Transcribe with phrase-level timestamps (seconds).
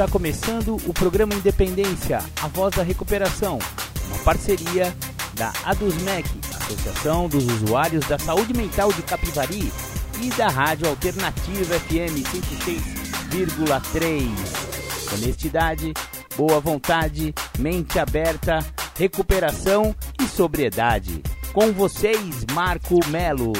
[0.00, 3.58] Está começando o programa Independência, a voz da recuperação,
[4.06, 4.96] uma parceria
[5.34, 6.26] da ADUSMEC,
[6.58, 9.70] Associação dos Usuários da Saúde Mental de Capivari,
[10.22, 12.24] e da Rádio Alternativa FM
[13.30, 15.12] 106,3.
[15.12, 15.92] Honestidade,
[16.34, 18.60] boa vontade, mente aberta,
[18.96, 21.22] recuperação e sobriedade.
[21.52, 23.52] Com vocês, Marco Melo.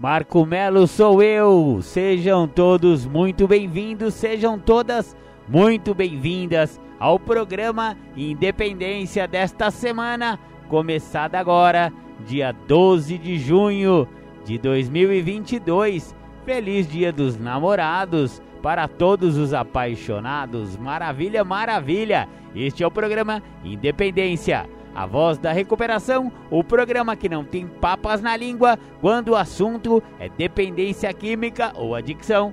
[0.00, 1.80] Marco Melo sou eu.
[1.82, 5.14] Sejam todos muito bem-vindos, sejam todas
[5.46, 11.92] muito bem-vindas ao programa Independência desta semana, começada agora,
[12.26, 14.08] dia 12 de junho
[14.42, 16.16] de 2022.
[16.46, 20.78] Feliz Dia dos Namorados para todos os apaixonados.
[20.78, 22.26] Maravilha, maravilha.
[22.56, 28.20] Este é o programa Independência a Voz da Recuperação, o programa que não tem papas
[28.20, 32.52] na língua quando o assunto é dependência química ou adicção,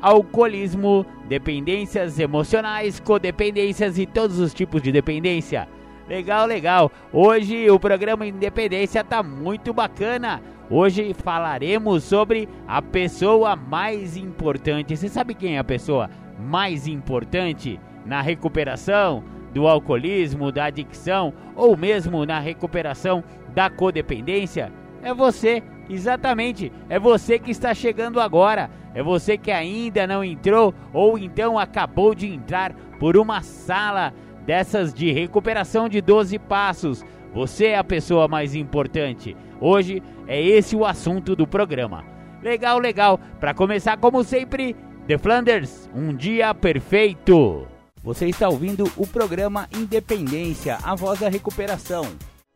[0.00, 5.68] alcoolismo, dependências emocionais, codependências e todos os tipos de dependência.
[6.08, 6.90] Legal, legal.
[7.12, 10.42] Hoje o programa Independência tá muito bacana.
[10.68, 14.96] Hoje falaremos sobre a pessoa mais importante.
[14.96, 19.22] Você sabe quem é a pessoa mais importante na recuperação?
[19.52, 23.22] Do alcoolismo, da adicção ou mesmo na recuperação
[23.54, 24.72] da codependência?
[25.02, 26.72] É você, exatamente.
[26.88, 28.70] É você que está chegando agora.
[28.94, 34.12] É você que ainda não entrou ou então acabou de entrar por uma sala
[34.46, 37.04] dessas de recuperação de 12 passos.
[37.34, 39.36] Você é a pessoa mais importante.
[39.60, 42.04] Hoje é esse o assunto do programa.
[42.42, 43.18] Legal, legal.
[43.40, 47.71] Para começar, como sempre, The Flanders, um dia perfeito.
[48.02, 52.04] Você está ouvindo o programa Independência, a voz da recuperação.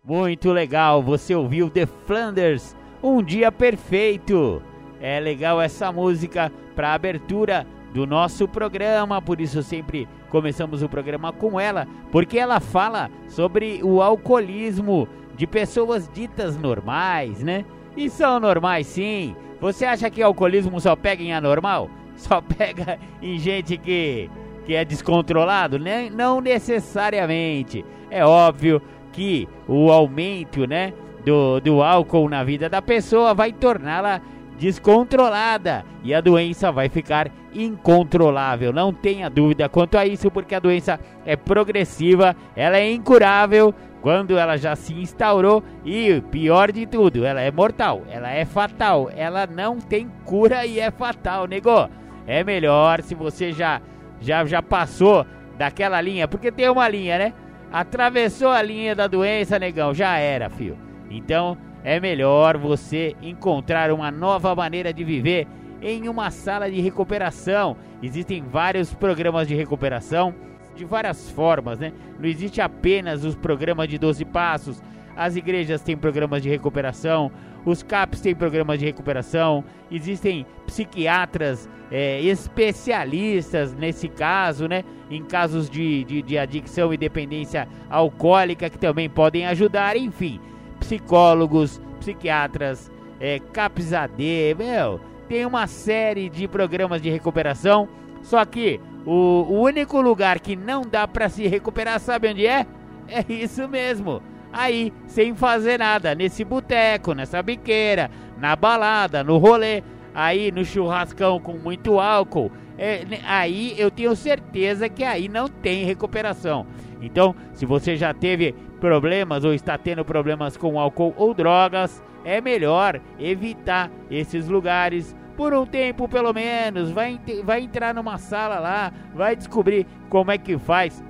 [0.05, 4.61] Muito legal, você ouviu The Flanders, um dia perfeito.
[5.01, 7.65] É legal essa música para abertura
[7.95, 13.81] do nosso programa, por isso sempre começamos o programa com ela, porque ela fala sobre
[13.85, 17.65] o alcoolismo de pessoas ditas normais, né?
[17.97, 19.37] E são normais sim.
[19.61, 21.89] Você acha que alcoolismo só pega em anormal?
[22.17, 24.29] Só pega em gente que
[24.67, 25.79] que é descontrolado?
[25.79, 26.11] Né?
[26.13, 27.85] Não necessariamente.
[28.11, 28.83] É óbvio
[29.13, 30.93] que o aumento né,
[31.25, 34.21] do, do álcool na vida da pessoa vai torná-la
[34.59, 38.73] descontrolada e a doença vai ficar incontrolável.
[38.73, 44.39] Não tenha dúvida quanto a isso, porque a doença é progressiva, ela é incurável quando
[44.39, 49.47] ela já se instaurou e pior de tudo, ela é mortal, ela é fatal, ela
[49.47, 51.89] não tem cura e é fatal, negou.
[52.27, 53.81] É melhor se você já
[54.21, 57.33] já, já passou daquela linha, porque tem uma linha, né?
[57.73, 60.77] Atravessou a linha da doença, negão, já era, fio.
[61.11, 65.47] Então é melhor você encontrar uma nova maneira de viver
[65.81, 67.77] em uma sala de recuperação.
[68.03, 70.35] Existem vários programas de recuperação
[70.75, 71.93] de várias formas, né?
[72.19, 74.83] Não existe apenas os programas de 12 passos.
[75.17, 77.33] As igrejas têm programas de recuperação,
[77.67, 84.85] os CAPs têm programas de recuperação, existem psiquiatras é, especialistas nesse caso, né?
[85.11, 90.41] Em casos de, de, de adicção e dependência alcoólica que também podem ajudar, enfim,
[90.79, 92.91] psicólogos, psiquiatras,
[93.21, 97.89] é, CAPS AD, meu, tem uma série de programas de recuperação.
[98.23, 102.65] Só que o, o único lugar que não dá para se recuperar, sabe onde é?
[103.09, 104.21] É isso mesmo.
[104.59, 109.83] Aí, sem fazer nada, nesse boteco, nessa biqueira, na balada, no rolê
[110.15, 115.85] aí no churrascão com muito álcool, é, aí eu tenho certeza que aí não tem
[115.85, 116.67] recuperação.
[117.03, 122.41] Então, se você já teve problemas ou está tendo problemas com álcool ou drogas, é
[122.41, 126.91] melhor evitar esses lugares por um tempo pelo menos.
[126.91, 131.05] Vai, vai entrar numa sala lá, vai descobrir como é que faz,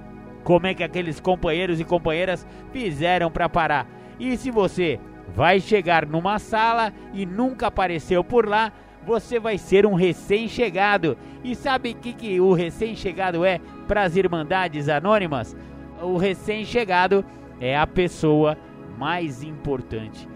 [0.47, 3.85] como é que aqueles companheiros e companheiras fizeram para parar.
[4.17, 5.01] E se você
[5.35, 8.73] vai chegar numa sala e nunca apareceu por lá,
[9.05, 11.19] você vai ser um recém-chegado.
[11.43, 15.57] E sabe o que, que o recém-chegado é para as Irmandades Anônimas?
[16.01, 17.25] O recém-chegado
[17.61, 18.57] é a pessoa
[18.97, 20.29] mais importante.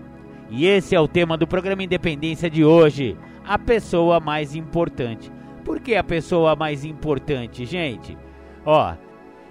[0.51, 3.17] E esse é o tema do programa Independência de hoje.
[3.47, 5.31] A pessoa mais importante.
[5.65, 8.19] Por que a pessoa mais importante, gente?
[8.67, 8.93] Ó,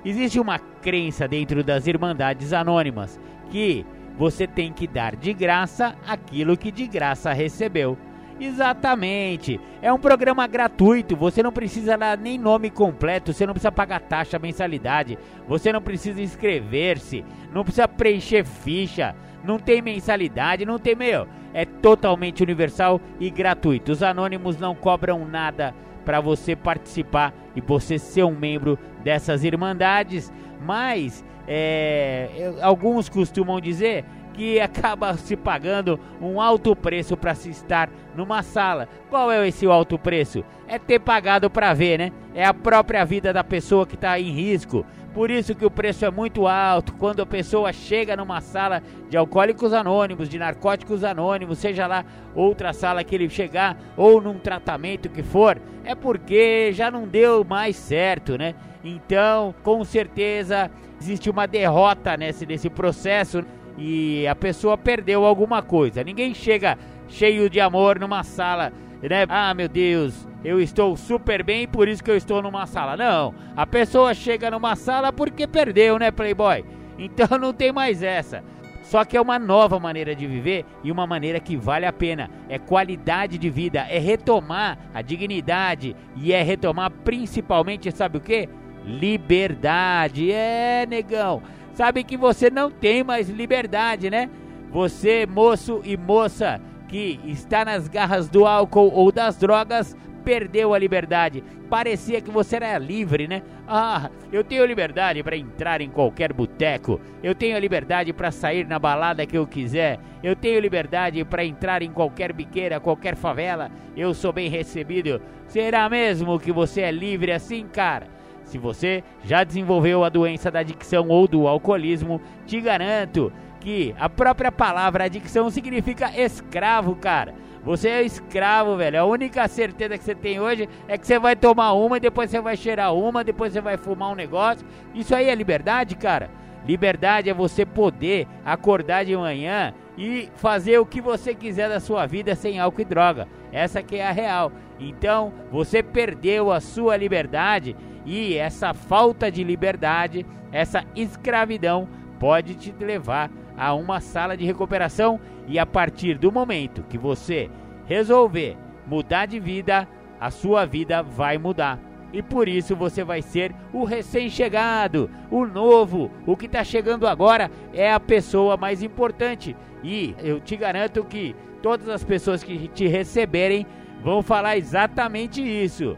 [0.03, 3.19] existe uma crença dentro das Irmandades Anônimas
[3.49, 3.85] que
[4.17, 7.97] você tem que dar de graça aquilo que de graça recebeu.
[8.39, 9.59] Exatamente.
[9.81, 11.15] É um programa gratuito.
[11.15, 13.33] Você não precisa dar nem nome completo.
[13.33, 15.17] Você não precisa pagar taxa, mensalidade.
[15.47, 17.25] Você não precisa inscrever-se.
[17.53, 19.13] Não precisa preencher ficha.
[19.43, 20.65] Não tem mensalidade.
[20.65, 21.27] Não tem, meu.
[21.53, 23.91] é totalmente universal e gratuito.
[23.91, 25.73] Os anônimos não cobram nada
[26.09, 34.03] para você participar e você ser um membro dessas irmandades, mas é, alguns costumam dizer
[34.33, 38.89] que acaba se pagando um alto preço para se estar numa sala.
[39.07, 40.43] Qual é esse alto preço?
[40.67, 42.11] É ter pagado para ver, né?
[42.33, 44.83] É a própria vida da pessoa que está em risco.
[45.13, 46.93] Por isso que o preço é muito alto.
[46.93, 52.73] Quando a pessoa chega numa sala de alcoólicos anônimos, de narcóticos anônimos, seja lá outra
[52.73, 57.75] sala que ele chegar ou num tratamento que for, é porque já não deu mais
[57.75, 58.53] certo, né?
[58.83, 60.69] Então, com certeza
[61.01, 63.43] existe uma derrota nesse, nesse processo
[63.77, 66.03] e a pessoa perdeu alguma coisa.
[66.03, 66.77] Ninguém chega
[67.07, 68.71] cheio de amor numa sala,
[69.01, 69.25] né?
[69.27, 72.95] Ah, meu Deus, eu estou super bem, por isso que eu estou numa sala.
[72.95, 76.65] Não, a pessoa chega numa sala porque perdeu, né, Playboy?
[76.97, 78.43] Então não tem mais essa.
[78.81, 82.29] Só que é uma nova maneira de viver e uma maneira que vale a pena.
[82.47, 88.49] É qualidade de vida, é retomar a dignidade e é retomar principalmente, sabe o que?
[88.83, 90.31] Liberdade.
[90.31, 91.43] É, negão
[91.79, 94.29] sabe que você não tem mais liberdade, né?
[94.69, 96.59] Você, moço e moça
[96.89, 101.43] que está nas garras do álcool ou das drogas, perdeu a liberdade.
[101.69, 103.41] Parecia que você era livre, né?
[103.67, 106.99] Ah, eu tenho liberdade para entrar em qualquer boteco.
[107.23, 109.99] Eu tenho liberdade para sair na balada que eu quiser.
[110.21, 113.71] Eu tenho liberdade para entrar em qualquer biqueira, qualquer favela.
[113.95, 115.21] Eu sou bem recebido.
[115.47, 118.07] Será mesmo que você é livre assim, cara?
[118.43, 124.09] Se você já desenvolveu a doença da adicção ou do alcoolismo, te garanto que a
[124.09, 127.35] própria palavra adicção significa escravo, cara.
[127.63, 129.01] Você é escravo, velho.
[129.01, 132.29] A única certeza que você tem hoje é que você vai tomar uma, e depois
[132.29, 134.65] você vai cheirar uma, depois você vai fumar um negócio.
[134.93, 136.29] Isso aí é liberdade, cara.
[136.65, 142.05] Liberdade é você poder acordar de manhã e fazer o que você quiser da sua
[142.05, 143.27] vida sem álcool e droga.
[143.51, 144.51] Essa que é a real.
[144.79, 147.75] Então, você perdeu a sua liberdade
[148.05, 153.29] e essa falta de liberdade, essa escravidão pode te levar
[153.59, 157.51] a uma sala de recuperação e a partir do momento que você
[157.85, 158.57] resolver
[158.87, 159.85] mudar de vida,
[160.19, 161.77] a sua vida vai mudar.
[162.13, 167.51] E por isso você vai ser o recém-chegado, o novo, o que está chegando agora
[167.73, 169.55] é a pessoa mais importante.
[169.83, 173.67] E eu te garanto que todas as pessoas que te receberem
[174.01, 175.97] vão falar exatamente isso.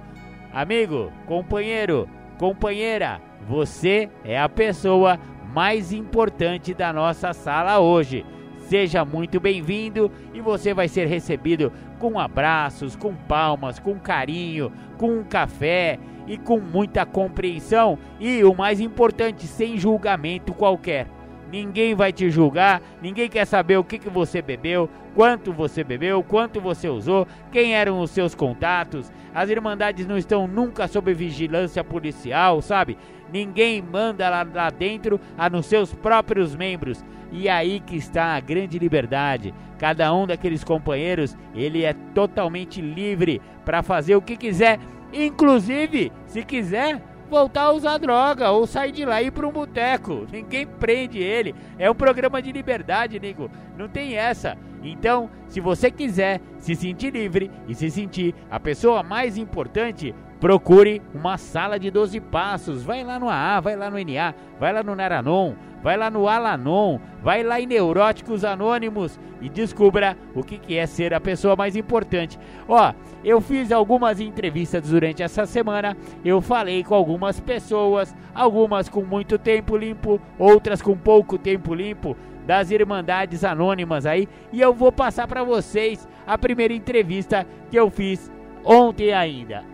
[0.51, 2.09] Amigo, companheiro,
[2.39, 5.17] companheira, você é a pessoa
[5.53, 8.25] mais importante da nossa sala hoje.
[8.69, 15.19] Seja muito bem-vindo e você vai ser recebido com abraços, com palmas, com carinho, com
[15.19, 21.07] um café e com muita compreensão e o mais importante, sem julgamento qualquer.
[21.51, 26.23] Ninguém vai te julgar, ninguém quer saber o que, que você bebeu, quanto você bebeu,
[26.23, 29.11] quanto você usou, quem eram os seus contatos.
[29.35, 32.97] As irmandades não estão nunca sob vigilância policial, sabe?
[33.31, 37.03] Ninguém manda lá, lá dentro a nos seus próprios membros.
[37.31, 39.53] E aí que está a grande liberdade.
[39.79, 44.79] Cada um daqueles companheiros, ele é totalmente livre para fazer o que quiser,
[45.13, 47.01] inclusive, se quiser,
[47.31, 50.27] voltar a usar droga ou sair de lá e ir para um boteco.
[50.29, 51.55] Ninguém prende ele.
[51.79, 53.49] É um programa de liberdade, nego.
[53.77, 54.57] Não tem essa.
[54.83, 61.03] Então, se você quiser se sentir livre e se sentir a pessoa mais importante, procure
[61.13, 62.81] uma sala de 12 passos.
[62.81, 66.27] Vai lá no AA, vai lá no NA, vai lá no Naranon, vai lá no
[66.27, 71.55] Alanon, vai lá em Neuróticos Anônimos e descubra o que, que é ser a pessoa
[71.55, 72.39] mais importante.
[72.67, 72.91] Ó,
[73.23, 75.95] eu fiz algumas entrevistas durante essa semana,
[76.25, 82.17] eu falei com algumas pessoas, algumas com muito tempo limpo, outras com pouco tempo limpo,
[82.47, 87.91] das Irmandades Anônimas aí, e eu vou passar para vocês a primeira entrevista que eu
[87.91, 88.31] fiz
[88.65, 89.70] ontem ainda.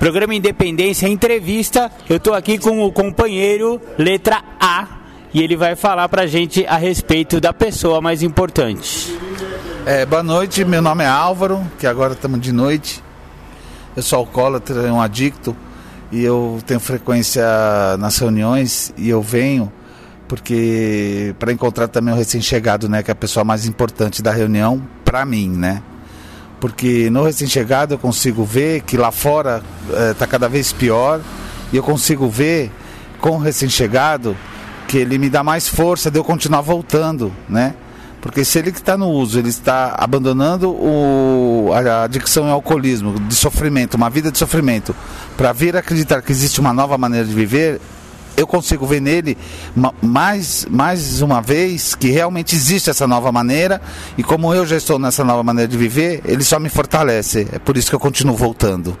[0.00, 4.88] Programa Independência Entrevista, eu tô aqui com o companheiro letra A
[5.34, 9.14] e ele vai falar para a gente a respeito da pessoa mais importante.
[9.84, 13.04] É, boa noite, meu nome é Álvaro, que agora estamos de noite.
[13.94, 15.54] Eu sou alcoólatra, um adicto
[16.10, 17.44] e eu tenho frequência
[17.98, 19.70] nas reuniões e eu venho
[20.26, 24.82] porque para encontrar também o recém-chegado, né, que é a pessoa mais importante da reunião
[25.04, 25.82] para mim, né?
[26.60, 29.62] Porque no recém-chegado eu consigo ver que lá fora
[30.10, 31.20] está é, cada vez pior
[31.72, 32.70] e eu consigo ver
[33.20, 34.36] com o recém-chegado
[34.86, 37.74] que ele me dá mais força de eu continuar voltando, né?
[38.20, 43.18] Porque se ele que está no uso, ele está abandonando o, a adicção e alcoolismo,
[43.20, 44.94] de sofrimento, uma vida de sofrimento,
[45.36, 47.80] para vir acreditar que existe uma nova maneira de viver,
[48.40, 49.36] eu consigo ver nele
[50.02, 53.80] mais, mais uma vez que realmente existe essa nova maneira
[54.16, 57.46] e como eu já estou nessa nova maneira de viver, ele só me fortalece.
[57.52, 58.98] É por isso que eu continuo voltando.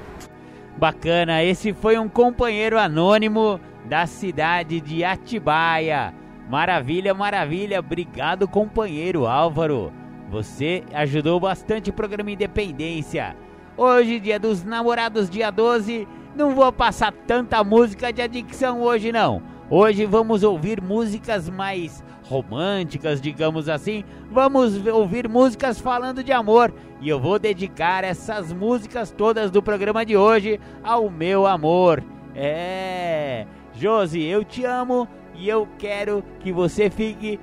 [0.76, 6.14] Bacana, esse foi um companheiro anônimo da cidade de Atibaia.
[6.48, 7.80] Maravilha, maravilha.
[7.80, 9.92] Obrigado, companheiro Álvaro.
[10.30, 13.36] Você ajudou bastante o programa Independência.
[13.76, 19.42] Hoje, dia dos namorados, dia 12, não vou passar tanta música de adicção hoje não.
[19.68, 24.04] Hoje vamos ouvir músicas mais românticas, digamos assim.
[24.30, 30.04] Vamos ouvir músicas falando de amor e eu vou dedicar essas músicas todas do programa
[30.04, 32.02] de hoje ao meu amor.
[32.34, 37.40] É, Josi, eu te amo e eu quero que você fique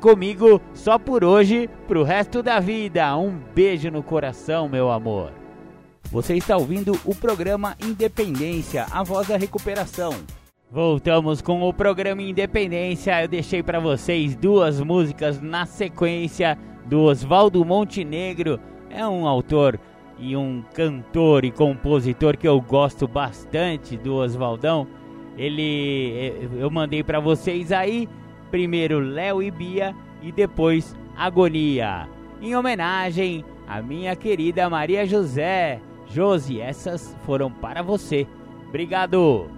[0.00, 3.16] comigo só por hoje, pro resto da vida.
[3.16, 5.39] Um beijo no coração, meu amor.
[6.10, 10.12] Você está ouvindo o programa Independência, a voz da recuperação.
[10.68, 13.22] Voltamos com o programa Independência.
[13.22, 18.58] Eu deixei para vocês duas músicas na sequência do Oswaldo Montenegro.
[18.90, 19.78] É um autor
[20.18, 24.88] e um cantor e compositor que eu gosto bastante do Oswaldão.
[25.38, 28.08] Ele eu mandei para vocês aí
[28.50, 32.08] primeiro Léo e Bia e depois Agonia.
[32.42, 38.26] Em homenagem à minha querida Maria José, Josi, essas foram para você.
[38.68, 39.48] Obrigado.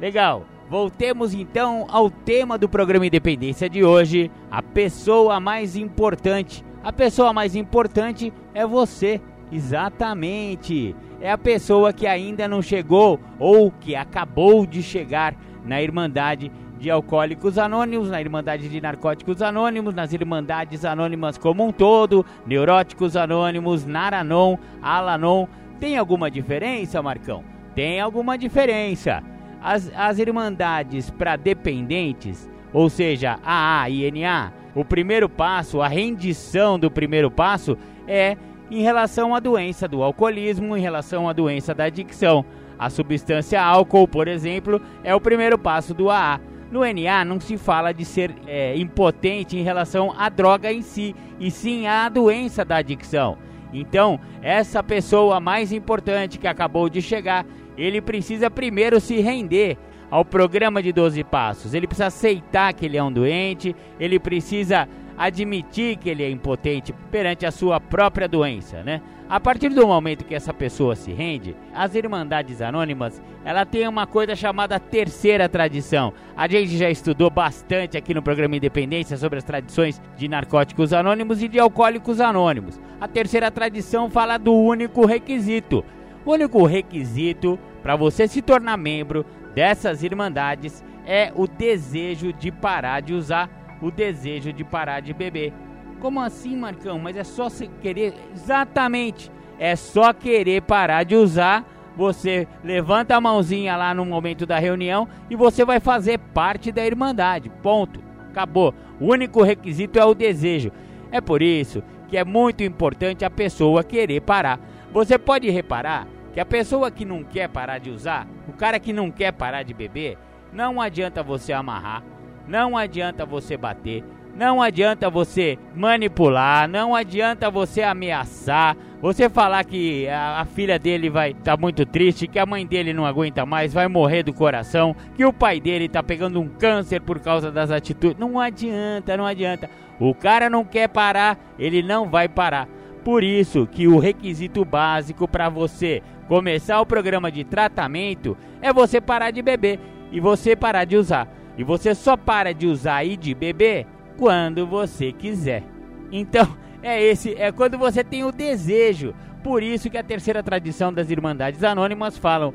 [0.00, 0.44] Legal.
[0.68, 6.64] Voltemos então ao tema do programa Independência de hoje, a pessoa mais importante.
[6.84, 10.94] A pessoa mais importante é você, exatamente.
[11.20, 15.34] É a pessoa que ainda não chegou ou que acabou de chegar
[15.64, 21.72] na Irmandade de Alcoólicos Anônimos, na Irmandade de Narcóticos Anônimos, nas Irmandades Anônimas como um
[21.72, 25.46] todo, Neuróticos Anônimos, Naranon, Alanon,
[25.80, 27.44] tem alguma diferença, Marcão?
[27.74, 29.22] Tem alguma diferença.
[29.60, 36.78] As, as irmandades para dependentes, ou seja, AA e NA, o primeiro passo, a rendição
[36.78, 38.36] do primeiro passo é
[38.70, 42.44] em relação à doença do alcoolismo, em relação à doença da adicção.
[42.78, 46.40] A substância álcool, por exemplo, é o primeiro passo do AA.
[46.70, 51.16] No NA não se fala de ser é, impotente em relação à droga em si,
[51.40, 53.38] e sim à doença da adicção.
[53.72, 57.44] Então, essa pessoa mais importante que acabou de chegar,
[57.76, 59.76] ele precisa primeiro se render
[60.10, 61.74] ao programa de 12 passos.
[61.74, 66.94] Ele precisa aceitar que ele é um doente, ele precisa admitir que ele é impotente
[67.10, 69.02] perante a sua própria doença, né?
[69.28, 74.06] A partir do momento que essa pessoa se rende, as Irmandades Anônimas, ela tem uma
[74.06, 76.14] coisa chamada terceira tradição.
[76.34, 81.42] A gente já estudou bastante aqui no programa Independência sobre as tradições de narcóticos anônimos
[81.42, 82.80] e de alcoólicos anônimos.
[82.98, 85.84] A terceira tradição fala do único requisito.
[86.24, 93.00] O único requisito para você se tornar membro dessas irmandades é o desejo de parar
[93.00, 93.48] de usar,
[93.80, 95.52] o desejo de parar de beber.
[96.00, 96.98] Como assim, Marcão?
[96.98, 98.14] Mas é só você querer.
[98.34, 99.30] Exatamente.
[99.58, 101.64] É só querer parar de usar.
[101.96, 106.86] Você levanta a mãozinha lá no momento da reunião e você vai fazer parte da
[106.86, 107.50] Irmandade.
[107.62, 108.00] Ponto.
[108.30, 108.72] Acabou.
[109.00, 110.70] O único requisito é o desejo.
[111.10, 114.58] É por isso que é muito importante a pessoa querer parar.
[114.92, 118.92] Você pode reparar que a pessoa que não quer parar de usar, o cara que
[118.92, 120.16] não quer parar de beber,
[120.52, 122.02] não adianta você amarrar,
[122.48, 124.02] não adianta você bater,
[124.34, 131.10] não adianta você manipular, não adianta você ameaçar, você falar que a, a filha dele
[131.10, 134.32] vai estar tá muito triste, que a mãe dele não aguenta mais, vai morrer do
[134.32, 138.18] coração, que o pai dele tá pegando um câncer por causa das atitudes.
[138.18, 139.68] Não adianta, não adianta.
[140.00, 142.68] O cara não quer parar, ele não vai parar.
[143.04, 149.00] Por isso que o requisito básico para você começar o programa de tratamento é você
[149.00, 149.80] parar de beber
[150.12, 151.37] e você parar de usar.
[151.58, 153.84] E você só para de usar e de beber
[154.16, 155.64] quando você quiser.
[156.12, 156.48] Então,
[156.82, 159.12] é esse, é quando você tem o desejo.
[159.42, 162.54] Por isso que a terceira tradição das Irmandades Anônimas falam: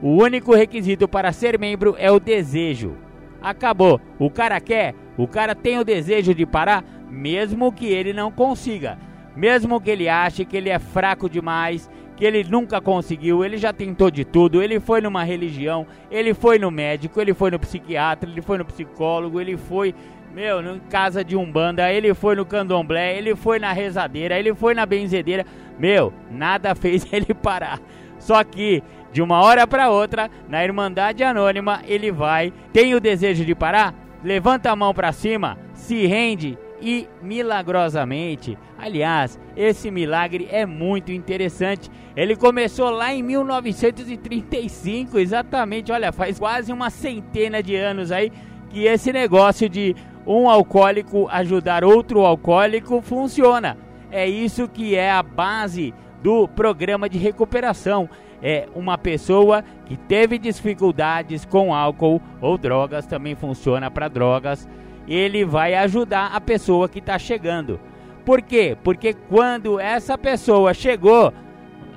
[0.00, 2.96] o único requisito para ser membro é o desejo.
[3.42, 4.00] Acabou.
[4.18, 8.98] O cara quer, o cara tem o desejo de parar, mesmo que ele não consiga.
[9.36, 13.72] Mesmo que ele ache que ele é fraco demais, que ele nunca conseguiu, ele já
[13.72, 18.30] tentou de tudo, ele foi numa religião, ele foi no médico, ele foi no psiquiatra,
[18.30, 19.94] ele foi no psicólogo, ele foi
[20.34, 24.74] meu, em casa de Umbanda, ele foi no candomblé, ele foi na rezadeira, ele foi
[24.74, 25.46] na benzedeira.
[25.78, 27.80] Meu, nada fez ele parar.
[28.18, 33.44] Só que, de uma hora para outra, na Irmandade Anônima, ele vai, tem o desejo
[33.44, 33.94] de parar,
[34.24, 41.90] levanta a mão para cima, se rende e milagrosamente Aliás, esse milagre é muito interessante.
[42.14, 45.90] Ele começou lá em 1935, exatamente.
[45.90, 48.30] Olha, faz quase uma centena de anos aí
[48.68, 53.78] que esse negócio de um alcoólico ajudar outro alcoólico funciona.
[54.10, 58.06] É isso que é a base do programa de recuperação.
[58.42, 64.68] É uma pessoa que teve dificuldades com álcool ou drogas, também funciona para drogas.
[65.08, 67.80] Ele vai ajudar a pessoa que está chegando.
[68.24, 68.76] Por quê?
[68.82, 71.32] Porque quando essa pessoa chegou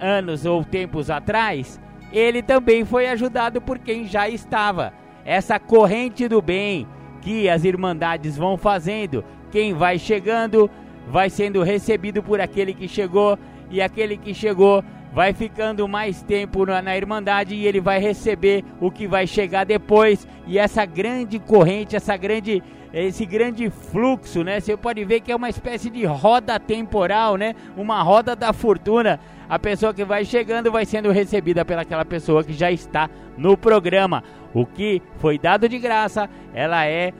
[0.02, 1.80] anos ou tempos atrás,
[2.12, 4.94] ele também foi ajudado por quem já estava.
[5.26, 6.88] Essa corrente do bem
[7.22, 10.70] que as irmandades vão fazendo, quem vai chegando
[11.08, 16.66] vai sendo recebido por aquele que chegou e aquele que chegou vai ficando mais tempo
[16.66, 20.28] na, na, Irmandade e ele vai receber o que vai chegar depois.
[20.46, 22.62] E essa grande corrente, essa grande
[23.04, 24.60] esse grande fluxo, né?
[24.60, 27.56] Você pode ver que é uma espécie de roda temporal, né?
[27.76, 29.20] Uma roda da fortuna.
[29.50, 34.24] A pessoa que vai chegando vai sendo recebida pelaquela pessoa que já está no programa.
[34.54, 37.14] O que foi dado de graça, ela é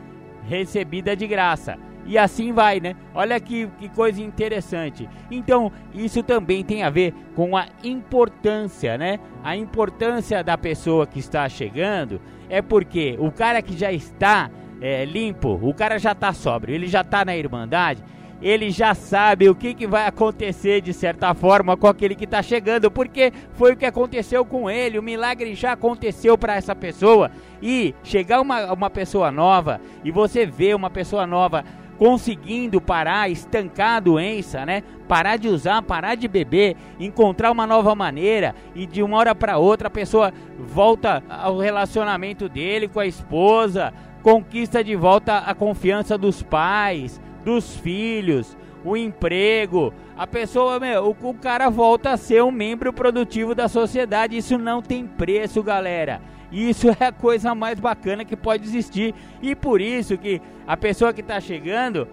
[0.48, 1.78] recebida de graça.
[2.06, 2.96] E assim vai, né?
[3.14, 5.08] Olha que, que coisa interessante.
[5.30, 9.20] Então, isso também tem a ver com a importância, né?
[9.44, 14.50] A importância da pessoa que está chegando é porque o cara que já está
[14.82, 18.04] é, limpo, o cara já está sóbrio, ele já está na Irmandade,
[18.42, 22.42] ele já sabe o que, que vai acontecer de certa forma com aquele que está
[22.44, 27.32] chegando, porque foi o que aconteceu com ele, o milagre já aconteceu para essa pessoa.
[27.62, 31.66] E chegar uma, uma pessoa nova e você vê uma pessoa nova
[31.98, 34.84] conseguindo parar, estancar a doença, né?
[35.08, 39.58] Parar de usar, parar de beber, encontrar uma nova maneira e de uma hora para
[39.58, 43.92] outra a pessoa volta ao relacionamento dele com a esposa,
[44.28, 49.94] conquista de volta a confiança dos pais, dos filhos, o emprego.
[50.18, 54.36] A pessoa, meu, o, o cara volta a ser um membro produtivo da sociedade.
[54.36, 56.20] Isso não tem preço, galera.
[56.52, 59.16] Isso é a coisa mais bacana que pode existir.
[59.42, 62.06] E por isso que a pessoa que está chegando,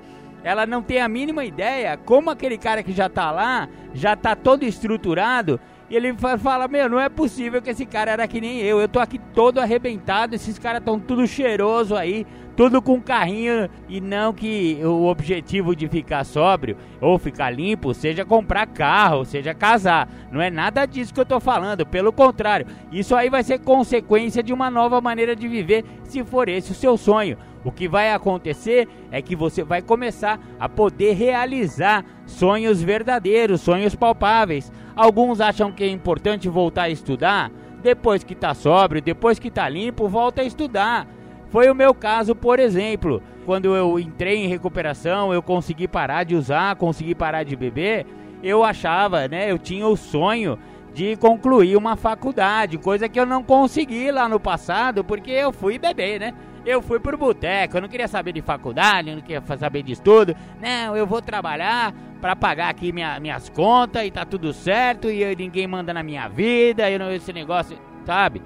[0.45, 4.37] ela não tem a mínima ideia como aquele cara que já está lá, já está
[4.37, 8.61] todo estruturado, e ele fala, meu, não é possível que esse cara era que nem
[8.61, 8.81] eu.
[8.81, 13.69] Eu tô aqui todo arrebentado, esses caras estão tudo cheiroso aí, tudo com carrinho.
[13.89, 19.53] E não que o objetivo de ficar sóbrio ou ficar limpo seja comprar carro, seja
[19.53, 20.09] casar.
[20.33, 22.67] Não é nada disso que eu tô falando, pelo contrário.
[22.91, 26.75] Isso aí vai ser consequência de uma nova maneira de viver, se for esse o
[26.75, 27.37] seu sonho.
[27.63, 33.95] O que vai acontecer é que você vai começar a poder realizar sonhos verdadeiros, sonhos
[33.95, 34.71] palpáveis.
[34.97, 37.51] Alguns acham que é importante voltar a estudar,
[37.83, 41.07] depois que está sóbrio, depois que está limpo, volta a estudar.
[41.51, 43.23] Foi o meu caso, por exemplo.
[43.45, 48.07] Quando eu entrei em recuperação, eu consegui parar de usar, consegui parar de beber.
[48.43, 49.51] Eu achava, né?
[49.51, 50.59] Eu tinha o sonho
[50.95, 55.77] de concluir uma faculdade, coisa que eu não consegui lá no passado, porque eu fui
[55.77, 56.35] beber, né?
[56.67, 59.93] Eu fui pro boteco, eu não queria saber de faculdade, eu não queria saber de
[59.93, 60.35] estudo.
[60.61, 65.23] Não, eu vou trabalhar para pagar aqui minha, minhas contas e tá tudo certo e
[65.23, 68.41] eu, ninguém manda na minha vida, eu não esse negócio, sabe?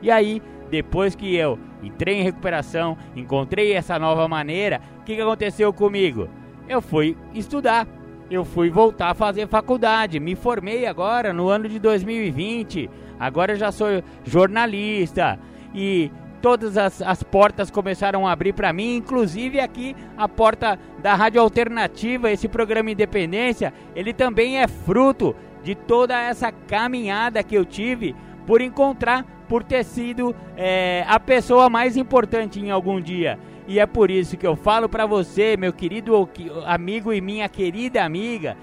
[0.00, 5.20] E aí, depois que eu entrei em recuperação, encontrei essa nova maneira, o que, que
[5.20, 6.28] aconteceu comigo?
[6.66, 7.86] Eu fui estudar.
[8.30, 12.90] Eu fui voltar a fazer faculdade, me formei agora no ano de 2020.
[13.18, 13.88] Agora eu já sou
[14.22, 15.38] jornalista
[15.74, 21.14] e todas as, as portas começaram a abrir para mim, inclusive aqui a porta da
[21.14, 27.64] Rádio Alternativa, esse programa Independência, ele também é fruto de toda essa caminhada que eu
[27.64, 28.14] tive
[28.46, 33.38] por encontrar, por ter sido é, a pessoa mais importante em algum dia.
[33.66, 36.28] E é por isso que eu falo para você, meu querido
[36.64, 38.56] amigo e minha querida amiga,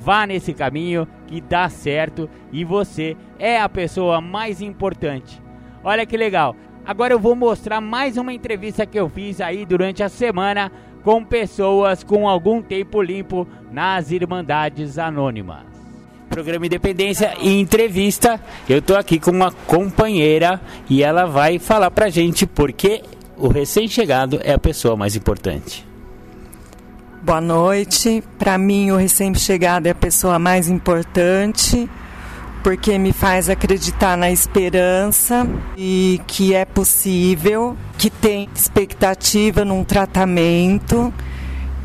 [0.00, 5.40] vá nesse caminho que dá certo e você é a pessoa mais importante.
[5.84, 6.56] Olha que legal.
[6.88, 10.72] Agora eu vou mostrar mais uma entrevista que eu fiz aí durante a semana
[11.04, 15.66] com pessoas com algum tempo limpo nas Irmandades Anônimas.
[16.30, 18.40] Programa Independência e entrevista.
[18.66, 23.02] Eu tô aqui com uma companheira e ela vai falar pra gente por que
[23.36, 25.86] o recém-chegado é a pessoa mais importante.
[27.22, 28.24] Boa noite.
[28.38, 31.86] Para mim, o recém-chegado é a pessoa mais importante
[32.62, 41.12] porque me faz acreditar na esperança e que é possível, que tem expectativa num tratamento,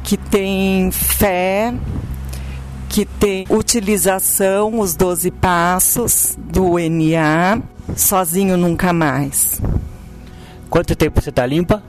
[0.04, 1.74] que tem fé,
[2.90, 7.62] que tem utilização, os 12 passos do NA,
[7.96, 9.62] sozinho nunca mais.
[10.70, 11.84] Quanto tempo você está limpa?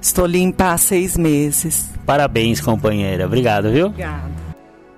[0.00, 1.90] Estou limpa há seis meses.
[2.04, 3.26] Parabéns, companheira.
[3.26, 3.86] Obrigado, viu?
[3.86, 4.32] Obrigada.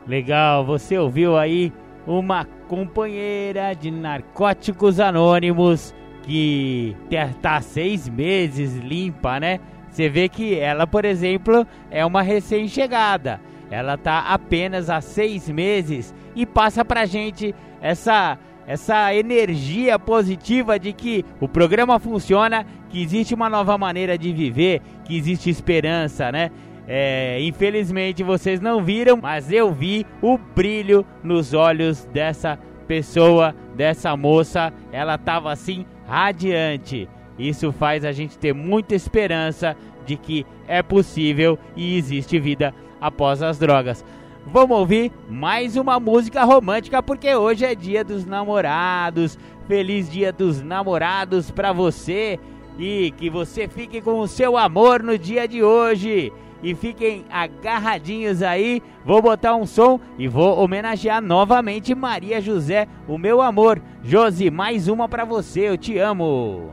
[0.07, 1.73] Legal, você ouviu aí
[2.07, 9.61] uma companheira de narcóticos anônimos que está seis meses limpa, né?
[9.89, 13.41] Você vê que ela, por exemplo, é uma recém-chegada.
[13.71, 20.95] Ela está apenas há seis meses e passa pra gente essa essa energia positiva de
[20.95, 26.51] que o programa funciona, que existe uma nova maneira de viver, que existe esperança, né?
[26.87, 34.17] É, infelizmente vocês não viram, mas eu vi o brilho nos olhos dessa pessoa, dessa
[34.17, 34.73] moça.
[34.93, 37.09] Ela estava assim radiante.
[37.39, 43.43] Isso faz a gente ter muita esperança de que é possível e existe vida após
[43.43, 44.05] as drogas.
[44.47, 49.39] Vamos ouvir mais uma música romântica porque hoje é dia dos namorados.
[49.67, 52.39] Feliz dia dos namorados para você
[52.79, 56.31] e que você fique com o seu amor no dia de hoje
[56.65, 58.83] e fiquem agarradinhos aí.
[59.05, 63.81] Vou botar um som e vou homenagear novamente Maria José, o meu amor.
[64.03, 66.73] Josi, mais uma para você, eu te amo.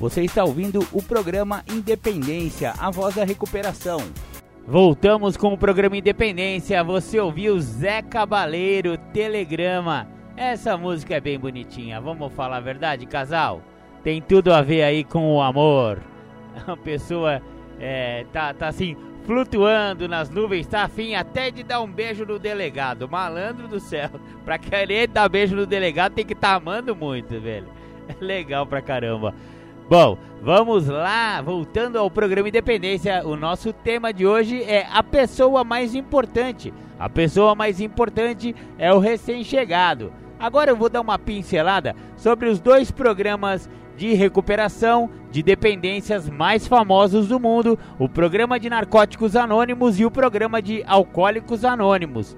[0.00, 4.00] Você está ouvindo o programa Independência, a voz da recuperação.
[4.66, 6.82] Voltamos com o programa Independência.
[6.82, 10.08] Você ouviu Zé Cabaleiro, Telegrama.
[10.36, 13.62] Essa música é bem bonitinha, vamos falar a verdade, casal?
[14.02, 16.00] Tem tudo a ver aí com o amor.
[16.66, 17.42] A pessoa
[17.78, 18.96] é, tá, tá assim,
[19.30, 23.08] flutuando nas nuvens, tá afim até de dar um beijo no delegado.
[23.08, 24.10] Malandro do céu.
[24.44, 27.68] Pra querer dar beijo no delegado tem que estar tá amando muito, velho.
[28.08, 29.32] É legal pra caramba.
[29.88, 35.62] Bom, vamos lá, voltando ao programa Independência, o nosso tema de hoje é a pessoa
[35.62, 36.74] mais importante.
[36.98, 40.12] A pessoa mais importante é o recém-chegado.
[40.40, 46.66] Agora eu vou dar uma pincelada sobre os dois programas de recuperação de dependências mais
[46.66, 52.34] famosos do mundo, o Programa de Narcóticos Anônimos e o Programa de Alcoólicos Anônimos.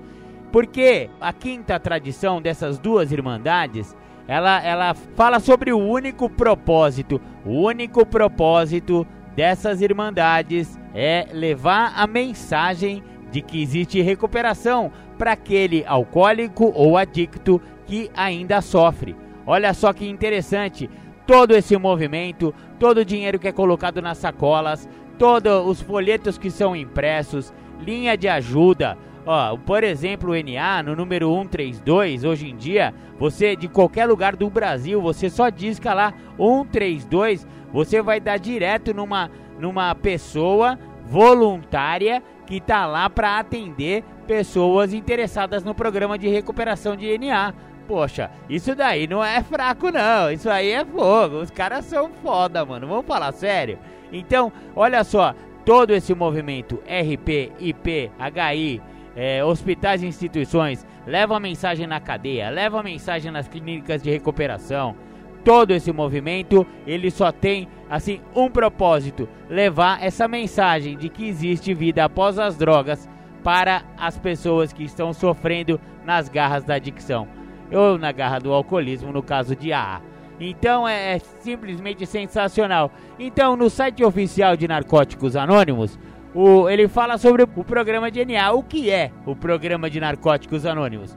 [0.51, 3.97] Porque a quinta tradição dessas duas irmandades,
[4.27, 12.09] ela, ela fala sobre o único propósito, o único propósito dessas irmandades é levar a
[12.09, 19.15] mensagem de que existe recuperação para aquele alcoólico ou adicto que ainda sofre.
[19.47, 20.89] Olha só que interessante,
[21.27, 26.51] todo esse movimento, todo o dinheiro que é colocado nas sacolas, todos os folhetos que
[26.51, 28.97] são impressos, linha de ajuda.
[29.25, 34.35] Ó, por exemplo, o NA no número 132, hoje em dia, você de qualquer lugar
[34.35, 42.21] do Brasil, você só disca lá 132, você vai dar direto numa numa pessoa voluntária
[42.47, 47.55] que está lá para atender pessoas interessadas no programa de recuperação de NA.
[47.93, 51.43] Poxa, isso daí não é fraco não, isso aí é fogo.
[51.43, 52.87] Os caras são foda, mano.
[52.87, 53.79] Vamos falar sério?
[54.11, 58.81] Então, olha só, todo esse movimento RP, IP, HI,
[59.15, 64.11] é, hospitais e instituições, leva a mensagem na cadeia, leva a mensagem nas clínicas de
[64.11, 64.97] recuperação.
[65.45, 71.75] Todo esse movimento, ele só tem assim um propósito: levar essa mensagem de que existe
[71.75, 73.07] vida após as drogas
[73.45, 77.42] para as pessoas que estão sofrendo nas garras da adicção
[77.73, 80.01] ou na garra do alcoolismo, no caso de AA.
[80.41, 82.91] Então é, é simplesmente sensacional.
[83.19, 85.99] Então, no site oficial de Narcóticos Anônimos,
[86.35, 88.53] o, ele fala sobre o programa de NA.
[88.53, 91.17] O que é o programa de Narcóticos Anônimos?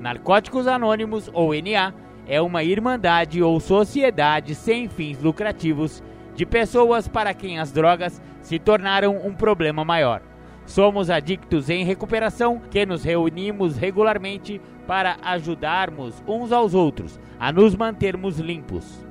[0.00, 1.92] Narcóticos Anônimos, ou NA,
[2.26, 6.02] é uma irmandade ou sociedade sem fins lucrativos
[6.34, 10.22] de pessoas para quem as drogas se tornaram um problema maior.
[10.68, 17.74] Somos adictos em recuperação que nos reunimos regularmente para ajudarmos uns aos outros a nos
[17.74, 19.02] mantermos limpos.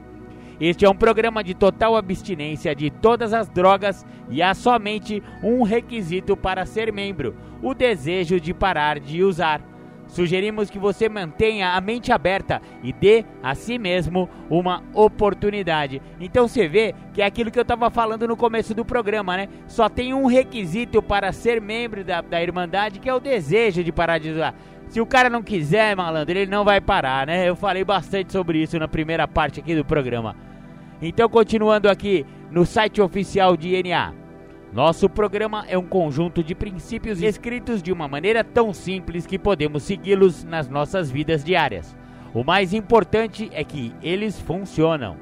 [0.62, 5.64] Este é um programa de total abstinência de todas as drogas e há somente um
[5.64, 9.60] requisito para ser membro: o desejo de parar de usar.
[10.08, 16.02] Sugerimos que você mantenha a mente aberta e dê a si mesmo uma oportunidade.
[16.20, 19.50] Então você vê que é aquilo que eu estava falando no começo do programa, né?
[19.68, 23.92] Só tem um requisito para ser membro da, da Irmandade, que é o desejo de
[23.92, 24.56] parar de usar.
[24.90, 27.48] Se o cara não quiser, malandro, ele não vai parar, né?
[27.48, 30.36] Eu falei bastante sobre isso na primeira parte aqui do programa.
[31.02, 34.14] Então, continuando aqui no site oficial de NA.
[34.74, 39.84] Nosso programa é um conjunto de princípios escritos de uma maneira tão simples que podemos
[39.84, 41.96] segui-los nas nossas vidas diárias.
[42.34, 45.16] O mais importante é que eles funcionam.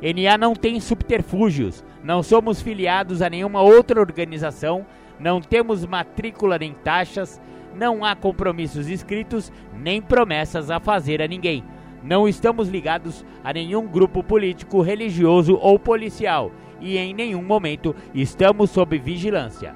[0.00, 4.86] NA não tem subterfúgios, não somos filiados a nenhuma outra organização,
[5.20, 7.40] não temos matrícula nem taxas,
[7.74, 11.62] não há compromissos escritos nem promessas a fazer a ninguém.
[12.02, 18.70] Não estamos ligados a nenhum grupo político, religioso ou policial e em nenhum momento estamos
[18.70, 19.74] sob vigilância.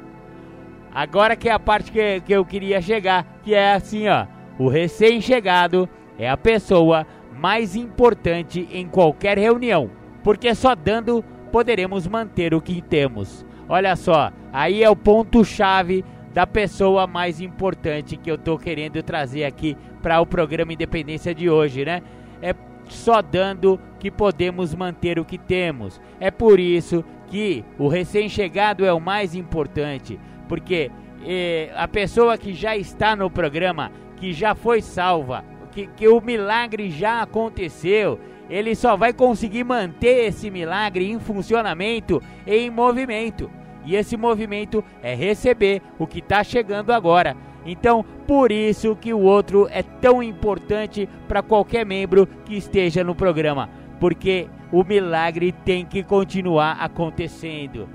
[0.92, 4.26] agora que é a parte que, que eu queria chegar, que é assim, ó.
[4.58, 9.90] O recém-chegado é a pessoa mais importante em qualquer reunião,
[10.22, 13.46] porque só dando poderemos manter o que temos.
[13.68, 19.44] Olha só, aí é o ponto-chave da pessoa mais importante que eu tô querendo trazer
[19.44, 22.02] aqui para o programa Independência de hoje, né?
[22.42, 22.54] É
[22.92, 26.00] só dando que podemos manter o que temos.
[26.18, 30.90] É por isso que o recém-chegado é o mais importante, porque
[31.24, 36.20] eh, a pessoa que já está no programa, que já foi salva, que, que o
[36.20, 43.50] milagre já aconteceu, ele só vai conseguir manter esse milagre em funcionamento, em movimento.
[43.84, 47.36] E esse movimento é receber o que está chegando agora.
[47.70, 53.14] Então, por isso que o outro é tão importante para qualquer membro que esteja no
[53.14, 57.88] programa, porque o milagre tem que continuar acontecendo.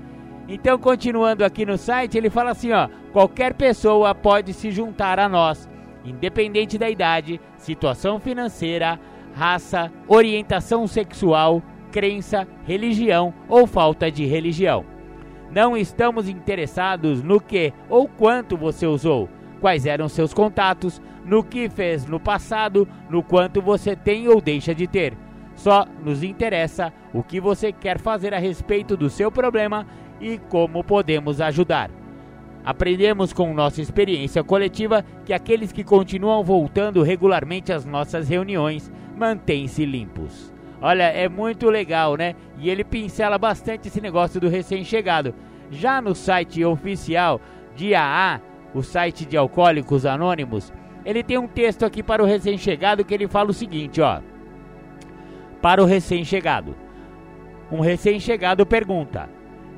[0.48, 5.28] Então, continuando aqui no site, ele fala assim, ó: qualquer pessoa pode se juntar a
[5.28, 5.68] nós,
[6.06, 8.98] independente da idade, situação financeira,
[9.34, 11.62] raça, orientação sexual,
[11.92, 14.86] crença, religião ou falta de religião.
[15.50, 19.28] Não estamos interessados no que ou quanto você usou,
[19.60, 24.74] quais eram seus contatos, no que fez no passado, no quanto você tem ou deixa
[24.74, 25.16] de ter.
[25.54, 29.86] Só nos interessa o que você quer fazer a respeito do seu problema
[30.20, 31.90] e como podemos ajudar.
[32.64, 39.86] Aprendemos com nossa experiência coletiva que aqueles que continuam voltando regularmente às nossas reuniões mantêm-se
[39.86, 40.52] limpos.
[40.80, 42.34] Olha, é muito legal, né?
[42.58, 45.34] E ele pincela bastante esse negócio do recém-chegado.
[45.70, 47.40] Já no site oficial
[47.74, 48.40] de AA,
[48.76, 50.72] o site de Alcoólicos Anônimos,
[51.04, 54.20] ele tem um texto aqui para o recém-chegado que ele fala o seguinte, ó.
[55.62, 56.76] Para o recém-chegado.
[57.72, 59.28] Um recém-chegado pergunta: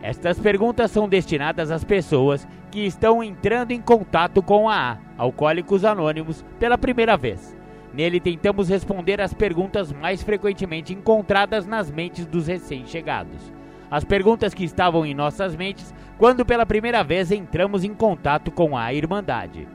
[0.02, 5.84] estas perguntas são destinadas às pessoas que estão entrando em contato com a A, Alcoólicos
[5.84, 7.56] Anônimos, pela primeira vez.
[7.92, 13.57] Nele tentamos responder as perguntas mais frequentemente encontradas nas mentes dos recém-chegados.
[13.90, 18.76] As perguntas que estavam em nossas mentes quando pela primeira vez entramos em contato com
[18.76, 19.66] a Irmandade.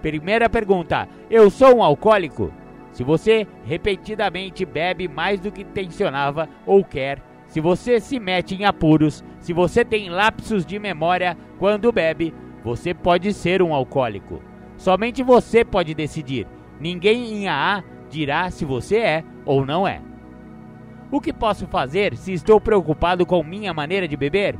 [0.00, 2.52] Primeira pergunta: Eu sou um alcoólico?
[2.92, 8.64] Se você repetidamente bebe mais do que tensionava ou quer, se você se mete em
[8.64, 14.40] apuros, se você tem lapsos de memória quando bebe, você pode ser um alcoólico.
[14.76, 16.46] Somente você pode decidir.
[16.78, 20.00] Ninguém em AA dirá se você é ou não é.
[21.14, 24.58] O que posso fazer se estou preocupado com minha maneira de beber?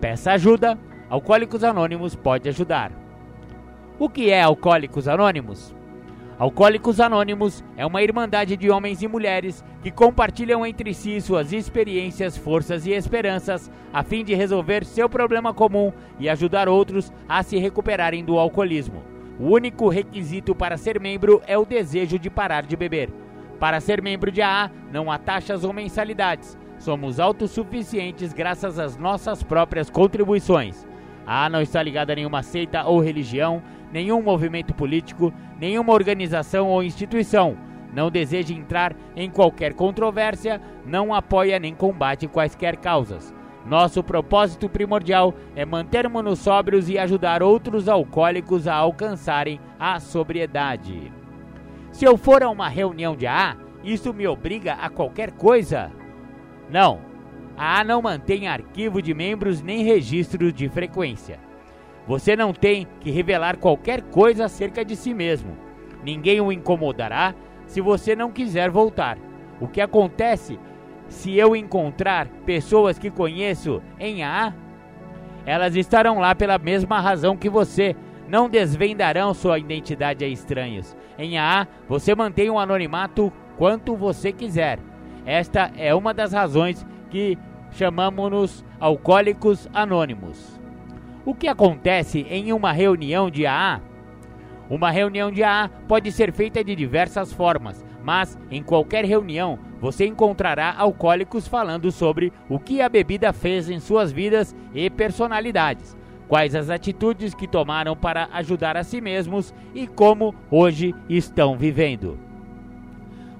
[0.00, 0.78] Peça ajuda.
[1.10, 2.90] Alcoólicos Anônimos pode ajudar.
[3.98, 5.76] O que é Alcoólicos Anônimos?
[6.38, 12.38] Alcoólicos Anônimos é uma irmandade de homens e mulheres que compartilham entre si suas experiências,
[12.38, 17.58] forças e esperanças a fim de resolver seu problema comum e ajudar outros a se
[17.58, 19.02] recuperarem do alcoolismo.
[19.38, 23.10] O único requisito para ser membro é o desejo de parar de beber.
[23.60, 26.58] Para ser membro de AA, não há taxas ou mensalidades.
[26.78, 30.84] Somos autossuficientes graças às nossas próprias contribuições.
[31.24, 36.68] A AA não está ligada a nenhuma seita ou religião nenhum movimento político, nenhuma organização
[36.68, 37.56] ou instituição.
[37.92, 43.34] Não deseja entrar em qualquer controvérsia, não apoia nem combate quaisquer causas.
[43.66, 51.19] Nosso propósito primordial é mantermos-nos sóbrios e ajudar outros alcoólicos a alcançarem a sobriedade.
[51.90, 55.90] Se eu for a uma reunião de AA, isso me obriga a qualquer coisa?
[56.70, 57.00] Não.
[57.56, 61.38] A AA não mantém arquivo de membros nem registro de frequência.
[62.06, 65.56] Você não tem que revelar qualquer coisa acerca de si mesmo.
[66.02, 67.34] Ninguém o incomodará
[67.66, 69.18] se você não quiser voltar.
[69.60, 70.58] O que acontece
[71.08, 74.54] se eu encontrar pessoas que conheço em AA?
[75.44, 77.94] Elas estarão lá pela mesma razão que você.
[78.28, 80.96] Não desvendarão sua identidade a estranhos.
[81.20, 84.78] Em AA, você mantém o um anonimato quanto você quiser.
[85.26, 87.36] Esta é uma das razões que
[87.72, 90.58] chamamos-nos alcoólicos anônimos.
[91.22, 93.82] O que acontece em uma reunião de AA?
[94.70, 100.06] Uma reunião de AA pode ser feita de diversas formas, mas em qualquer reunião você
[100.06, 105.94] encontrará alcoólicos falando sobre o que a bebida fez em suas vidas e personalidades,
[106.30, 112.16] quais as atitudes que tomaram para ajudar a si mesmos e como hoje estão vivendo.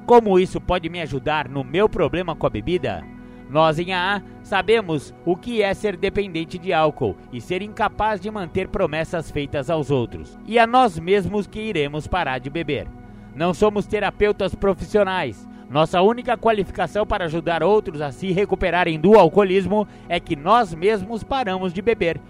[0.05, 3.05] Como isso pode me ajudar no meu problema com a bebida?
[3.49, 8.29] Nós em AA sabemos o que é ser dependente de álcool e ser incapaz de
[8.29, 12.89] manter promessas feitas aos outros, e a nós mesmos que iremos parar de beber.
[13.37, 15.49] Não somos terapeutas profissionais.
[15.71, 21.23] Nossa única qualificação para ajudar outros a se recuperarem do alcoolismo é que nós mesmos
[21.23, 22.21] paramos de beber.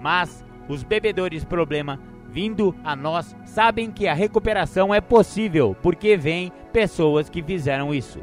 [0.00, 6.52] Mas os bebedores problema vindo a nós sabem que a recuperação é possível porque vem
[6.72, 8.20] pessoas que fizeram isso.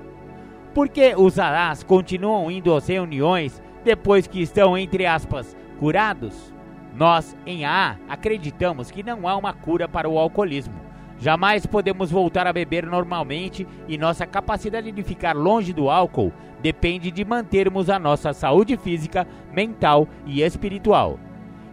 [0.73, 6.53] Por que os arás continuam indo às reuniões depois que estão, entre aspas, curados?
[6.95, 10.75] Nós, em AA, acreditamos que não há uma cura para o alcoolismo.
[11.19, 17.11] Jamais podemos voltar a beber normalmente e nossa capacidade de ficar longe do álcool depende
[17.11, 21.19] de mantermos a nossa saúde física, mental e espiritual.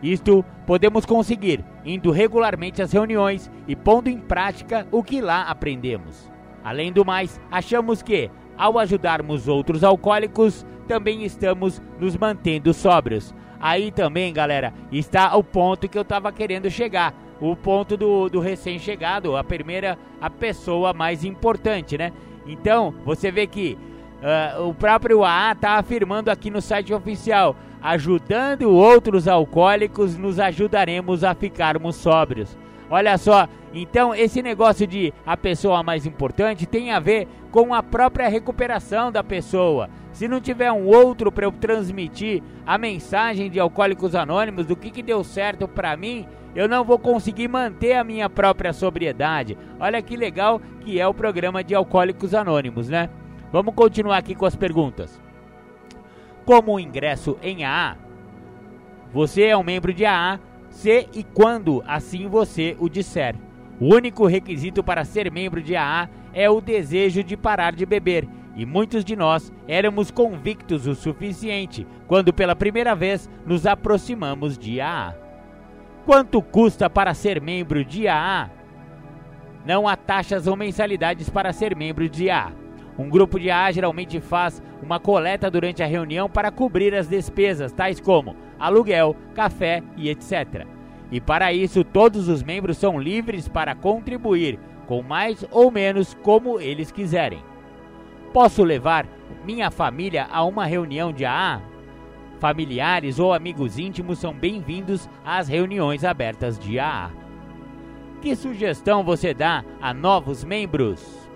[0.03, 6.31] Isto podemos conseguir indo regularmente às reuniões e pondo em prática o que lá aprendemos.
[6.65, 13.35] Além do mais, achamos que, ao ajudarmos outros alcoólicos, também estamos nos mantendo sóbrios.
[13.61, 17.15] Aí também, galera, está o ponto que eu estava querendo chegar.
[17.41, 22.13] O ponto do, do recém-chegado, a primeira, a pessoa mais importante, né?
[22.47, 23.79] Então, você vê que
[24.59, 31.25] uh, o próprio AA está afirmando aqui no site oficial: ajudando outros alcoólicos, nos ajudaremos
[31.25, 32.57] a ficarmos sóbrios.
[32.91, 37.83] Olha só, então esse negócio de a pessoa mais importante tem a ver com a
[37.83, 39.89] própria recuperação da pessoa.
[40.13, 44.91] Se não tiver um outro para eu transmitir a mensagem de Alcoólicos Anônimos do que,
[44.91, 49.57] que deu certo para mim, eu não vou conseguir manter a minha própria sobriedade.
[49.79, 53.09] Olha que legal que é o programa de Alcoólicos Anônimos, né?
[53.53, 55.21] Vamos continuar aqui com as perguntas.
[56.51, 57.97] Como ingresso em AA,
[59.13, 63.37] você é um membro de AA se e quando assim você o disser.
[63.79, 68.29] O único requisito para ser membro de AA é o desejo de parar de beber,
[68.57, 74.81] e muitos de nós éramos convictos o suficiente quando pela primeira vez nos aproximamos de
[74.81, 75.17] AA.
[76.05, 78.51] Quanto custa para ser membro de AA?
[79.65, 82.60] Não há taxas ou mensalidades para ser membro de AA.
[83.01, 87.73] Um grupo de AA geralmente faz uma coleta durante a reunião para cobrir as despesas,
[87.73, 90.67] tais como aluguel, café e etc.
[91.11, 96.61] E para isso, todos os membros são livres para contribuir, com mais ou menos como
[96.61, 97.43] eles quiserem.
[98.35, 99.07] Posso levar
[99.47, 101.63] minha família a uma reunião de AA?
[102.39, 107.11] Familiares ou amigos íntimos são bem-vindos às reuniões abertas de AA.
[108.21, 111.30] Que sugestão você dá a novos membros?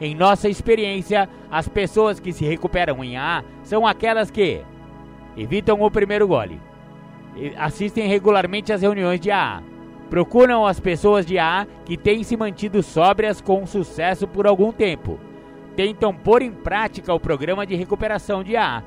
[0.00, 4.62] Em nossa experiência, as pessoas que se recuperam em AA são aquelas que
[5.36, 6.58] evitam o primeiro gole,
[7.58, 9.62] assistem regularmente às reuniões de AA,
[10.08, 15.20] procuram as pessoas de AA que têm se mantido sóbrias com sucesso por algum tempo,
[15.76, 18.82] tentam pôr em prática o programa de recuperação de AA,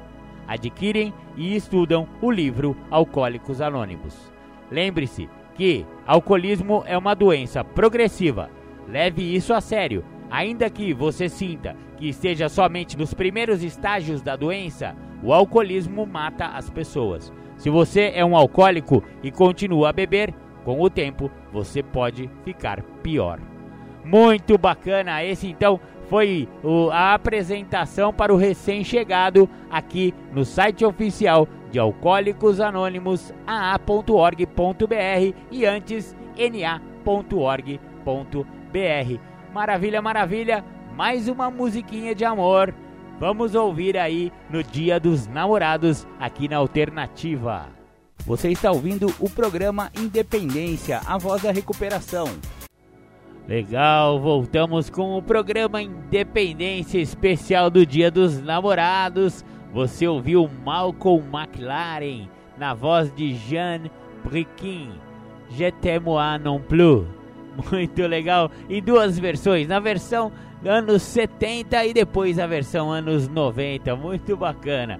[0.48, 4.34] adquirem e estudam o livro Alcoólicos Anônimos.
[4.72, 8.50] Lembre-se que alcoolismo é uma doença progressiva.
[8.88, 14.36] Leve isso a sério Ainda que você sinta que esteja somente nos primeiros estágios da
[14.36, 17.32] doença, o alcoolismo mata as pessoas.
[17.56, 20.34] Se você é um alcoólico e continua a beber,
[20.66, 23.40] com o tempo você pode ficar pior.
[24.04, 25.24] Muito bacana!
[25.24, 26.50] Esse então foi
[26.92, 34.44] a apresentação para o recém-chegado aqui no site oficial de Alcoólicos Anônimos, aa.org.br
[35.52, 36.94] e antes na.org.br.
[39.54, 40.66] Maravilha, maravilha.
[40.96, 42.74] Mais uma musiquinha de amor.
[43.20, 47.68] Vamos ouvir aí no Dia dos Namorados aqui na Alternativa.
[48.26, 52.26] Você está ouvindo o programa Independência, a voz da recuperação.
[53.48, 59.46] Legal, voltamos com o programa Independência especial do Dia dos Namorados.
[59.72, 63.84] Você ouviu Malcolm McLaren na voz de Jean
[64.24, 64.90] Briquin.
[65.52, 67.06] Je t'aime non plus.
[67.72, 68.52] Muito legal.
[68.70, 69.68] Em duas versões.
[69.68, 70.32] Na versão
[70.66, 73.96] anos 70 e depois a versão anos 90.
[73.96, 75.00] Muito bacana.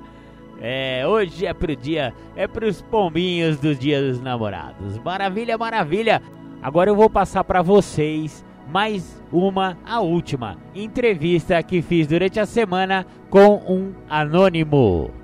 [0.62, 4.98] É, hoje é pro dia, é pros pombinhos dos dias dos namorados.
[5.00, 6.22] Maravilha, maravilha.
[6.62, 12.46] Agora eu vou passar para vocês mais uma, a última entrevista que fiz durante a
[12.46, 15.23] semana com um anônimo.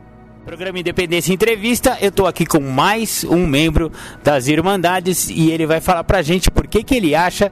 [0.49, 3.91] Programa Independência Entrevista, eu estou aqui com mais um membro
[4.23, 7.51] das Irmandades e ele vai falar pra gente por que, que ele acha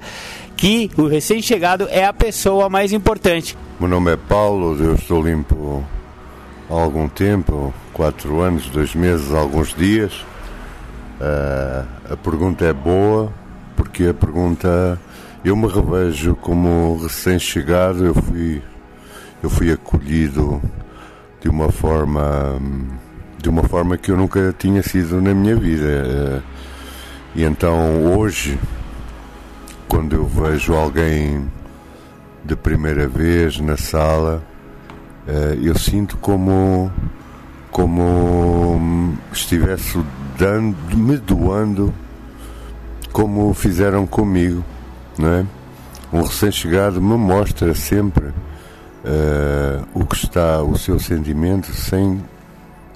[0.56, 3.56] que o recém-chegado é a pessoa mais importante.
[3.80, 5.86] Meu nome é Paulo, eu estou limpo
[6.68, 10.14] há algum tempo, quatro anos, dois meses, alguns dias.
[11.22, 13.32] Uh, a pergunta é boa,
[13.76, 15.00] porque a pergunta
[15.46, 18.60] eu me revejo como recém-chegado, eu fui,
[19.44, 20.60] eu fui acolhido
[21.42, 22.60] de uma forma
[23.38, 26.44] de uma forma que eu nunca tinha sido na minha vida.
[27.36, 28.60] E então hoje,
[29.88, 31.50] quando eu vejo alguém
[32.44, 34.44] de primeira vez na sala,
[35.28, 36.92] eh, eu sinto como
[37.72, 40.04] como estivesse
[40.38, 41.94] dando, me doando
[43.12, 44.64] como fizeram comigo,
[45.18, 45.46] não é?
[46.12, 48.34] Um recém-chegado me mostra sempre
[49.08, 52.22] uh, o que está o seu sentimento sem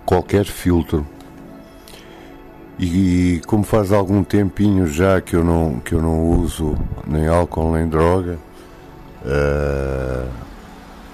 [0.06, 1.06] qualquer filtro.
[2.78, 6.76] E, como faz algum tempinho já que eu não, que eu não uso
[7.08, 8.40] nem álcool nem droga,
[9.24, 10.30] uh,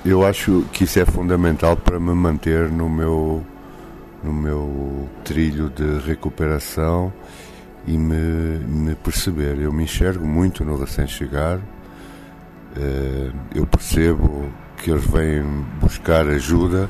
[0.05, 3.43] eu acho que isso é fundamental para me manter no meu,
[4.23, 7.11] no meu trilho de recuperação
[7.85, 9.59] e me, me perceber.
[9.59, 11.61] Eu me enxergo muito no recém-chegado,
[12.77, 14.45] uh, eu percebo
[14.78, 15.43] que eles vêm
[15.82, 16.89] buscar ajuda,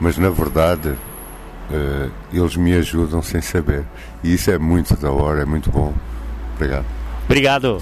[0.00, 3.84] mas na verdade uh, eles me ajudam sem saber.
[4.22, 5.94] E isso é muito da hora, é muito bom.
[6.54, 6.84] Obrigado.
[7.24, 7.78] Obrigado.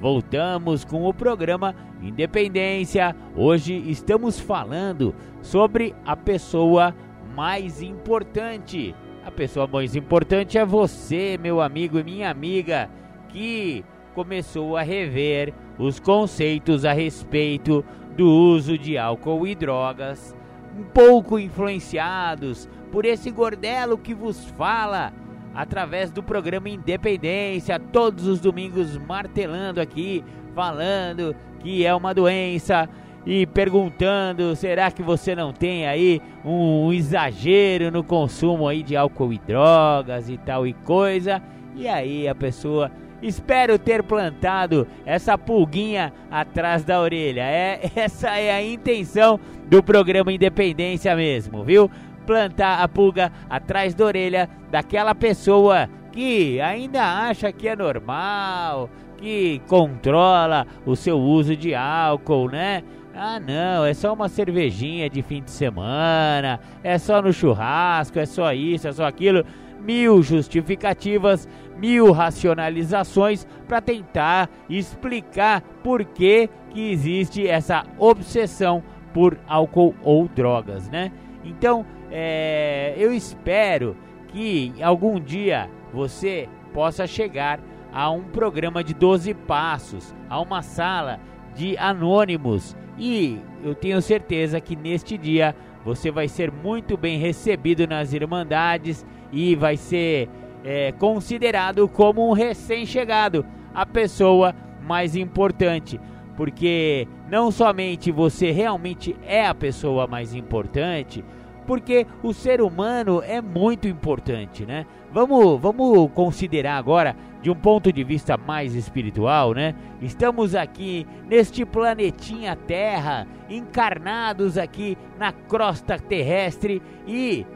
[0.00, 3.16] Voltamos com o programa Independência.
[3.34, 6.94] Hoje estamos falando sobre a pessoa
[7.34, 8.94] mais importante.
[9.24, 12.88] A pessoa mais importante é você, meu amigo e minha amiga,
[13.28, 17.84] que começou a rever os conceitos a respeito
[18.18, 20.34] do uso de álcool e drogas,
[20.76, 25.12] um pouco influenciados por esse gordelo que vos fala
[25.54, 32.88] através do programa Independência, todos os domingos martelando aqui, falando que é uma doença
[33.24, 39.32] e perguntando, será que você não tem aí um, exagero no consumo aí de álcool
[39.32, 41.40] e drogas e tal e coisa?
[41.76, 42.90] E aí a pessoa
[43.20, 47.42] Espero ter plantado essa pulguinha atrás da orelha.
[47.42, 51.90] É, essa é a intenção do programa Independência mesmo, viu?
[52.26, 59.60] Plantar a pulga atrás da orelha daquela pessoa que ainda acha que é normal, que
[59.66, 62.82] controla o seu uso de álcool, né?
[63.14, 68.26] Ah, não, é só uma cervejinha de fim de semana, é só no churrasco, é
[68.26, 69.44] só isso, é só aquilo.
[69.80, 71.48] Mil justificativas
[71.78, 80.88] mil racionalizações para tentar explicar por que, que existe essa obsessão por álcool ou drogas,
[80.88, 81.10] né?
[81.44, 83.96] Então, é, eu espero
[84.28, 87.60] que algum dia você possa chegar
[87.92, 91.18] a um programa de 12 passos, a uma sala
[91.54, 95.54] de anônimos e eu tenho certeza que neste dia
[95.84, 100.28] você vai ser muito bem recebido nas Irmandades e vai ser
[100.70, 103.42] é considerado como um recém-chegado,
[103.72, 105.98] a pessoa mais importante,
[106.36, 111.24] porque não somente você realmente é a pessoa mais importante,
[111.66, 114.84] porque o ser humano é muito importante, né?
[115.10, 119.74] Vamos, vamos considerar agora de um ponto de vista mais espiritual, né?
[120.02, 127.46] Estamos aqui neste planetinha Terra, encarnados aqui na crosta terrestre e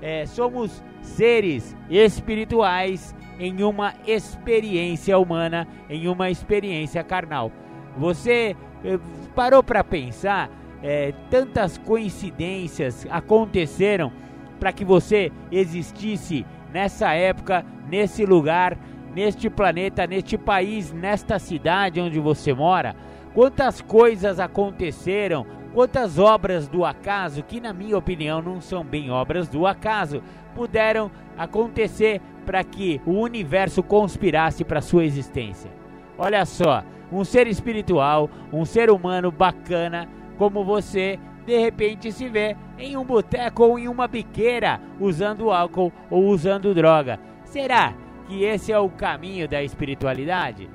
[0.00, 7.52] é, somos seres espirituais em uma experiência humana, em uma experiência carnal.
[7.96, 8.98] Você eh,
[9.34, 10.50] parou para pensar?
[10.84, 14.12] É, tantas coincidências aconteceram
[14.58, 18.76] para que você existisse nessa época, nesse lugar,
[19.14, 22.96] neste planeta, neste país, nesta cidade onde você mora.
[23.34, 29.48] Quantas coisas aconteceram, quantas obras do acaso, que na minha opinião não são bem obras
[29.48, 30.22] do acaso,
[30.54, 35.70] puderam acontecer para que o universo conspirasse para sua existência.
[36.18, 40.08] Olha só, um ser espiritual, um ser humano bacana
[40.38, 45.92] como você, de repente se vê em um boteco ou em uma biqueira usando álcool
[46.10, 47.18] ou usando droga.
[47.44, 47.94] Será
[48.26, 50.68] que esse é o caminho da espiritualidade?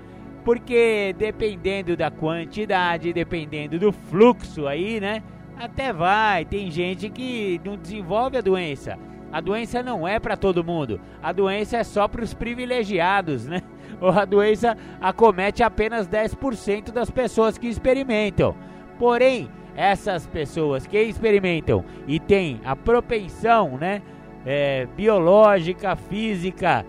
[0.48, 5.22] Porque dependendo da quantidade, dependendo do fluxo aí, né?
[5.60, 8.98] Até vai, tem gente que não desenvolve a doença
[9.32, 11.00] a doença não é para todo mundo.
[11.22, 13.62] A doença é só para os privilegiados, né?
[14.00, 18.56] Ou a doença acomete apenas 10% das pessoas que experimentam.
[18.98, 24.02] Porém, essas pessoas que experimentam e têm a propensão, né,
[24.45, 26.86] é, biológica, física,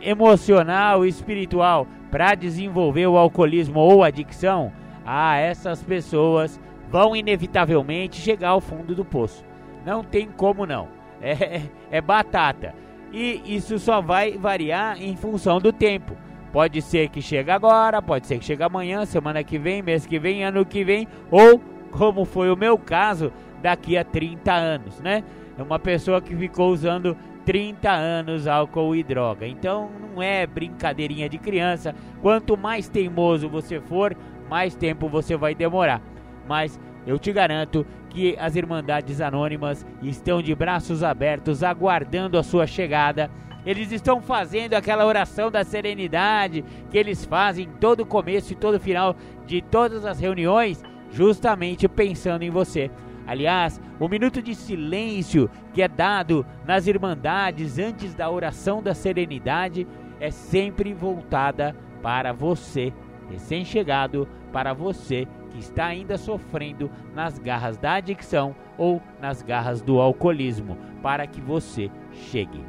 [0.00, 4.70] emocional, espiritual para desenvolver o alcoolismo ou adicção,
[5.04, 6.60] ah, essas pessoas
[6.90, 9.42] vão inevitavelmente chegar ao fundo do poço.
[9.84, 10.88] Não tem como não
[11.22, 12.74] é, é batata.
[13.10, 16.14] E isso só vai variar em função do tempo.
[16.52, 20.18] Pode ser que chegue agora, pode ser que chegue amanhã, semana que vem, mês que
[20.18, 21.58] vem, ano que vem, ou,
[21.90, 23.32] como foi o meu caso,
[23.62, 25.24] daqui a 30 anos, né?
[25.56, 29.46] É uma pessoa que ficou usando 30 anos álcool e droga.
[29.46, 31.94] Então não é brincadeirinha de criança.
[32.20, 34.16] Quanto mais teimoso você for,
[34.48, 36.00] mais tempo você vai demorar.
[36.48, 42.66] Mas eu te garanto que as Irmandades Anônimas estão de braços abertos aguardando a sua
[42.66, 43.30] chegada.
[43.64, 49.16] Eles estão fazendo aquela oração da serenidade que eles fazem todo começo e todo final
[49.46, 52.90] de todas as reuniões, justamente pensando em você.
[53.26, 59.86] Aliás, o minuto de silêncio que é dado nas Irmandades antes da oração da serenidade
[60.20, 62.92] é sempre voltada para você,
[63.30, 70.00] recém-chegado, para você que está ainda sofrendo nas garras da adicção ou nas garras do
[70.00, 72.64] alcoolismo, para que você chegue.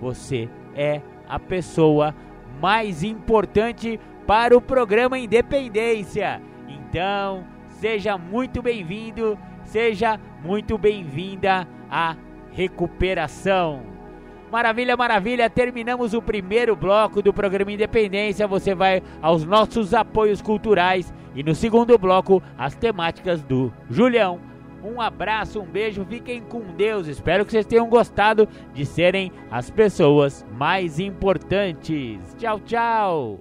[0.00, 2.14] Você é a pessoa
[2.60, 6.40] mais importante para o programa Independência.
[6.68, 9.38] Então, seja muito bem-vindo,
[9.70, 12.16] seja muito bem-vinda à
[12.52, 13.82] recuperação.
[14.50, 15.48] Maravilha, maravilha.
[15.48, 18.48] Terminamos o primeiro bloco do programa Independência.
[18.48, 24.40] Você vai aos nossos apoios culturais e no segundo bloco as temáticas do Julião.
[24.82, 27.06] Um abraço, um beijo, fiquem com Deus.
[27.06, 32.34] Espero que vocês tenham gostado de serem as pessoas mais importantes.
[32.38, 33.38] Tchau, tchau.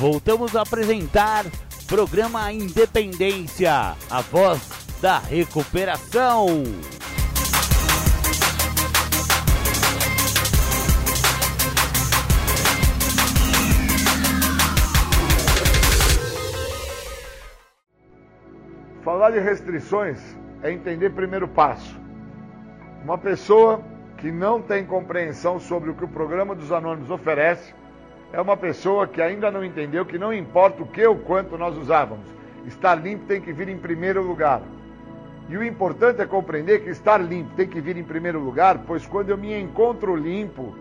[0.00, 1.44] Voltamos a apresentar
[1.86, 4.58] programa Independência, a voz
[4.98, 6.46] da recuperação.
[19.04, 20.18] Falar de restrições
[20.62, 22.00] é entender primeiro passo.
[23.04, 23.84] Uma pessoa
[24.16, 27.78] que não tem compreensão sobre o que o programa dos anônimos oferece
[28.32, 31.76] é uma pessoa que ainda não entendeu que não importa o que ou quanto nós
[31.76, 32.26] usávamos,
[32.66, 34.62] estar limpo tem que vir em primeiro lugar.
[35.48, 39.04] E o importante é compreender que estar limpo tem que vir em primeiro lugar, pois
[39.04, 40.74] quando eu me encontro limpo,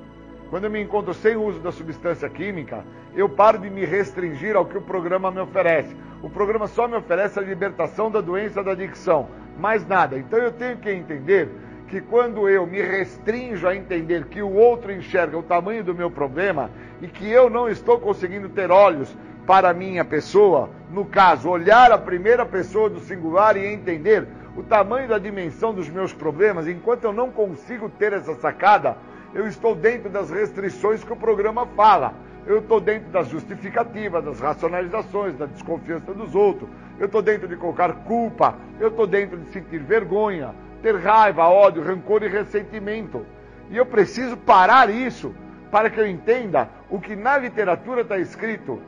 [0.49, 2.83] quando eu me encontro sem uso da substância química,
[3.15, 5.95] eu paro de me restringir ao que o programa me oferece.
[6.21, 9.27] O programa só me oferece a libertação da doença da adicção,
[9.57, 10.17] mais nada.
[10.17, 11.49] Então eu tenho que entender
[11.89, 16.11] que quando eu me restringo a entender que o outro enxerga o tamanho do meu
[16.11, 16.69] problema
[17.01, 19.15] e que eu não estou conseguindo ter olhos
[19.47, 24.61] para a minha pessoa, no caso, olhar a primeira pessoa do singular e entender o
[24.61, 28.95] tamanho da dimensão dos meus problemas, enquanto eu não consigo ter essa sacada,
[29.33, 32.13] eu estou dentro das restrições que o programa fala.
[32.45, 36.69] Eu estou dentro das justificativas, das racionalizações, da desconfiança dos outros.
[36.99, 38.55] Eu estou dentro de colocar culpa.
[38.79, 43.25] Eu estou dentro de sentir vergonha ter raiva, ódio, rancor e ressentimento.
[43.69, 45.33] E eu preciso parar isso
[45.71, 48.81] para que eu entenda o que na literatura está escrito.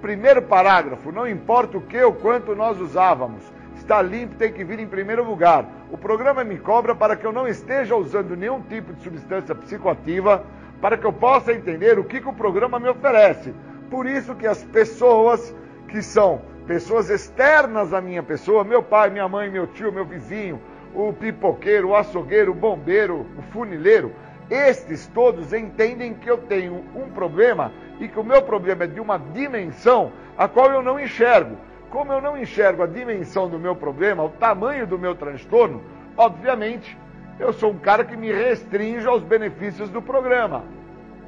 [0.00, 3.42] Primeiro parágrafo, não importa o que ou quanto nós usávamos,
[3.74, 5.64] está limpo tem que vir em primeiro lugar.
[5.90, 10.44] O programa me cobra para que eu não esteja usando nenhum tipo de substância psicoativa,
[10.80, 13.54] para que eu possa entender o que, que o programa me oferece.
[13.90, 15.54] Por isso que as pessoas
[15.88, 20.60] que são pessoas externas à minha pessoa, meu pai, minha mãe, meu tio, meu vizinho,
[20.94, 24.12] o pipoqueiro, o açougueiro, o bombeiro, o funileiro,
[24.50, 29.00] estes todos entendem que eu tenho um problema e que o meu problema é de
[29.00, 31.56] uma dimensão a qual eu não enxergo.
[31.88, 35.82] Como eu não enxergo a dimensão do meu problema, o tamanho do meu transtorno,
[36.16, 36.96] obviamente
[37.38, 40.64] eu sou um cara que me restringe aos benefícios do programa.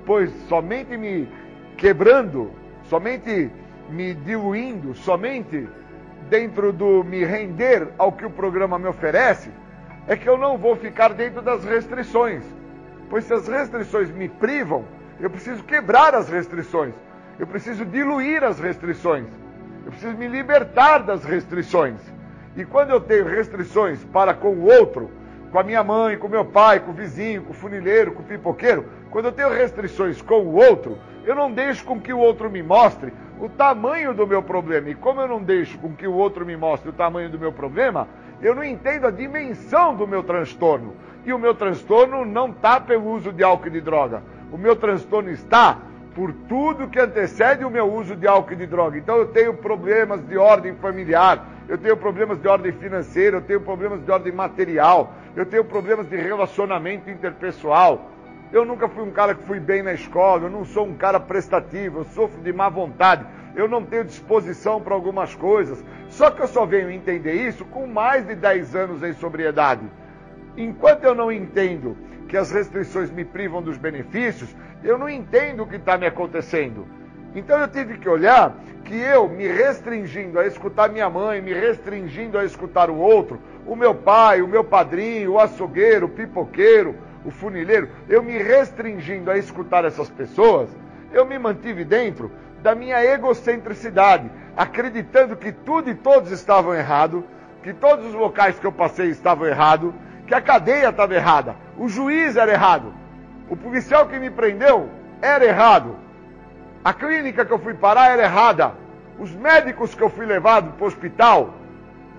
[0.04, 1.28] Pois somente me
[1.76, 2.50] quebrando,
[2.84, 3.50] somente
[3.88, 5.68] me diluindo, somente
[6.28, 9.50] dentro do me render ao que o programa me oferece,
[10.06, 12.42] é que eu não vou ficar dentro das restrições.
[13.08, 14.84] Pois se as restrições me privam,
[15.20, 16.94] eu preciso quebrar as restrições.
[17.38, 19.26] Eu preciso diluir as restrições.
[19.84, 22.00] Eu preciso me libertar das restrições.
[22.56, 25.10] E quando eu tenho restrições para com o outro,
[25.50, 28.26] com a minha mãe, com meu pai, com o vizinho, com o funileiro, com o
[28.26, 32.50] pipoqueiro, quando eu tenho restrições com o outro, eu não deixo com que o outro
[32.50, 33.12] me mostre
[33.43, 34.88] o tamanho do meu problema.
[34.88, 37.51] E como eu não deixo com que o outro me mostre o tamanho do meu
[37.51, 38.07] problema,
[38.40, 40.95] eu não entendo a dimensão do meu transtorno.
[41.26, 44.22] E o meu transtorno não está pelo uso de álcool e de droga.
[44.53, 45.76] O meu transtorno está
[46.14, 48.97] por tudo que antecede o meu uso de álcool e de droga.
[48.97, 53.61] Então eu tenho problemas de ordem familiar, eu tenho problemas de ordem financeira, eu tenho
[53.61, 58.11] problemas de ordem material, eu tenho problemas de relacionamento interpessoal.
[58.53, 61.18] Eu nunca fui um cara que fui bem na escola, eu não sou um cara
[61.18, 63.24] prestativo, eu sofro de má vontade,
[63.57, 65.82] eu não tenho disposição para algumas coisas.
[66.09, 69.86] Só que eu só venho entender isso com mais de 10 anos em sobriedade.
[70.55, 71.96] Enquanto eu não entendo
[72.28, 76.86] que as restrições me privam dos benefícios, eu não entendo o que está me acontecendo.
[77.34, 82.36] Então eu tive que olhar que eu me restringindo a escutar minha mãe, me restringindo
[82.36, 86.94] a escutar o outro, o meu pai, o meu padrinho, o açougueiro, o pipoqueiro,
[87.24, 90.68] o funileiro, eu me restringindo a escutar essas pessoas,
[91.12, 92.30] eu me mantive dentro
[92.62, 97.24] da minha egocentricidade, acreditando que tudo e todos estavam errado,
[97.62, 99.92] que todos os locais que eu passei estavam errados,
[100.26, 102.92] que a cadeia estava errada, o juiz era errado,
[103.48, 104.88] o policial que me prendeu
[105.20, 105.96] era errado,
[106.84, 108.72] a clínica que eu fui parar era errada,
[109.18, 111.54] os médicos que eu fui levado para o hospital,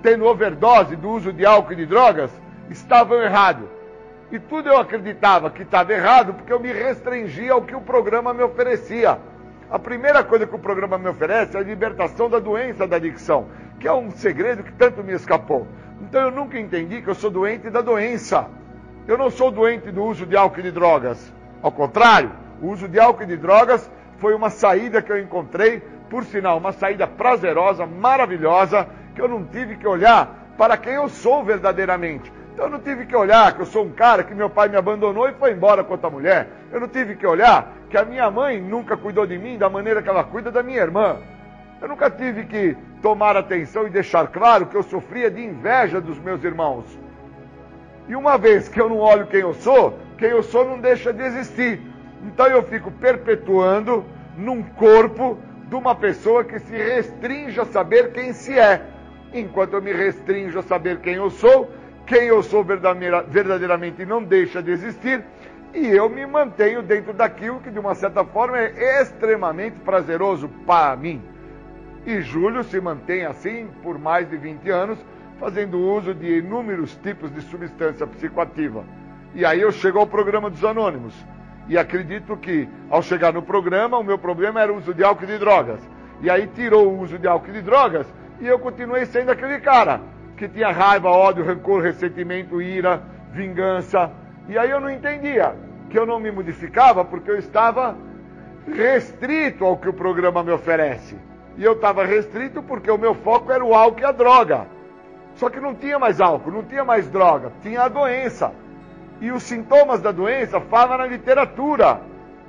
[0.02, 2.32] tendo overdose do uso de álcool e de drogas,
[2.70, 3.68] estavam errados.
[4.34, 8.34] E tudo eu acreditava que estava errado porque eu me restringia ao que o programa
[8.34, 9.20] me oferecia.
[9.70, 13.50] A primeira coisa que o programa me oferece é a libertação da doença da adicção,
[13.80, 15.68] que é um segredo que tanto me escapou.
[16.02, 18.48] Então eu nunca entendi que eu sou doente da doença.
[19.08, 21.32] Eu não sou doente do uso de álcool e de drogas.
[21.62, 25.80] Ao contrário, o uso de álcool e de drogas foi uma saída que eu encontrei,
[26.10, 31.08] por sinal, uma saída prazerosa, maravilhosa, que eu não tive que olhar para quem eu
[31.08, 32.34] sou verdadeiramente.
[32.58, 35.28] Eu não tive que olhar que eu sou um cara que meu pai me abandonou
[35.28, 36.48] e foi embora com outra mulher.
[36.72, 40.02] Eu não tive que olhar que a minha mãe nunca cuidou de mim da maneira
[40.02, 41.18] que ela cuida da minha irmã.
[41.82, 46.20] Eu nunca tive que tomar atenção e deixar claro que eu sofria de inveja dos
[46.20, 46.86] meus irmãos.
[48.08, 51.12] E uma vez que eu não olho quem eu sou, quem eu sou não deixa
[51.12, 51.82] de existir.
[52.24, 54.06] Então eu fico perpetuando
[54.38, 55.38] num corpo
[55.68, 58.82] de uma pessoa que se restringe a saber quem se é.
[59.34, 61.70] Enquanto eu me restringo a saber quem eu sou,
[62.06, 65.24] quem eu sou verdadeiramente não deixa de existir
[65.74, 70.96] e eu me mantenho dentro daquilo que de uma certa forma é extremamente prazeroso para
[70.96, 71.22] mim.
[72.06, 75.00] E Júlio se mantém assim por mais de 20 anos,
[75.40, 78.84] fazendo uso de inúmeros tipos de substância psicoativa.
[79.34, 81.16] E aí eu chego ao programa dos anônimos.
[81.68, 85.24] E acredito que ao chegar no programa, o meu problema era o uso de álcool
[85.24, 85.80] e de drogas.
[86.22, 88.06] E aí tirou o uso de álcool e de drogas
[88.40, 90.02] e eu continuei sendo aquele cara
[90.44, 94.12] que tinha raiva, ódio, rancor, ressentimento, ira, vingança.
[94.50, 95.56] E aí eu não entendia
[95.90, 97.96] que eu não me modificava porque eu estava
[98.68, 101.16] restrito ao que o programa me oferece.
[101.58, 104.68] E eu estava restrito porque o meu foco era o álcool e a droga.
[105.36, 108.52] Só que não tinha mais álcool, não tinha mais droga, tinha a doença.
[109.22, 112.02] E os sintomas da doença falam na literatura.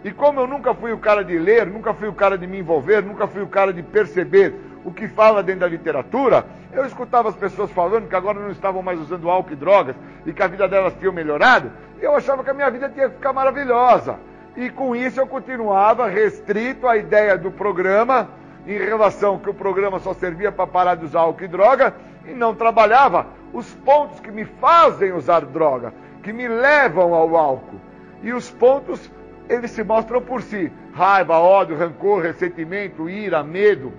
[0.02, 2.58] E como eu nunca fui o cara de ler, nunca fui o cara de me
[2.58, 4.52] envolver, nunca fui o cara de perceber
[4.84, 6.44] o que fala dentro da literatura,
[6.74, 9.96] eu escutava as pessoas falando que agora não estavam mais usando álcool e drogas
[10.26, 11.70] e que a vida delas tinha melhorado,
[12.00, 14.18] e eu achava que a minha vida tinha que ficar maravilhosa.
[14.56, 18.28] E com isso eu continuava restrito à ideia do programa,
[18.66, 21.94] em relação que o programa só servia para parar de usar álcool e droga,
[22.26, 27.80] e não trabalhava os pontos que me fazem usar droga, que me levam ao álcool.
[28.22, 29.10] E os pontos,
[29.48, 33.92] eles se mostram por si: raiva, ódio, rancor, ressentimento, ira, medo.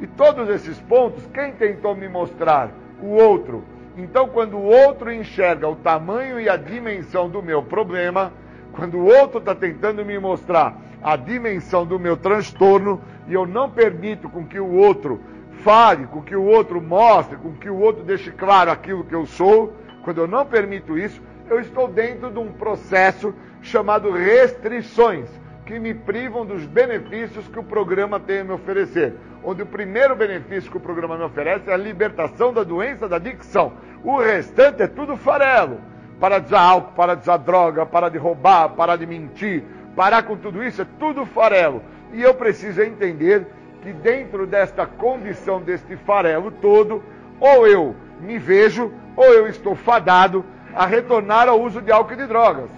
[0.00, 2.70] E todos esses pontos, quem tentou me mostrar?
[3.00, 3.64] O outro.
[3.96, 8.32] Então, quando o outro enxerga o tamanho e a dimensão do meu problema,
[8.72, 13.70] quando o outro está tentando me mostrar a dimensão do meu transtorno, e eu não
[13.70, 15.20] permito com que o outro
[15.62, 19.26] fale, com que o outro mostre, com que o outro deixe claro aquilo que eu
[19.26, 19.72] sou,
[20.02, 25.28] quando eu não permito isso, eu estou dentro de um processo chamado restrições
[25.64, 29.14] que me privam dos benefícios que o programa tem a me oferecer.
[29.42, 33.16] Onde o primeiro benefício que o programa me oferece é a libertação da doença da
[33.16, 33.72] adicção.
[34.02, 35.80] O restante é tudo farelo.
[36.20, 39.64] Para de usar álcool, para de usar droga, para de roubar, para de mentir,
[39.96, 41.82] parar com tudo isso é tudo farelo.
[42.12, 43.46] E eu preciso entender
[43.82, 47.02] que dentro desta condição, deste farelo todo,
[47.40, 50.44] ou eu me vejo, ou eu estou fadado
[50.74, 52.70] a retornar ao uso de álcool e de drogas.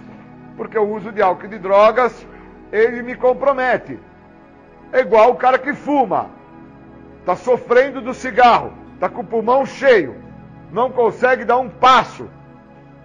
[0.55, 2.27] Porque o uso de álcool e de drogas
[2.71, 3.99] ele me compromete.
[4.91, 6.29] É igual o cara que fuma,
[7.19, 10.15] está sofrendo do cigarro, está com o pulmão cheio,
[10.71, 12.29] não consegue dar um passo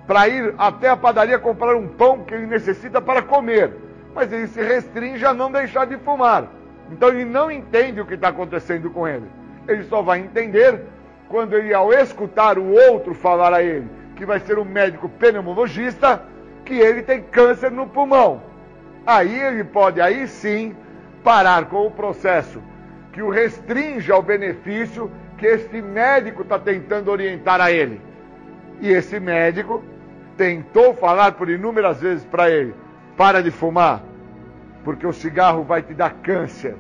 [0.07, 3.73] para ir até a padaria comprar um pão que ele necessita para comer,
[4.15, 6.49] mas ele se restringe a não deixar de fumar.
[6.91, 9.27] Então ele não entende o que está acontecendo com ele.
[9.67, 10.83] Ele só vai entender
[11.29, 16.23] quando ele, ao escutar o outro falar a ele, que vai ser um médico pneumologista,
[16.65, 18.52] que ele tem câncer no pulmão.
[19.07, 20.77] Aí ele pode, aí sim,
[21.25, 22.63] parar com o processo
[23.13, 28.01] que o restringe ao benefício que este médico está tentando orientar a ele.
[28.81, 29.83] E esse médico
[30.37, 32.75] tentou falar por inúmeras vezes para ele:
[33.17, 34.03] para de fumar,
[34.85, 36.77] porque o cigarro vai te dar câncer.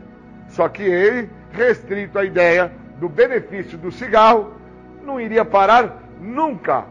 [0.48, 4.54] Só que ele, restrito à ideia do benefício do cigarro,
[5.04, 6.84] não iria parar nunca,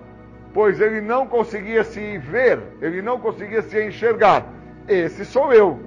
[0.53, 4.45] pois ele não conseguia se ver, ele não conseguia se enxergar
[4.93, 5.79] esse sou eu.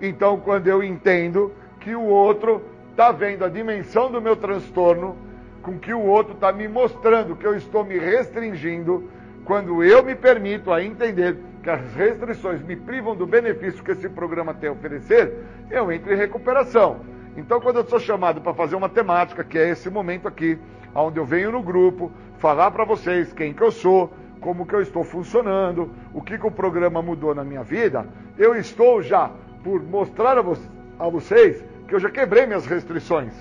[0.00, 5.16] Então, quando eu entendo que o outro está vendo a dimensão do meu transtorno,
[5.62, 9.08] com que o outro está me mostrando que eu estou me restringindo,
[9.44, 14.08] quando eu me permito a entender que as restrições me privam do benefício que esse
[14.08, 15.32] programa tem a oferecer,
[15.70, 17.00] eu entro em recuperação.
[17.36, 20.58] Então, quando eu sou chamado para fazer uma temática, que é esse momento aqui,
[20.94, 24.12] onde eu venho no grupo, falar para vocês quem que eu sou,
[24.42, 28.04] como que eu estou funcionando, o que, que o programa mudou na minha vida,
[28.36, 29.30] eu estou já
[29.62, 30.58] por mostrar a, vo
[30.98, 33.32] a vocês que eu já quebrei minhas restrições.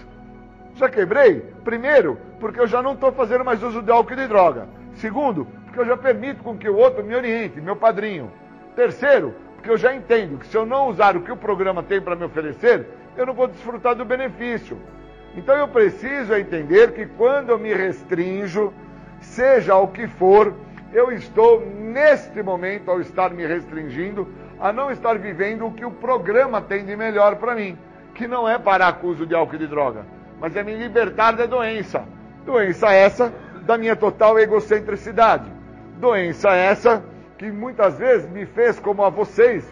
[0.76, 4.28] Já quebrei, primeiro, porque eu já não estou fazendo mais uso de álcool e de
[4.28, 4.68] droga.
[4.94, 8.32] Segundo, porque eu já permito com que o outro me oriente, meu padrinho.
[8.76, 12.00] Terceiro, porque eu já entendo que se eu não usar o que o programa tem
[12.00, 12.88] para me oferecer,
[13.18, 14.78] eu não vou desfrutar do benefício.
[15.36, 18.72] Então eu preciso entender que quando eu me restrinjo,
[19.20, 20.54] seja o que for,
[20.94, 24.28] eu estou neste momento, ao estar me restringindo,
[24.60, 27.78] a não estar vivendo o que o programa tem de melhor para mim,
[28.14, 30.06] que não é parar com o uso de álcool e de droga,
[30.40, 32.04] mas é me libertar da doença.
[32.46, 33.34] Doença essa
[33.64, 35.52] da minha total egocentricidade.
[36.00, 37.04] Doença essa
[37.38, 39.68] que muitas vezes me fez, como a vocês,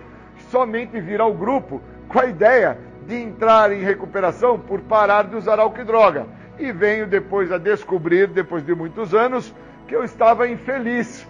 [0.49, 5.59] somente vir ao grupo com a ideia de entrar em recuperação por parar de usar
[5.59, 6.27] álcool e droga.
[6.57, 9.53] E venho depois a descobrir, depois de muitos anos,
[9.89, 11.27] que eu estava infeliz,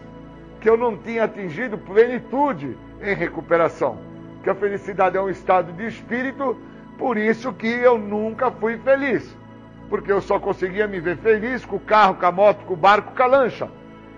[0.59, 3.97] que eu não tinha atingido plenitude em recuperação.
[4.43, 6.57] Que a felicidade é um estado de espírito,
[6.97, 9.33] por isso que eu nunca fui feliz.
[9.89, 12.77] Porque eu só conseguia me ver feliz com o carro, com a moto, com o
[12.77, 13.69] barco, com a lancha.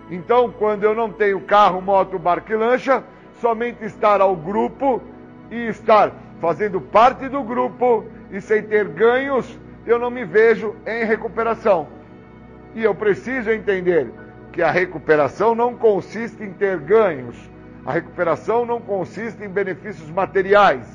[0.10, 3.04] Então, quando eu não tenho carro, moto, barco e lancha,
[3.40, 5.04] somente estar ao grupo
[5.52, 6.12] e estar
[6.42, 11.88] fazendo parte do grupo e sem ter ganhos, eu não me vejo em recuperação.
[12.74, 14.12] E eu preciso entender
[14.52, 17.38] que a recuperação não consiste em ter ganhos.
[17.86, 20.86] A recuperação não consiste em benefícios materiais.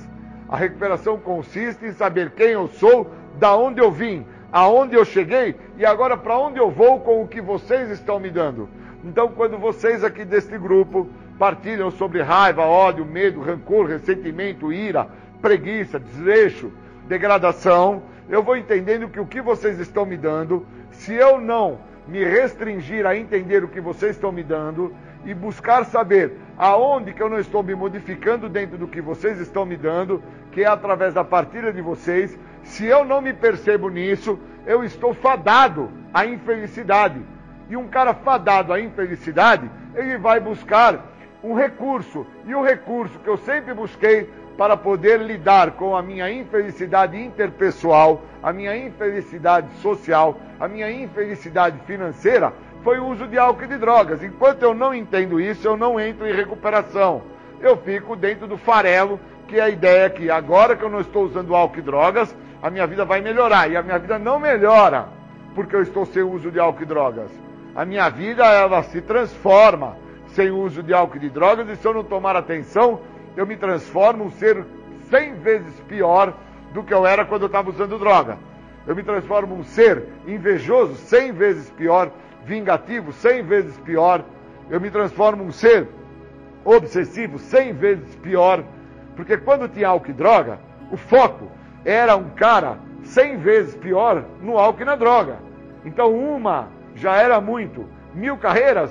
[0.49, 5.57] A recuperação consiste em saber quem eu sou, da onde eu vim, aonde eu cheguei
[5.77, 8.69] e agora para onde eu vou com o que vocês estão me dando.
[9.05, 15.09] Então, quando vocês aqui deste grupo partilham sobre raiva, ódio, medo, rancor, ressentimento, ira,
[15.43, 16.73] preguiça, desleixo,
[17.07, 22.25] degradação, eu vou entendendo que o que vocês estão me dando, se eu não me
[22.25, 24.95] restringir a entender o que vocês estão me dando
[25.25, 29.67] e buscar saber aonde que eu não estou me modificando dentro do que vocês estão
[29.67, 32.39] me dando, que é através da partilha de vocês.
[32.63, 37.21] Se eu não me percebo nisso, eu estou fadado à infelicidade.
[37.69, 42.25] E um cara fadado à infelicidade, ele vai buscar um recurso.
[42.45, 48.23] E o recurso que eu sempre busquei para poder lidar com a minha infelicidade interpessoal,
[48.43, 52.53] a minha infelicidade social, a minha infelicidade financeira,
[52.83, 54.23] foi o uso de álcool e de drogas.
[54.23, 57.23] Enquanto eu não entendo isso, eu não entro em recuperação.
[57.61, 61.25] Eu fico dentro do farelo, que é a ideia que agora que eu não estou
[61.25, 63.71] usando álcool e drogas, a minha vida vai melhorar.
[63.71, 65.09] E a minha vida não melhora
[65.57, 67.31] porque eu estou sem uso de álcool e drogas.
[67.75, 69.97] A minha vida, ela se transforma
[70.29, 73.01] sem uso de álcool e de drogas, e se eu não tomar atenção,
[73.37, 74.65] eu me transformo um ser
[75.11, 76.35] cem vezes pior
[76.73, 78.39] do que eu era quando eu estava usando droga.
[78.87, 82.11] Eu me transformo um ser invejoso cem vezes pior,
[82.45, 84.25] vingativo cem vezes pior.
[84.71, 85.89] Eu me transformo um ser
[86.65, 88.65] obsessivo cem vezes pior.
[89.15, 90.59] Porque quando tinha álcool e droga,
[90.91, 91.51] o foco
[91.85, 95.39] era um cara cem vezes pior no álcool e na droga.
[95.85, 98.91] Então uma já era muito, mil carreiras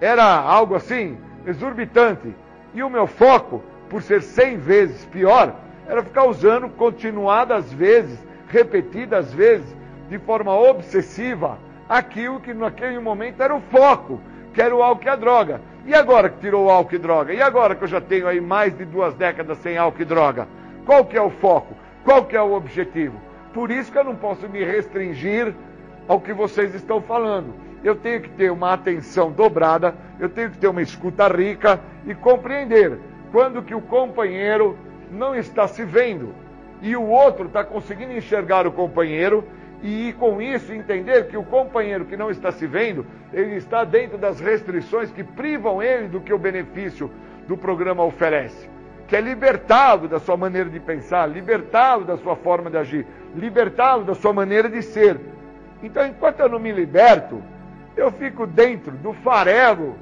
[0.00, 1.16] era algo assim,
[1.46, 2.34] exorbitante.
[2.72, 3.62] E o meu foco
[3.94, 5.54] por ser cem vezes pior,
[5.86, 8.18] era ficar usando continuadas vezes,
[8.48, 9.72] repetidas vezes,
[10.08, 14.20] de forma obsessiva, aquilo que naquele momento era o foco,
[14.52, 15.60] que era o álcool e a droga.
[15.86, 17.34] E agora que tirou o álcool e droga?
[17.34, 20.48] E agora que eu já tenho aí mais de duas décadas sem álcool e droga?
[20.84, 21.76] Qual que é o foco?
[22.02, 23.16] Qual que é o objetivo?
[23.52, 25.54] Por isso que eu não posso me restringir
[26.08, 27.54] ao que vocês estão falando.
[27.84, 32.12] Eu tenho que ter uma atenção dobrada, eu tenho que ter uma escuta rica e
[32.12, 32.98] compreender
[33.34, 34.78] quando que o companheiro
[35.10, 36.32] não está se vendo.
[36.80, 39.42] E o outro está conseguindo enxergar o companheiro
[39.82, 44.16] e com isso entender que o companheiro que não está se vendo, ele está dentro
[44.16, 47.10] das restrições que privam ele do que o benefício
[47.48, 48.70] do programa oferece,
[49.08, 53.04] que é libertá-lo da sua maneira de pensar, libertá-lo da sua forma de agir,
[53.34, 55.18] libertá-lo da sua maneira de ser.
[55.82, 57.42] Então, enquanto eu não me liberto,
[57.96, 59.96] eu fico dentro do farelo,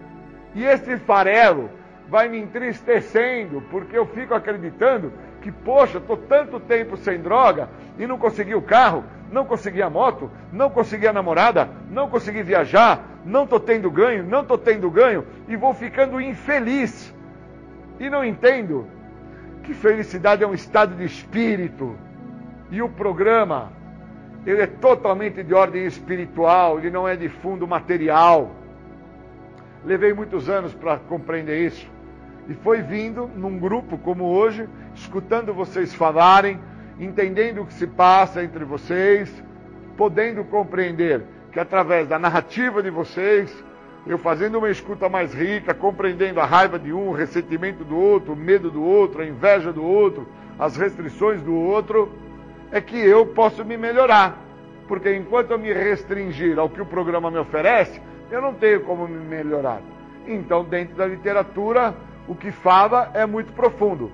[0.55, 1.70] e esse farelo
[2.13, 5.11] vai me entristecendo, porque eu fico acreditando
[5.41, 9.89] que, poxa, estou tanto tempo sem droga e não consegui o carro, não consegui a
[9.89, 14.91] moto, não consegui a namorada, não consegui viajar, não estou tendo ganho, não estou tendo
[14.91, 17.15] ganho e vou ficando infeliz.
[17.99, 18.87] E não entendo
[19.63, 21.97] que felicidade é um estado de espírito.
[22.71, 23.73] E o programa,
[24.45, 28.51] ele é totalmente de ordem espiritual, ele não é de fundo material.
[29.83, 31.91] Levei muitos anos para compreender isso.
[32.49, 36.59] E foi vindo num grupo como hoje, escutando vocês falarem,
[36.99, 39.30] entendendo o que se passa entre vocês,
[39.97, 41.22] podendo compreender
[41.53, 43.53] que através da narrativa de vocês,
[44.07, 48.32] eu fazendo uma escuta mais rica, compreendendo a raiva de um, o ressentimento do outro,
[48.32, 50.26] o medo do outro, a inveja do outro,
[50.59, 52.11] as restrições do outro,
[52.72, 54.38] é que eu posso me melhorar.
[54.88, 59.07] Porque enquanto eu me restringir ao que o programa me oferece, eu não tenho como
[59.07, 59.80] me melhorar.
[60.26, 61.95] Então, dentro da literatura,
[62.29, 64.12] o que fala é muito profundo.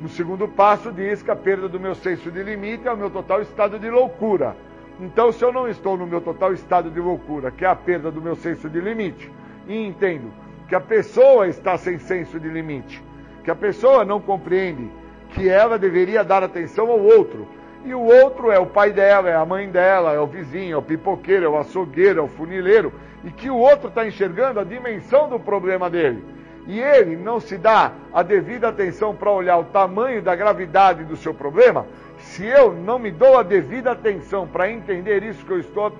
[0.00, 3.10] No segundo passo, diz que a perda do meu senso de limite é o meu
[3.10, 4.54] total estado de loucura.
[5.00, 8.10] Então, se eu não estou no meu total estado de loucura, que é a perda
[8.10, 9.30] do meu senso de limite,
[9.66, 10.30] e entendo
[10.68, 13.02] que a pessoa está sem senso de limite,
[13.42, 14.90] que a pessoa não compreende
[15.30, 17.46] que ela deveria dar atenção ao outro,
[17.84, 20.76] e o outro é o pai dela, é a mãe dela, é o vizinho, é
[20.76, 22.92] o pipoqueiro, é o açougueiro, é o funileiro,
[23.24, 26.24] e que o outro está enxergando a dimensão do problema dele.
[26.66, 31.16] E ele não se dá a devida atenção para olhar o tamanho da gravidade do
[31.16, 31.86] seu problema,
[32.18, 35.92] se eu não me dou a devida atenção para entender isso que eu estou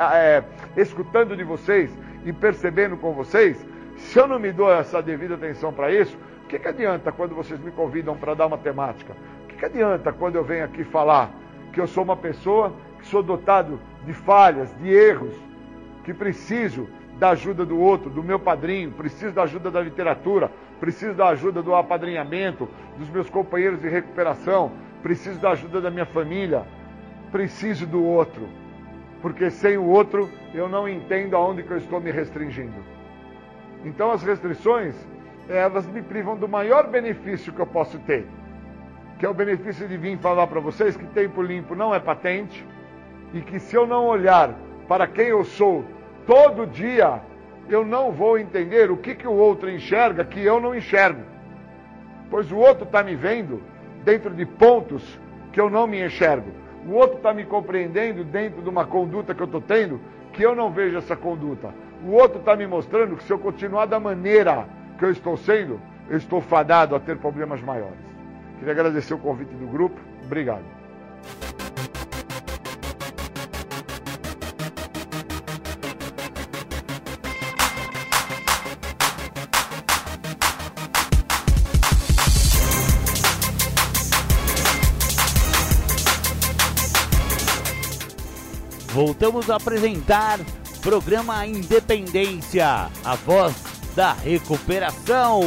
[0.00, 0.42] é,
[0.76, 3.64] escutando de vocês e percebendo com vocês,
[3.96, 7.34] se eu não me dou essa devida atenção para isso, o que, que adianta quando
[7.34, 9.14] vocês me convidam para dar uma temática?
[9.44, 11.30] O que, que adianta quando eu venho aqui falar
[11.72, 15.34] que eu sou uma pessoa que sou dotado de falhas, de erros,
[16.02, 16.88] que preciso
[17.20, 20.50] da ajuda do outro, do meu padrinho, preciso da ajuda da literatura,
[20.80, 22.66] preciso da ajuda do apadrinhamento,
[22.96, 26.64] dos meus companheiros de recuperação, preciso da ajuda da minha família,
[27.30, 28.48] preciso do outro,
[29.20, 32.82] porque sem o outro eu não entendo aonde que eu estou me restringindo.
[33.84, 34.96] Então as restrições,
[35.46, 38.26] elas me privam do maior benefício que eu posso ter,
[39.18, 42.66] que é o benefício de vir falar para vocês que tempo limpo não é patente
[43.34, 44.54] e que se eu não olhar
[44.88, 45.84] para quem eu sou
[46.26, 47.20] todo dia,
[47.68, 51.22] eu não vou entender o que, que o outro enxerga que eu não enxergo.
[52.30, 53.62] Pois o outro está me vendo
[54.04, 55.18] dentro de pontos
[55.52, 56.50] que eu não me enxergo.
[56.86, 60.00] O outro está me compreendendo dentro de uma conduta que eu estou tendo
[60.32, 61.74] que eu não vejo essa conduta.
[62.04, 64.66] O outro está me mostrando que se eu continuar da maneira
[64.98, 67.98] que eu estou sendo, eu estou fadado a ter problemas maiores.
[68.58, 70.00] Queria agradecer o convite do grupo.
[70.24, 70.64] Obrigado.
[88.92, 90.40] Voltamos a apresentar
[90.82, 93.54] programa Independência, a voz
[93.94, 95.42] da recuperação.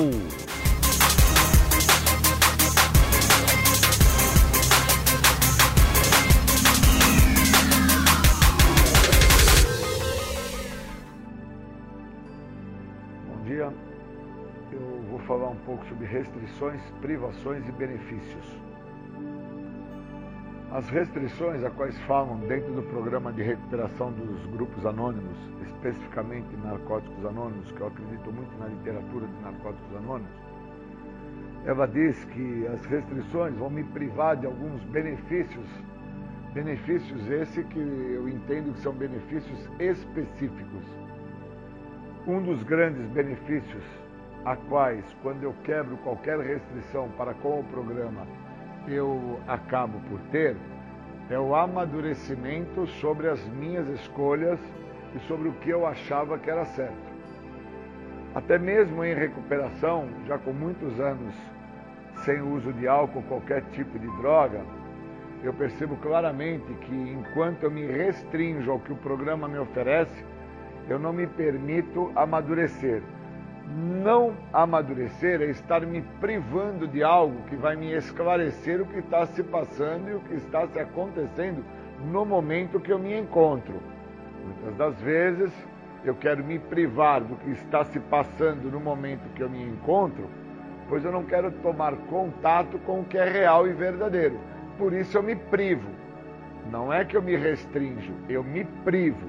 [13.28, 13.74] Bom dia.
[14.72, 18.63] Eu vou falar um pouco sobre restrições, privações e benefícios.
[20.74, 27.24] As restrições a quais falam dentro do programa de recuperação dos grupos anônimos, especificamente Narcóticos
[27.24, 30.32] Anônimos, que eu acredito muito na literatura de Narcóticos Anônimos,
[31.66, 35.68] ela diz que as restrições vão me privar de alguns benefícios,
[36.56, 40.84] benefícios esse que eu entendo que são benefícios específicos.
[42.26, 43.84] Um dos grandes benefícios
[44.44, 48.26] a quais, quando eu quebro qualquer restrição para com o programa,
[48.88, 50.56] eu acabo por ter
[51.30, 54.60] é o amadurecimento sobre as minhas escolhas
[55.16, 57.14] e sobre o que eu achava que era certo.
[58.36, 61.34] Até mesmo em recuperação, já com muitos anos
[62.26, 64.62] sem uso de álcool, qualquer tipo de droga,
[65.44, 70.24] eu percebo claramente que enquanto eu me restringo ao que o programa me oferece,
[70.90, 73.02] eu não me permito amadurecer
[73.68, 79.26] não amadurecer é estar me privando de algo que vai me esclarecer o que está
[79.26, 81.64] se passando e o que está se acontecendo
[82.12, 83.76] no momento que eu me encontro.
[84.44, 85.52] Muitas das vezes
[86.04, 90.30] eu quero me privar do que está se passando no momento que eu me encontro,
[90.90, 94.38] pois eu não quero tomar contato com o que é real e verdadeiro.
[94.78, 95.90] Por isso eu me privo.
[96.70, 99.28] Não é que eu me restringo, eu me privo.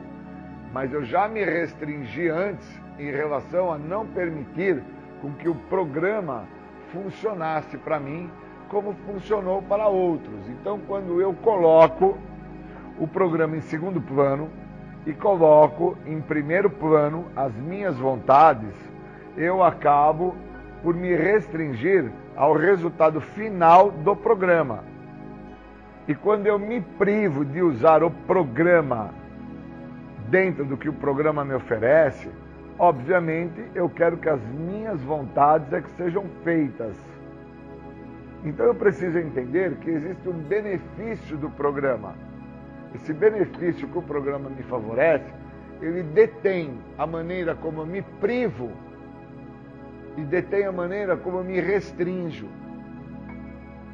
[0.72, 4.82] Mas eu já me restringi antes em relação a não permitir
[5.20, 6.44] com que o programa
[6.92, 8.30] funcionasse para mim
[8.68, 10.48] como funcionou para outros.
[10.48, 12.18] Então, quando eu coloco
[12.98, 14.48] o programa em segundo plano
[15.06, 18.74] e coloco em primeiro plano as minhas vontades,
[19.36, 20.34] eu acabo
[20.82, 24.84] por me restringir ao resultado final do programa.
[26.06, 29.10] E quando eu me privo de usar o programa
[30.28, 32.28] dentro do que o programa me oferece,
[32.78, 36.96] obviamente eu quero que as minhas vontades é que sejam feitas.
[38.44, 42.14] Então eu preciso entender que existe um benefício do programa.
[42.94, 45.32] Esse benefício que o programa me favorece,
[45.80, 48.70] ele detém a maneira como eu me privo
[50.16, 52.46] e detém a maneira como eu me restrinjo.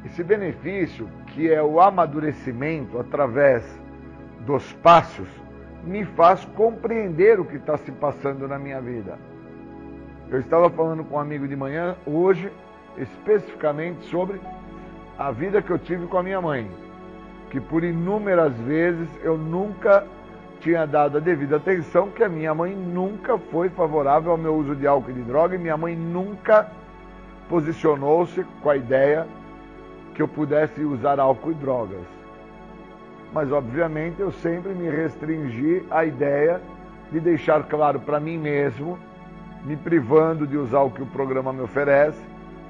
[0.05, 3.63] Esse benefício, que é o amadurecimento através
[4.45, 5.27] dos passos,
[5.83, 9.17] me faz compreender o que está se passando na minha vida.
[10.29, 12.51] Eu estava falando com um amigo de manhã, hoje,
[12.97, 14.39] especificamente sobre
[15.17, 16.69] a vida que eu tive com a minha mãe,
[17.49, 20.05] que por inúmeras vezes eu nunca
[20.61, 24.75] tinha dado a devida atenção, que a minha mãe nunca foi favorável ao meu uso
[24.75, 26.71] de álcool e de droga, e minha mãe nunca
[27.49, 29.27] posicionou-se com a ideia
[30.13, 32.20] que eu pudesse usar álcool e drogas.
[33.33, 36.61] Mas, obviamente, eu sempre me restringi à ideia
[37.11, 38.97] de deixar claro para mim mesmo,
[39.65, 42.21] me privando de usar o que o programa me oferece,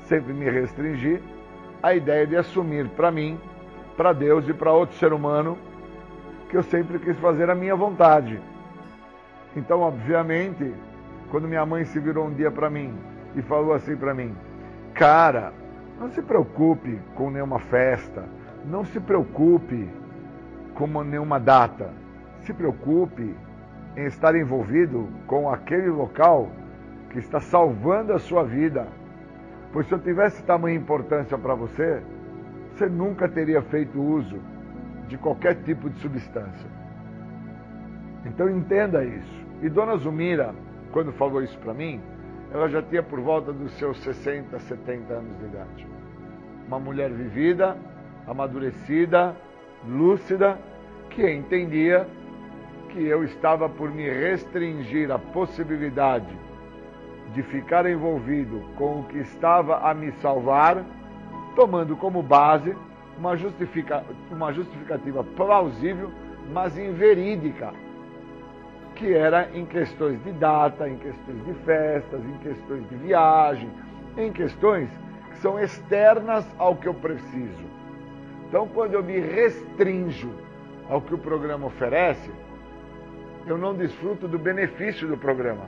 [0.03, 1.21] sempre me restringi
[1.81, 3.39] a ideia de assumir para mim,
[3.97, 5.57] para Deus e para outro ser humano
[6.49, 8.39] que eu sempre quis fazer a minha vontade.
[9.55, 10.73] Então, obviamente,
[11.29, 12.93] quando minha mãe se virou um dia para mim
[13.35, 14.35] e falou assim para mim:
[14.93, 15.53] "Cara,
[15.99, 18.25] não se preocupe com nenhuma festa,
[18.65, 19.89] não se preocupe
[20.75, 21.89] com nenhuma data.
[22.41, 23.35] Se preocupe
[23.95, 26.49] em estar envolvido com aquele local
[27.09, 28.87] que está salvando a sua vida.
[29.73, 32.01] Pois se eu tivesse tamanha importância para você,
[32.73, 34.39] você nunca teria feito uso
[35.07, 36.69] de qualquer tipo de substância.
[38.25, 39.45] Então entenda isso.
[39.61, 40.53] E Dona Zumira,
[40.91, 42.01] quando falou isso para mim,
[42.53, 45.87] ela já tinha por volta dos seus 60, 70 anos de idade.
[46.67, 47.77] Uma mulher vivida,
[48.27, 49.35] amadurecida,
[49.87, 50.59] lúcida,
[51.09, 52.07] que entendia
[52.89, 56.37] que eu estava por me restringir a possibilidade
[57.33, 60.83] de ficar envolvido com o que estava a me salvar,
[61.55, 62.75] tomando como base
[63.17, 66.11] uma, justifica, uma justificativa plausível,
[66.51, 67.73] mas inverídica
[68.95, 73.69] que era em questões de data, em questões de festas, em questões de viagem,
[74.17, 74.89] em questões
[75.29, 77.70] que são externas ao que eu preciso.
[78.51, 80.35] Então, quando eu me restringo
[80.89, 82.29] ao que o programa oferece,
[83.47, 85.65] eu não desfruto do benefício do programa.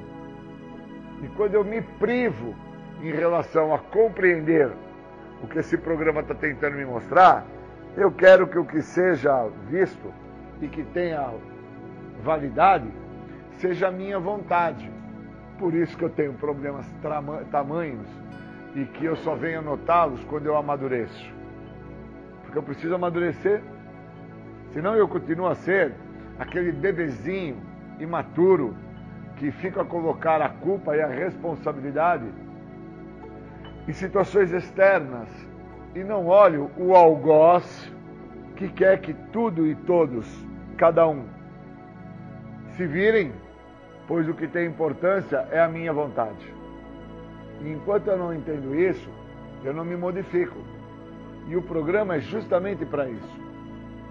[1.23, 2.53] E quando eu me privo
[3.01, 4.69] em relação a compreender
[5.41, 7.45] o que esse programa está tentando me mostrar,
[7.95, 10.13] eu quero que o que seja visto
[10.61, 11.33] e que tenha
[12.21, 12.91] validade
[13.59, 14.91] seja a minha vontade.
[15.57, 16.85] Por isso que eu tenho problemas
[17.49, 18.09] tamanhos
[18.75, 21.42] e que eu só venho notá-los quando eu amadureço.
[22.53, 23.63] Porque eu preciso amadurecer,
[24.73, 25.91] senão eu continuo a ser
[26.37, 27.57] aquele bebezinho
[27.99, 28.75] imaturo
[29.37, 32.25] que fica a colocar a culpa e a responsabilidade
[33.87, 35.27] em situações externas
[35.95, 37.91] e não olho o algoz
[38.55, 40.27] que quer que tudo e todos,
[40.77, 41.25] cada um,
[42.77, 43.33] se virem
[44.07, 46.53] pois o que tem importância é a minha vontade.
[47.61, 49.09] E enquanto eu não entendo isso,
[49.63, 50.72] eu não me modifico.
[51.47, 53.43] E o programa é justamente para isso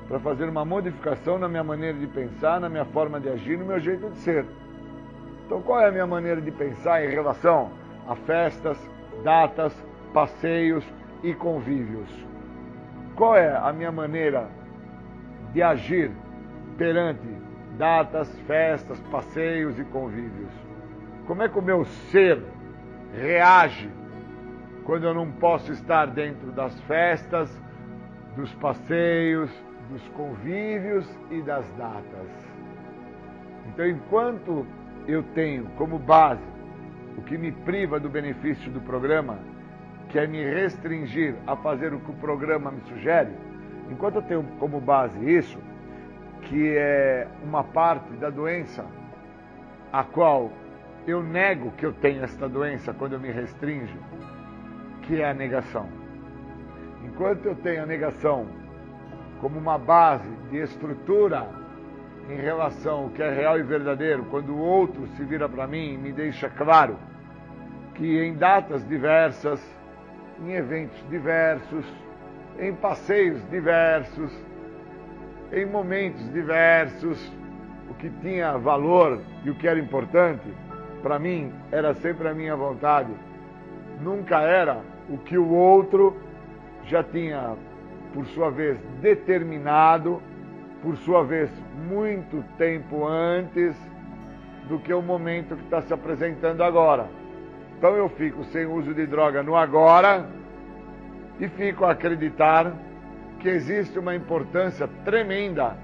[0.09, 3.65] para fazer uma modificação na minha maneira de pensar, na minha forma de agir, no
[3.65, 4.45] meu jeito de ser.
[5.47, 7.71] Então, qual é a minha maneira de pensar em relação
[8.07, 8.77] a festas,
[9.25, 9.73] datas,
[10.13, 10.85] passeios
[11.23, 12.11] e convívios?
[13.15, 14.49] Qual é a minha maneira
[15.55, 16.11] de agir
[16.77, 17.29] perante
[17.77, 20.53] datas, festas, passeios e convívios.
[21.27, 22.43] Como é que o meu ser
[23.15, 23.91] reage
[24.85, 27.61] quando eu não posso estar dentro das festas,
[28.37, 29.51] dos passeios,
[29.91, 32.29] dos convívios e das datas?
[33.67, 34.67] Então, enquanto
[35.07, 36.43] eu tenho como base
[37.17, 39.39] o que me priva do benefício do programa,
[40.09, 43.31] que é me restringir a fazer o que o programa me sugere,
[43.91, 45.59] enquanto eu tenho como base isso,
[46.43, 48.85] que é uma parte da doença
[49.93, 50.51] a qual
[51.07, 53.89] eu nego que eu tenho esta doença quando eu me restringo,
[55.03, 55.89] que é a negação.
[57.05, 58.47] Enquanto eu tenho a negação
[59.41, 61.49] como uma base de estrutura
[62.29, 65.95] em relação ao que é real e verdadeiro, quando o outro se vira para mim
[65.95, 66.97] e me deixa claro
[67.95, 69.61] que em datas diversas,
[70.41, 71.85] em eventos diversos,
[72.59, 74.33] em passeios diversos,
[75.53, 77.33] em momentos diversos,
[77.91, 80.47] o que tinha valor e o que era importante,
[81.03, 83.13] para mim, era sempre a minha vontade.
[84.01, 86.17] Nunca era o que o outro
[86.85, 87.57] já tinha
[88.13, 90.23] por sua vez, determinado,
[90.83, 91.51] por sua vez,
[91.89, 93.77] muito tempo antes
[94.69, 97.09] do que o momento que está se apresentando agora.
[97.79, 100.27] Então eu fico sem uso de droga no agora
[101.41, 102.73] e fico a acreditar
[103.41, 105.77] que existe uma importância tremenda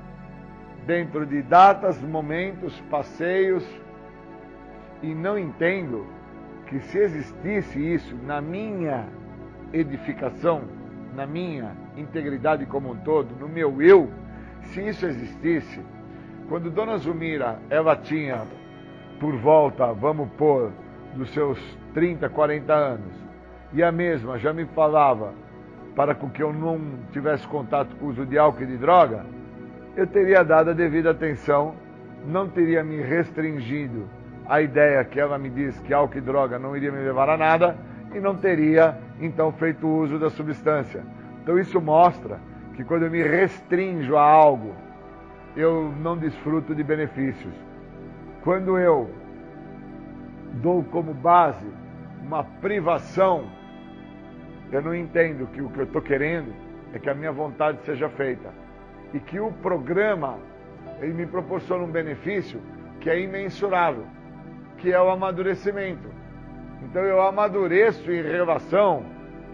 [0.86, 3.66] dentro de datas, momentos, passeios
[5.02, 6.06] e não entendo
[6.68, 9.06] que se existisse isso na minha
[9.72, 10.62] edificação,
[11.14, 14.10] na minha integridade como um todo, no meu eu,
[14.64, 15.80] se isso existisse,
[16.48, 18.42] quando Dona Zumira, ela tinha
[19.18, 20.70] por volta, vamos pôr,
[21.14, 21.58] dos seus
[21.94, 23.12] 30, 40 anos,
[23.72, 25.32] e a mesma já me falava
[25.96, 26.80] para que eu não
[27.12, 29.24] tivesse contato com o uso de álcool e de droga,
[29.96, 31.74] eu teria dado a devida atenção,
[32.26, 34.08] não teria me restringido
[34.48, 37.36] à ideia que ela me disse que álcool e droga não iria me levar a
[37.36, 37.76] nada
[38.14, 41.02] e não teria então feito uso da substância.
[41.42, 42.40] Então isso mostra
[42.74, 44.74] que quando eu me restringo a algo,
[45.54, 47.52] eu não desfruto de benefícios.
[48.42, 49.10] Quando eu
[50.54, 51.66] dou como base
[52.24, 53.44] uma privação,
[54.72, 56.52] eu não entendo que o que eu estou querendo
[56.92, 58.50] é que a minha vontade seja feita
[59.12, 60.38] e que o programa
[61.00, 62.60] ele me proporciona um benefício
[63.00, 64.04] que é imensurável,
[64.78, 66.08] que é o amadurecimento.
[66.82, 69.04] Então eu amadureço em relação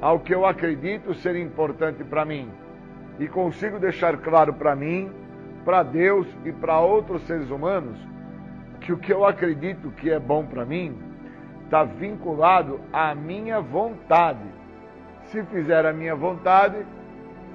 [0.00, 2.50] ao que eu acredito ser importante para mim
[3.18, 5.10] e consigo deixar claro para mim,
[5.64, 7.98] para Deus e para outros seres humanos
[8.80, 10.94] que o que eu acredito que é bom para mim
[11.64, 14.46] está vinculado à minha vontade.
[15.24, 16.84] Se fizer a minha vontade,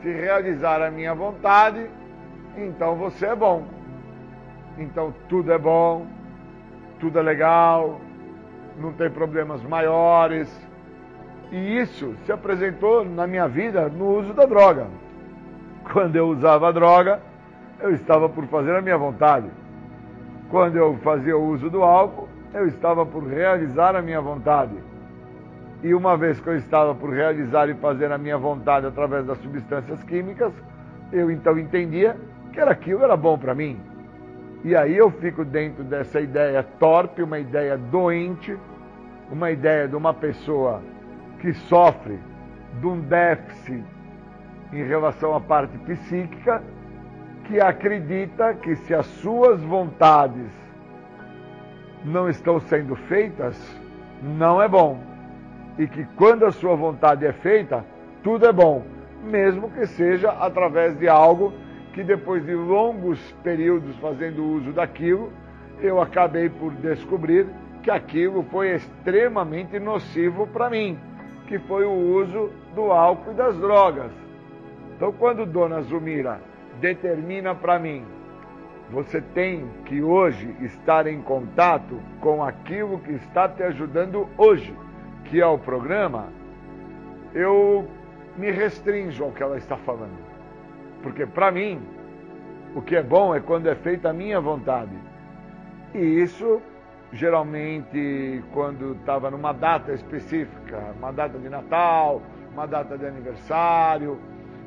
[0.02, 1.88] se realizar a minha vontade,
[2.58, 3.68] então você é bom.
[4.78, 6.08] Então tudo é bom,
[7.00, 8.00] tudo é legal,
[8.80, 10.50] não tem problemas maiores.
[11.52, 14.88] E isso se apresentou na minha vida no uso da droga.
[15.92, 17.22] Quando eu usava a droga,
[17.80, 19.50] eu estava por fazer a minha vontade.
[20.50, 24.74] Quando eu fazia o uso do álcool, eu estava por realizar a minha vontade.
[25.82, 29.38] E uma vez que eu estava por realizar e fazer a minha vontade através das
[29.40, 30.54] substâncias químicas,
[31.12, 32.18] eu então entendia
[32.52, 33.80] que era aquilo era bom para mim.
[34.64, 38.58] E aí eu fico dentro dessa ideia torpe, uma ideia doente,
[39.32, 40.82] uma ideia de uma pessoa
[41.40, 42.20] que sofre
[42.80, 43.84] de um déficit
[44.74, 46.62] em relação à parte psíquica
[47.46, 50.52] que acredita que se as suas vontades
[52.04, 53.58] não estão sendo feitas,
[54.22, 55.00] não é bom.
[55.78, 57.86] E que quando a sua vontade é feita,
[58.22, 58.84] tudo é bom,
[59.24, 61.54] mesmo que seja através de algo
[62.00, 65.34] que depois de longos períodos fazendo uso daquilo,
[65.82, 67.46] eu acabei por descobrir
[67.84, 70.98] que aquilo foi extremamente nocivo para mim,
[71.46, 74.14] que foi o uso do álcool e das drogas.
[74.96, 76.40] Então, quando Dona Zumira
[76.80, 78.06] determina para mim.
[78.92, 84.74] Você tem que hoje estar em contato com aquilo que está te ajudando hoje,
[85.26, 86.30] que é o programa.
[87.34, 87.86] Eu
[88.38, 90.29] me restringo ao que ela está falando.
[91.02, 91.82] Porque para mim,
[92.76, 94.96] o que é bom é quando é feita a minha vontade.
[95.94, 96.62] E isso,
[97.12, 102.22] geralmente, quando estava numa data específica, uma data de Natal,
[102.54, 104.20] uma data de aniversário,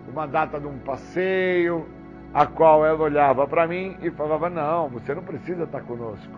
[0.08, 1.86] uma data de um passeio,
[2.34, 6.32] a qual ela olhava para mim e falava: Não, você não precisa estar conosco.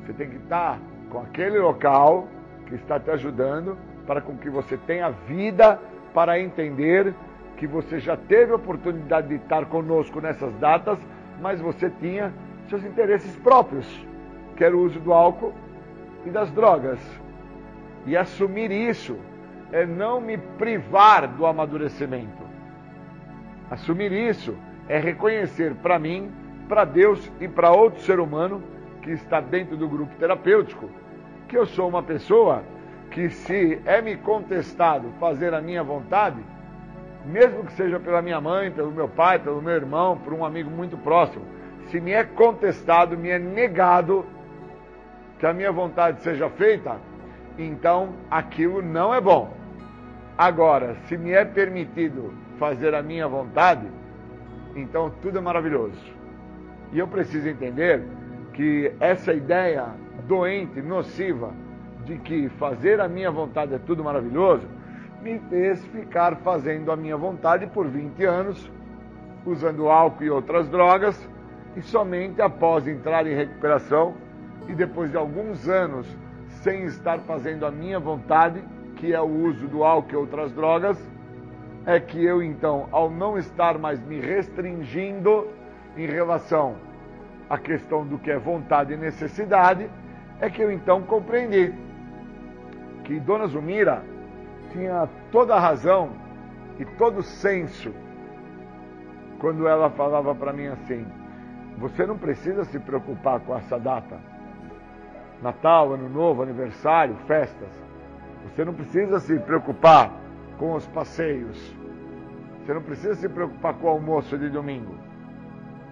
[0.00, 0.78] Você tem que estar
[1.10, 2.28] com aquele local
[2.66, 3.76] que está te ajudando
[4.06, 5.78] para com que você tenha vida
[6.14, 7.14] para entender
[7.60, 10.98] que você já teve a oportunidade de estar conosco nessas datas,
[11.42, 12.32] mas você tinha
[12.70, 13.86] seus interesses próprios,
[14.56, 15.52] que era o uso do álcool
[16.24, 16.98] e das drogas.
[18.06, 19.18] E assumir isso
[19.70, 22.42] é não me privar do amadurecimento.
[23.70, 24.56] Assumir isso
[24.88, 26.32] é reconhecer para mim,
[26.66, 28.62] para Deus e para outro ser humano
[29.02, 30.88] que está dentro do grupo terapêutico
[31.46, 32.62] que eu sou uma pessoa
[33.10, 36.38] que, se é me contestado fazer a minha vontade,
[37.24, 40.70] mesmo que seja pela minha mãe, pelo meu pai, pelo meu irmão, por um amigo
[40.70, 41.44] muito próximo,
[41.90, 44.24] se me é contestado, me é negado
[45.38, 46.98] que a minha vontade seja feita,
[47.58, 49.52] então aquilo não é bom.
[50.36, 53.86] Agora, se me é permitido fazer a minha vontade,
[54.74, 56.00] então tudo é maravilhoso.
[56.92, 58.02] E eu preciso entender
[58.52, 59.86] que essa ideia
[60.26, 61.52] doente, nociva,
[62.04, 64.66] de que fazer a minha vontade é tudo maravilhoso,
[65.22, 68.70] me fez ficar fazendo a minha vontade por 20 anos,
[69.44, 71.28] usando álcool e outras drogas,
[71.76, 74.14] e somente após entrar em recuperação
[74.68, 76.06] e depois de alguns anos
[76.62, 78.62] sem estar fazendo a minha vontade,
[78.96, 80.98] que é o uso do álcool e outras drogas,
[81.86, 85.48] é que eu então, ao não estar mais me restringindo
[85.96, 86.76] em relação
[87.48, 89.88] à questão do que é vontade e necessidade,
[90.40, 91.72] é que eu então compreendi
[93.04, 94.02] que Dona Zumira
[94.72, 96.10] tinha toda a razão
[96.78, 97.92] e todo o senso
[99.38, 101.06] quando ela falava para mim assim:
[101.78, 104.18] você não precisa se preocupar com essa data.
[105.42, 107.68] Natal, Ano Novo, aniversário, festas.
[108.44, 110.12] Você não precisa se preocupar
[110.58, 111.74] com os passeios.
[112.58, 114.94] Você não precisa se preocupar com o almoço de domingo.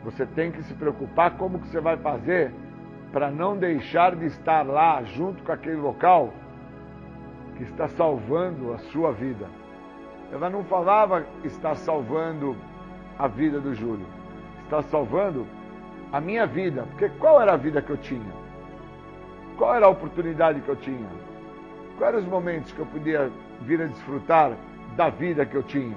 [0.05, 2.53] Você tem que se preocupar como que você vai fazer
[3.13, 6.33] para não deixar de estar lá junto com aquele local
[7.59, 9.47] que está salvando a sua vida.
[10.33, 12.57] Ela não falava estar salvando
[13.19, 14.07] a vida do Júlio,
[14.65, 15.45] está salvando
[16.13, 16.87] a minha vida.
[16.91, 18.33] Porque qual era a vida que eu tinha?
[19.57, 21.09] Qual era a oportunidade que eu tinha?
[21.99, 23.29] Quais eram os momentos que eu podia
[23.63, 24.53] vir a desfrutar
[24.97, 25.97] da vida que eu tinha?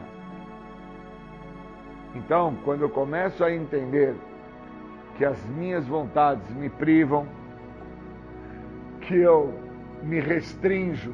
[2.15, 4.15] Então, quando eu começo a entender
[5.15, 7.27] que as minhas vontades me privam,
[9.01, 9.53] que eu
[10.01, 11.13] me restrinjo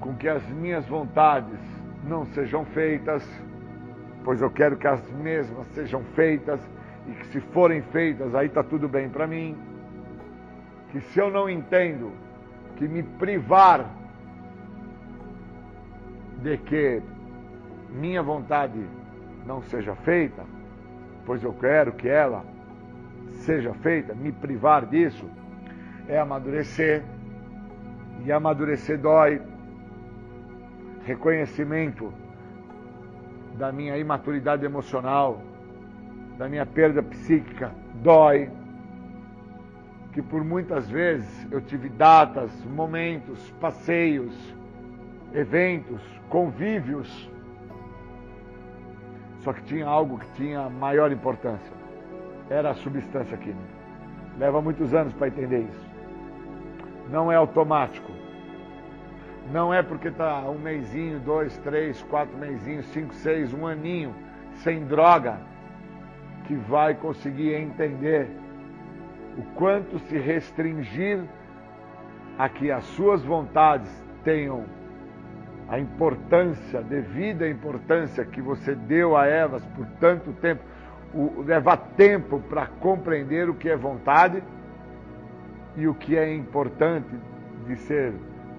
[0.00, 1.58] com que as minhas vontades
[2.04, 3.26] não sejam feitas,
[4.24, 6.60] pois eu quero que as mesmas sejam feitas
[7.06, 9.56] e que se forem feitas aí está tudo bem para mim.
[10.90, 12.12] Que se eu não entendo
[12.76, 13.88] que me privar
[16.42, 17.02] de que
[17.90, 18.84] minha vontade
[19.46, 20.44] não seja feita,
[21.26, 22.44] pois eu quero que ela
[23.32, 25.28] seja feita, me privar disso
[26.08, 27.02] é amadurecer.
[28.24, 29.40] E amadurecer dói.
[31.10, 32.14] Reconhecimento
[33.58, 35.42] da minha imaturidade emocional,
[36.38, 38.48] da minha perda psíquica, dói.
[40.12, 44.32] Que por muitas vezes eu tive datas, momentos, passeios,
[45.34, 47.28] eventos, convívios.
[49.40, 51.72] Só que tinha algo que tinha maior importância.
[52.48, 53.80] Era a substância química.
[54.38, 55.90] Leva muitos anos para entender isso.
[57.10, 58.12] Não é automático.
[59.52, 64.14] Não é porque está um mêsinho, dois, três, quatro mêsinhos, cinco, seis, um aninho
[64.62, 65.38] sem droga
[66.44, 68.28] que vai conseguir entender
[69.36, 71.24] o quanto se restringir
[72.38, 73.90] a que as suas vontades
[74.22, 74.64] tenham
[75.68, 80.62] a importância, devida importância que você deu a elas por tanto tempo,
[81.12, 81.44] o,
[81.96, 84.42] tempo para compreender o que é vontade
[85.76, 87.14] e o que é importante
[87.66, 88.12] de ser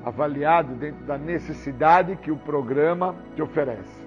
[0.06, 4.02] avaliado dentro da necessidade que o programa te oferece.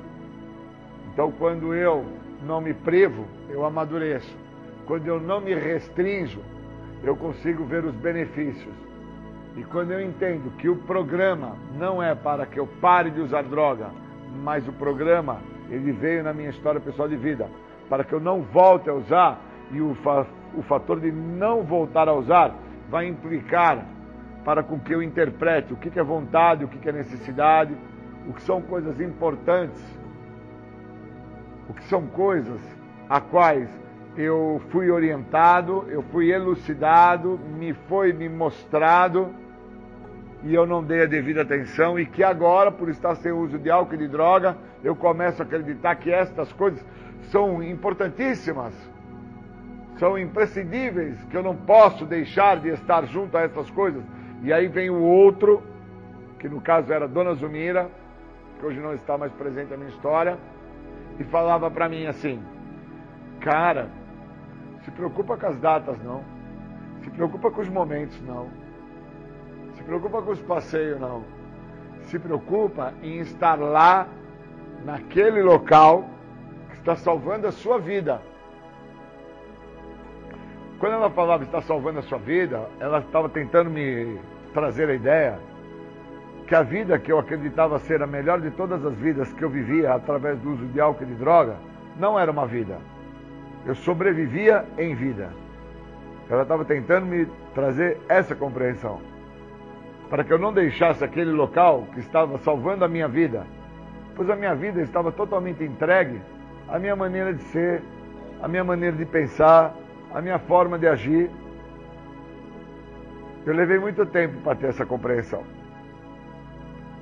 [1.12, 2.04] Então, quando eu
[2.42, 4.36] não me privo, eu amadureço.
[4.86, 6.42] Quando eu não me restringo,
[7.02, 8.74] eu consigo ver os benefícios.
[9.56, 13.42] E quando eu entendo que o programa não é para que eu pare de usar
[13.42, 13.88] droga,
[14.42, 15.40] mas o programa,
[15.70, 17.48] ele veio na minha história pessoal de vida,
[17.88, 19.40] para que eu não volte a usar,
[19.70, 20.26] e o, fa
[20.56, 22.54] o fator de não voltar a usar
[22.90, 23.86] vai implicar
[24.44, 27.74] para com que eu interprete o que é vontade, o que é necessidade,
[28.28, 29.82] o que são coisas importantes,
[31.68, 32.60] o que são coisas
[33.08, 33.68] a quais
[34.16, 39.30] eu fui orientado, eu fui elucidado, me foi me mostrado
[40.42, 43.70] e eu não dei a devida atenção e que agora, por estar sem uso de
[43.70, 46.84] álcool e de droga, eu começo a acreditar que estas coisas
[47.30, 48.74] são importantíssimas
[49.98, 54.02] são imprescindíveis, que eu não posso deixar de estar junto a essas coisas.
[54.44, 55.62] E aí vem o outro,
[56.38, 57.90] que no caso era Dona Zumira,
[58.58, 60.38] que hoje não está mais presente na minha história,
[61.18, 62.42] e falava para mim assim:
[63.40, 63.88] Cara,
[64.84, 66.22] se preocupa com as datas, não.
[67.02, 68.50] Se preocupa com os momentos, não.
[69.76, 71.24] Se preocupa com os passeios, não.
[72.02, 74.06] Se preocupa em estar lá,
[74.84, 76.04] naquele local,
[76.68, 78.20] que está salvando a sua vida
[80.84, 84.20] quando ela falava está salvando a sua vida, ela estava tentando me
[84.54, 85.38] trazer a ideia
[86.46, 89.50] que a vida que eu acreditava ser a melhor de todas as vidas que eu
[89.50, 91.56] vivia através do uso de álcool e de droga,
[91.98, 92.78] não era uma vida.
[93.66, 95.30] Eu sobrevivia em vida.
[96.28, 99.00] Ela estava tentando me trazer essa compreensão.
[100.08, 103.46] Para que eu não deixasse aquele local que estava salvando a minha vida,
[104.14, 106.20] pois a minha vida estava totalmente entregue
[106.68, 107.82] à minha maneira de ser,
[108.42, 109.74] à minha maneira de pensar,
[110.12, 111.30] a minha forma de agir.
[113.46, 115.44] Eu levei muito tempo para ter essa compreensão.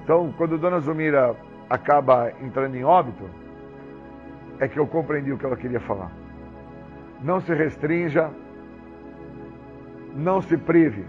[0.02, 1.36] Então, quando Dona Zumira
[1.70, 3.31] acaba entrando em óbito,
[4.59, 6.10] é que eu compreendi o que ela queria falar.
[7.23, 8.31] Não se restrinja,
[10.14, 11.05] não se prive.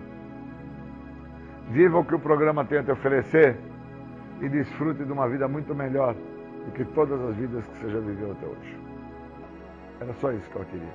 [1.70, 3.58] Viva o que o programa tem a te oferecer
[4.42, 6.14] e desfrute de uma vida muito melhor
[6.66, 8.78] do que todas as vidas que você já viveu até hoje.
[10.00, 10.94] Era só isso que eu queria.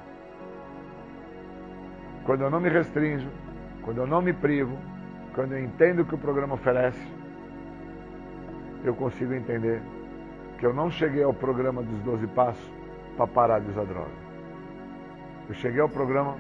[2.25, 3.29] Quando eu não me restringo,
[3.83, 4.77] quando eu não me privo,
[5.35, 7.01] quando eu entendo o que o programa oferece,
[8.85, 9.81] eu consigo entender
[10.59, 12.73] que eu não cheguei ao programa dos 12 passos
[13.17, 14.11] para parar de usar droga.
[15.49, 16.37] Eu cheguei ao programa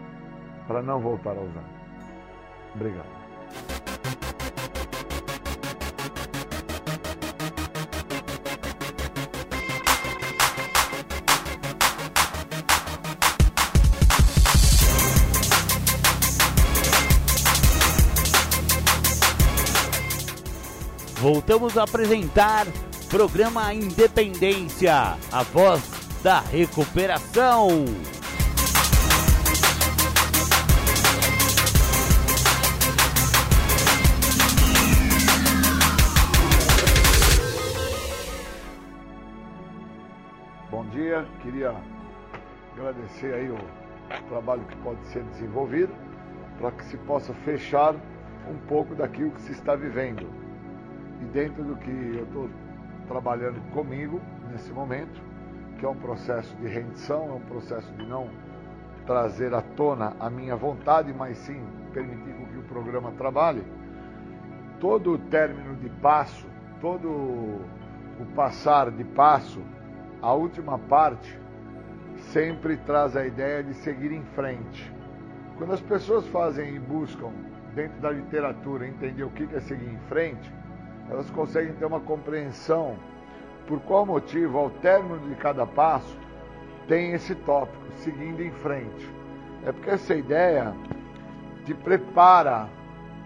[0.66, 1.64] para não voltar a usar.
[2.74, 3.18] Obrigado.
[21.20, 22.64] Voltamos a apresentar
[23.10, 25.82] programa Independência, a voz
[26.22, 27.84] da recuperação.
[40.70, 41.74] Bom dia, queria
[42.76, 43.58] agradecer aí o
[44.28, 45.92] trabalho que pode ser desenvolvido
[46.60, 47.96] para que se possa fechar
[48.48, 50.47] um pouco daquilo que se está vivendo.
[51.20, 52.50] E dentro do que eu estou
[53.06, 54.20] trabalhando comigo
[54.50, 55.20] nesse momento,
[55.78, 58.28] que é um processo de rendição, é um processo de não
[59.06, 61.62] trazer à tona a minha vontade, mas sim
[61.92, 63.64] permitir que o programa trabalhe.
[64.80, 66.46] Todo o término de passo,
[66.80, 69.60] todo o passar de passo,
[70.20, 71.38] a última parte
[72.32, 74.92] sempre traz a ideia de seguir em frente.
[75.56, 77.30] Quando as pessoas fazem e buscam
[77.74, 80.52] dentro da literatura entender o que é seguir em frente,
[81.10, 82.96] elas conseguem ter uma compreensão
[83.66, 86.16] por qual motivo, ao término de cada passo,
[86.86, 89.10] tem esse tópico, seguindo em frente.
[89.64, 90.74] É porque essa ideia
[91.66, 92.68] te prepara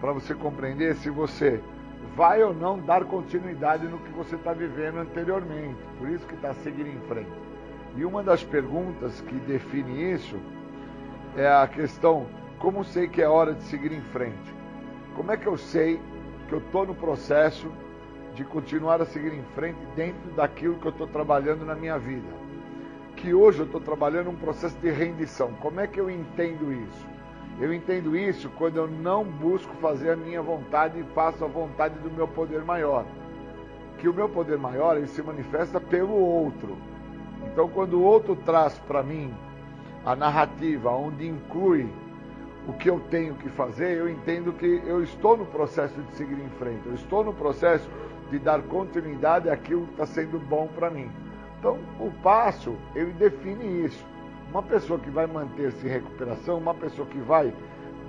[0.01, 1.61] para você compreender se você
[2.15, 5.79] vai ou não dar continuidade no que você está vivendo anteriormente.
[5.97, 7.31] Por isso que está seguindo em frente.
[7.95, 10.37] E uma das perguntas que define isso
[11.37, 12.27] é a questão:
[12.59, 14.53] como sei que é hora de seguir em frente?
[15.15, 16.01] Como é que eu sei
[16.47, 17.71] que eu estou no processo
[18.35, 22.27] de continuar a seguir em frente dentro daquilo que eu estou trabalhando na minha vida.
[23.15, 25.53] Que hoje eu estou trabalhando um processo de rendição.
[25.61, 27.07] Como é que eu entendo isso?
[27.59, 31.99] Eu entendo isso quando eu não busco fazer a minha vontade e faço a vontade
[31.99, 33.05] do meu poder maior.
[33.99, 36.75] Que o meu poder maior ele se manifesta pelo outro.
[37.45, 39.31] Então, quando o outro traz para mim
[40.03, 41.87] a narrativa onde inclui
[42.67, 46.39] o que eu tenho que fazer, eu entendo que eu estou no processo de seguir
[46.39, 47.89] em frente, eu estou no processo
[48.29, 51.11] de dar continuidade àquilo que está sendo bom para mim.
[51.59, 54.05] Então, o passo, ele define isso.
[54.49, 57.53] Uma pessoa que vai manter-se em recuperação, uma pessoa que vai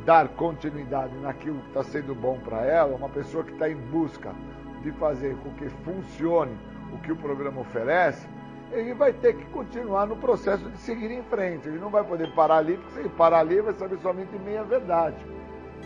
[0.05, 4.33] dar continuidade naquilo que está sendo bom para ela, uma pessoa que está em busca
[4.83, 6.57] de fazer com que funcione
[6.93, 8.29] o que o programa oferece,
[8.73, 11.69] ele vai ter que continuar no processo de seguir em frente.
[11.69, 14.65] Ele não vai poder parar ali, porque se ele parar ali, vai saber somente meia
[14.65, 15.17] verdade.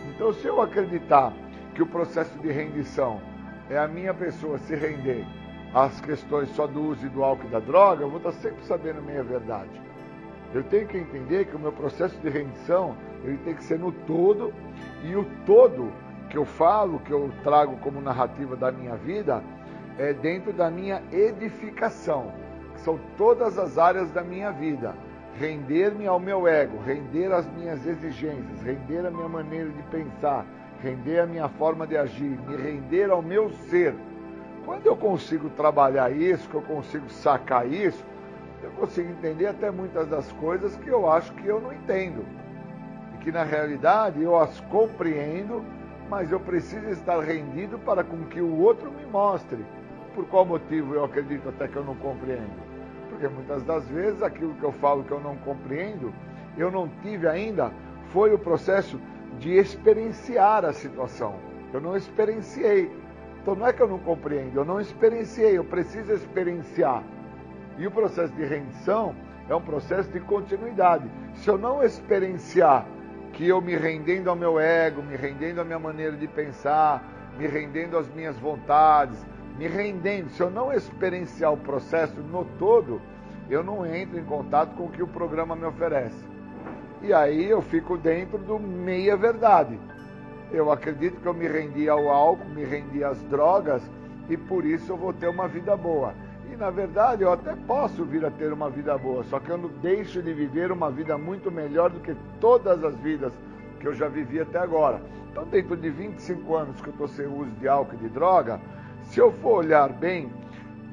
[0.07, 1.33] Então, se eu acreditar
[1.75, 3.21] que o processo de rendição
[3.69, 5.25] é a minha pessoa se render
[5.73, 8.63] às questões só do uso e do álcool e da droga, eu vou estar sempre
[8.63, 9.69] sabendo meia verdade.
[10.53, 13.91] Eu tenho que entender que o meu processo de rendição ele tem que ser no
[13.91, 14.51] todo
[15.03, 15.91] e o todo
[16.29, 19.43] que eu falo, que eu trago como narrativa da minha vida,
[19.97, 22.31] é dentro da minha edificação,
[22.79, 24.93] são todas as áreas da minha vida.
[25.39, 30.45] Render-me ao meu ego, render às minhas exigências, render a minha maneira de pensar,
[30.81, 33.95] render a minha forma de agir, me render ao meu ser.
[34.65, 38.03] Quando eu consigo trabalhar isso, que eu consigo sacar isso,
[38.61, 42.25] eu consigo entender até muitas das coisas que eu acho que eu não entendo.
[43.15, 45.63] E que na realidade eu as compreendo,
[46.09, 49.63] mas eu preciso estar rendido para com que o outro me mostre.
[50.19, 52.51] Por qual motivo eu acredito até que eu não compreendo?
[53.07, 56.13] Porque muitas das vezes aquilo que eu falo que eu não compreendo,
[56.57, 57.71] eu não tive ainda,
[58.09, 58.99] foi o processo
[59.39, 61.35] de experienciar a situação.
[61.71, 62.91] Eu não experienciei.
[63.41, 67.01] Então não é que eu não compreendo, eu não experienciei, eu preciso experienciar.
[67.77, 69.15] E o processo de rendição
[69.47, 71.09] é um processo de continuidade.
[71.33, 72.85] Se eu não experienciar
[73.31, 77.01] que eu me rendendo ao meu ego, me rendendo à minha maneira de pensar,
[77.37, 79.25] me rendendo às minhas vontades,
[79.59, 83.01] me rendendo, se eu não experienciar o processo no todo,
[83.49, 86.23] eu não entro em contato com o que o programa me oferece.
[87.01, 89.77] E aí eu fico dentro do meia verdade.
[90.49, 93.83] Eu acredito que eu me rendi ao álcool, me rendi às drogas
[94.29, 96.13] e por isso eu vou ter uma vida boa.
[96.49, 99.57] E na verdade eu até posso vir a ter uma vida boa, só que eu
[99.57, 103.33] não deixo de viver uma vida muito melhor do que todas as vidas
[103.77, 105.01] que eu já vivi até agora.
[105.29, 108.59] Então, dentro de 25 anos que eu estou sem uso de álcool e de droga,
[109.09, 110.31] se eu for olhar bem,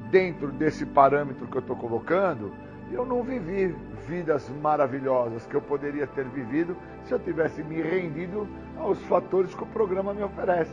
[0.09, 2.51] dentro desse parâmetro que eu estou colocando,
[2.91, 3.75] eu não vivi
[4.07, 9.63] vidas maravilhosas que eu poderia ter vivido se eu tivesse me rendido aos fatores que
[9.63, 10.71] o programa me oferece.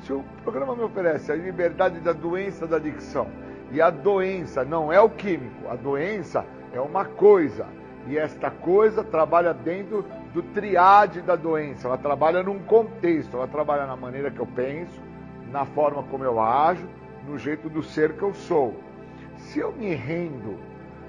[0.00, 3.26] Se o programa me oferece a liberdade da doença da adicção,
[3.70, 7.66] e a doença não é o químico, a doença é uma coisa,
[8.06, 13.86] e esta coisa trabalha dentro do triade da doença, ela trabalha num contexto, ela trabalha
[13.86, 15.11] na maneira que eu penso,
[15.52, 16.88] na forma como eu ajo,
[17.28, 18.74] no jeito do ser que eu sou.
[19.36, 20.58] Se eu me rendo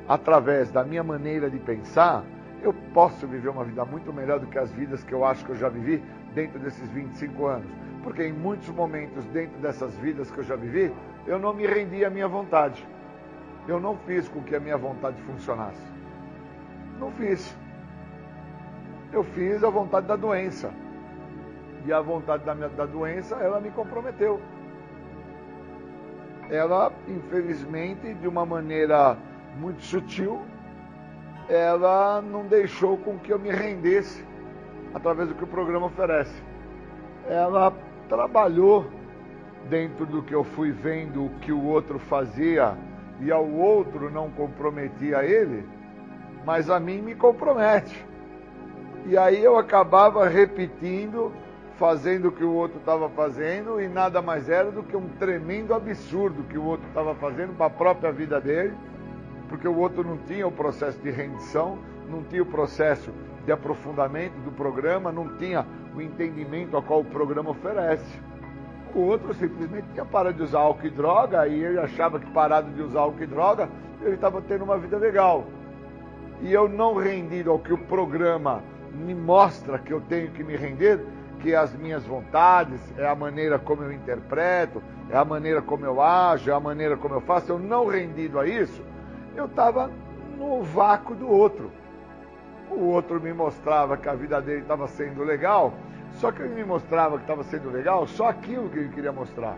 [0.08, 2.24] através da minha maneira de pensar,
[2.62, 5.52] eu posso viver uma vida muito melhor do que as vidas que eu acho que
[5.52, 6.04] eu já vivi
[6.36, 7.68] dentro desses 25 anos.
[8.04, 10.94] Porque em muitos momentos dentro dessas vidas que eu já vivi,
[11.26, 12.86] eu não me rendi à minha vontade.
[13.66, 15.82] Eu não fiz com que a minha vontade funcionasse.
[17.00, 17.56] Não fiz.
[19.14, 20.70] Eu fiz a vontade da doença.
[21.86, 24.40] E a vontade da, minha, da doença, ela me comprometeu.
[26.50, 29.18] Ela, infelizmente, de uma maneira
[29.58, 30.42] muito sutil,
[31.50, 34.26] ela não deixou com que eu me rendesse
[34.94, 36.42] através do que o programa oferece.
[37.28, 37.74] Ela
[38.08, 38.86] trabalhou
[39.70, 42.78] dentro do que eu fui vendo o que o outro fazia
[43.20, 45.66] e ao outro não comprometia ele,
[46.46, 48.06] mas a mim me compromete.
[49.06, 51.32] E aí eu acabava repetindo,
[51.78, 55.74] fazendo o que o outro estava fazendo e nada mais era do que um tremendo
[55.74, 58.74] absurdo que o outro estava fazendo para a própria vida dele
[59.54, 61.78] porque o outro não tinha o processo de rendição,
[62.10, 63.12] não tinha o processo
[63.46, 65.64] de aprofundamento do programa, não tinha
[65.96, 68.20] o entendimento a qual o programa oferece.
[68.96, 72.72] O outro simplesmente tinha parado de usar álcool e droga e ele achava que parado
[72.72, 73.70] de usar álcool e droga,
[74.02, 75.46] ele estava tendo uma vida legal.
[76.42, 80.56] E eu não rendido ao que o programa me mostra que eu tenho que me
[80.56, 81.00] render,
[81.44, 86.02] que as minhas vontades, é a maneira como eu interpreto, é a maneira como eu
[86.02, 88.82] ajo, é a maneira como eu faço, eu não rendido a isso,
[89.36, 89.92] eu estava
[90.38, 91.70] no vácuo do outro.
[92.72, 95.74] O outro me mostrava que a vida dele estava sendo legal,
[96.14, 99.58] só que ele me mostrava que estava sendo legal só aquilo que ele queria mostrar.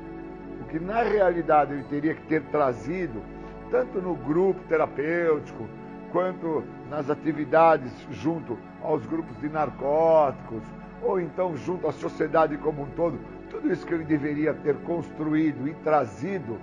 [0.62, 3.22] O que na realidade ele teria que ter trazido,
[3.70, 5.68] tanto no grupo terapêutico,
[6.12, 10.64] quanto nas atividades junto aos grupos de narcóticos,
[11.06, 13.20] ou então junto à sociedade como um todo,
[13.50, 16.58] tudo isso que ele deveria ter construído e trazido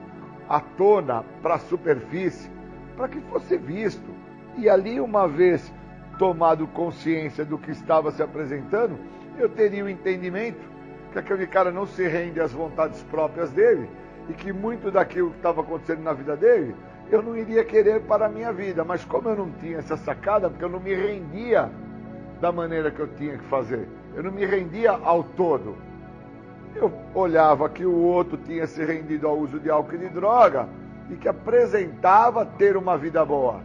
[0.49, 2.51] à tona para a superfície,
[2.97, 4.11] para que fosse visto.
[4.59, 5.73] E ali, uma vez
[6.19, 8.99] tomado consciência do que estava se apresentando,
[9.39, 10.61] eu teria o entendimento
[11.13, 13.89] que aquele cara não se rende às vontades próprias dele
[14.29, 16.75] e que muito daquilo que estava acontecendo na vida dele
[17.11, 18.85] eu não iria querer para a minha vida.
[18.85, 21.71] Mas como eu não tinha essa sacada, porque eu não me rendia
[22.41, 25.77] da maneira que eu tinha que fazer, eu não me rendia ao todo.
[26.75, 30.69] Eu olhava que o outro tinha se rendido ao uso de álcool e de droga,
[31.11, 33.61] e que apresentava ter uma vida boa.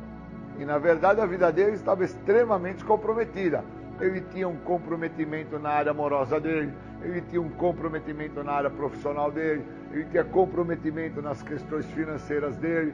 [0.60, 3.64] E na verdade a vida dele estava extremamente comprometida.
[4.00, 9.32] Ele tinha um comprometimento na área amorosa dele, ele tinha um comprometimento na área profissional
[9.32, 12.94] dele, ele tinha comprometimento nas questões financeiras dele.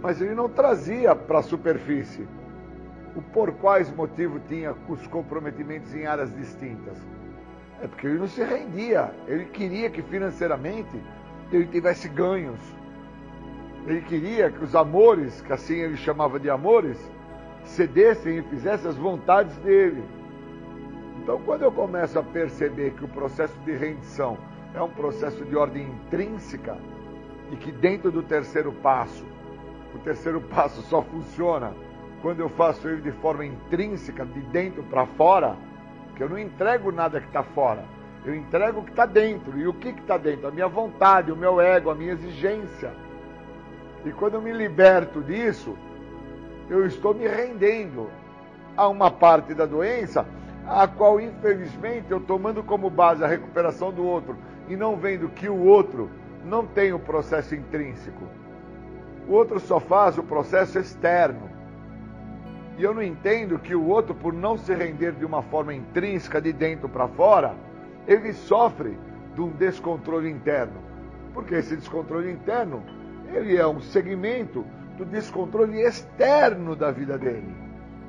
[0.00, 2.26] Mas ele não trazia para a superfície
[3.16, 6.96] o por quais motivos tinha os comprometimentos em áreas distintas.
[7.82, 11.00] É porque ele não se rendia, ele queria que financeiramente
[11.52, 12.60] ele tivesse ganhos
[13.88, 16.98] ele queria que os amores, que assim ele chamava de amores,
[17.64, 20.04] cedessem e fizessem as vontades dele.
[21.22, 24.36] Então, quando eu começo a perceber que o processo de rendição
[24.74, 26.76] é um processo de ordem intrínseca
[27.50, 29.24] e que dentro do terceiro passo,
[29.94, 31.72] o terceiro passo só funciona
[32.22, 35.56] quando eu faço ele de forma intrínseca, de dentro para fora,
[36.16, 37.84] que eu não entrego nada que está fora,
[38.24, 39.58] eu entrego o que está dentro.
[39.58, 40.48] E o que está dentro?
[40.48, 42.92] A minha vontade, o meu ego, a minha exigência.
[44.04, 45.76] E quando eu me liberto disso,
[46.68, 48.10] eu estou me rendendo
[48.76, 50.26] a uma parte da doença,
[50.66, 54.36] a qual infelizmente eu tomando como base a recuperação do outro
[54.68, 56.10] e não vendo que o outro
[56.44, 58.24] não tem o processo intrínseco.
[59.26, 61.50] O outro só faz o processo externo.
[62.78, 66.40] E eu não entendo que o outro, por não se render de uma forma intrínseca
[66.40, 67.56] de dentro para fora,
[68.06, 68.96] ele sofre
[69.34, 70.80] de um descontrole interno.
[71.34, 72.82] Porque esse descontrole interno
[73.32, 74.64] ele é um segmento
[74.96, 77.52] do descontrole externo da vida dele.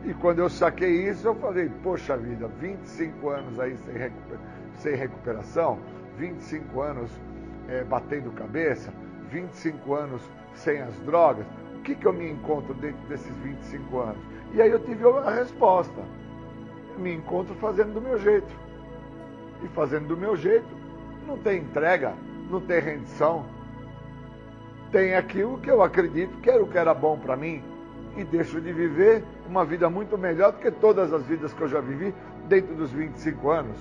[0.05, 4.37] E quando eu saquei isso, eu falei, poxa vida, 25 anos aí sem, recuper
[4.75, 5.79] sem recuperação,
[6.17, 7.11] 25 anos
[7.67, 8.93] é, batendo cabeça,
[9.29, 10.21] 25 anos
[10.53, 14.21] sem as drogas, o que, que eu me encontro dentro desses 25 anos?
[14.53, 16.01] E aí eu tive a resposta.
[16.93, 18.53] Eu me encontro fazendo do meu jeito.
[19.63, 20.67] E fazendo do meu jeito,
[21.27, 22.13] não tem entrega,
[22.49, 23.45] não tem rendição,
[24.91, 27.61] tem aquilo que eu acredito que era o que era bom para mim
[28.17, 31.67] e deixo de viver uma vida muito melhor do que todas as vidas que eu
[31.67, 32.13] já vivi
[32.47, 33.77] dentro dos 25 anos.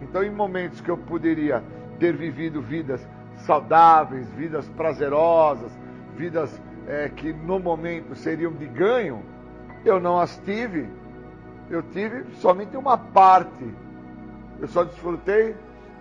[0.00, 1.62] Então, em momentos que eu poderia
[1.98, 3.06] ter vivido vidas
[3.38, 5.72] saudáveis, vidas prazerosas,
[6.16, 9.22] vidas é, que no momento seriam de ganho,
[9.88, 10.88] eu não as tive.
[11.70, 13.74] Eu tive somente uma parte.
[14.60, 15.54] Eu só desfrutei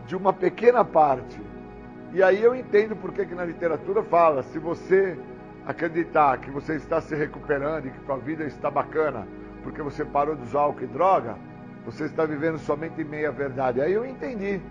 [0.08, 1.42] de uma pequena parte.
[2.14, 5.18] E aí eu entendo porque que na literatura fala, se você
[5.66, 9.28] acreditar que você está se recuperando e que sua vida está bacana,
[9.64, 11.36] porque você parou de usar álcool e droga,
[11.86, 13.82] você está vivendo somente meia verdade.
[13.82, 14.62] Aí eu entendi,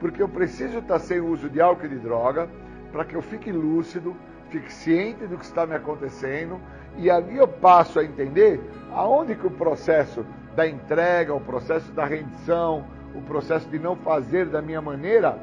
[0.00, 2.48] porque eu preciso estar sem uso de álcool e de droga,
[2.92, 4.14] para que eu fique lúcido,
[4.50, 6.60] fique ciente do que está me acontecendo,
[6.96, 8.60] e ali eu passo a entender
[8.92, 12.84] aonde que o processo da entrega, o processo da rendição,
[13.14, 15.38] o processo de não fazer da minha maneira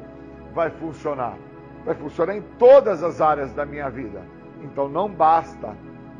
[0.54, 1.36] vai funcionar.
[1.84, 4.22] Vai funcionar em todas as áreas da minha vida.
[4.62, 5.74] Então não basta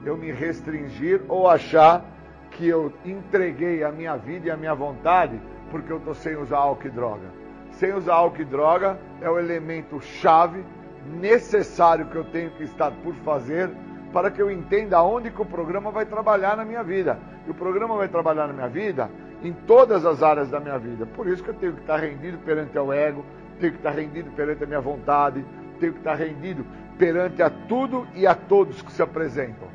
[0.04, 2.04] eu me restringir ou achar
[2.50, 5.40] que eu entreguei a minha vida e a minha vontade
[5.70, 7.26] porque eu estou sem usar álcool e droga.
[7.72, 10.62] Sem usar álcool e droga é o elemento chave
[11.06, 13.70] necessário que eu tenho que estar por fazer
[14.12, 17.18] para que eu entenda aonde que o programa vai trabalhar na minha vida.
[17.46, 19.10] E o programa vai trabalhar na minha vida
[19.42, 21.06] em todas as áreas da minha vida.
[21.06, 23.24] Por isso que eu tenho que estar rendido perante o ego,
[23.58, 25.44] tenho que estar rendido perante a minha vontade,
[25.80, 26.64] tenho que estar rendido
[26.98, 29.68] perante a tudo e a todos que se apresentam.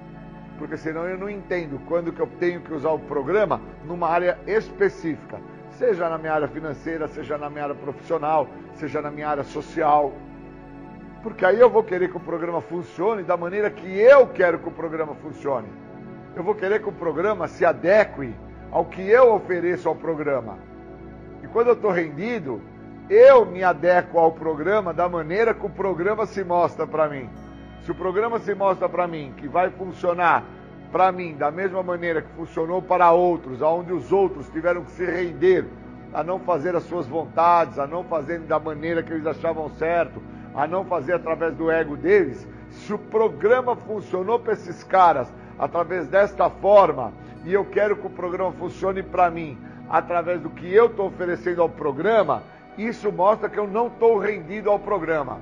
[0.58, 4.38] Porque senão eu não entendo quando que eu tenho que usar o programa numa área
[4.48, 5.40] específica,
[5.72, 10.14] seja na minha área financeira, seja na minha área profissional, seja na minha área social.
[11.24, 14.68] Porque aí eu vou querer que o programa funcione da maneira que eu quero que
[14.68, 15.68] o programa funcione.
[16.36, 18.34] Eu vou querer que o programa se adeque
[18.72, 20.58] ao que eu ofereço ao programa.
[21.44, 22.62] E quando eu estou rendido,
[23.10, 27.30] eu me adequo ao programa da maneira que o programa se mostra para mim.
[27.84, 30.44] Se o programa se mostra para mim que vai funcionar
[30.92, 35.06] para mim da mesma maneira que funcionou para outros, aonde os outros tiveram que se
[35.06, 35.66] render
[36.14, 40.22] a não fazer as suas vontades, a não fazer da maneira que eles achavam certo,
[40.58, 46.08] a não fazer através do ego deles, se o programa funcionou para esses caras através
[46.08, 47.14] desta forma,
[47.46, 49.56] e eu quero que o programa funcione para mim
[49.88, 52.42] através do que eu estou oferecendo ao programa,
[52.76, 55.40] isso mostra que eu não estou rendido ao programa.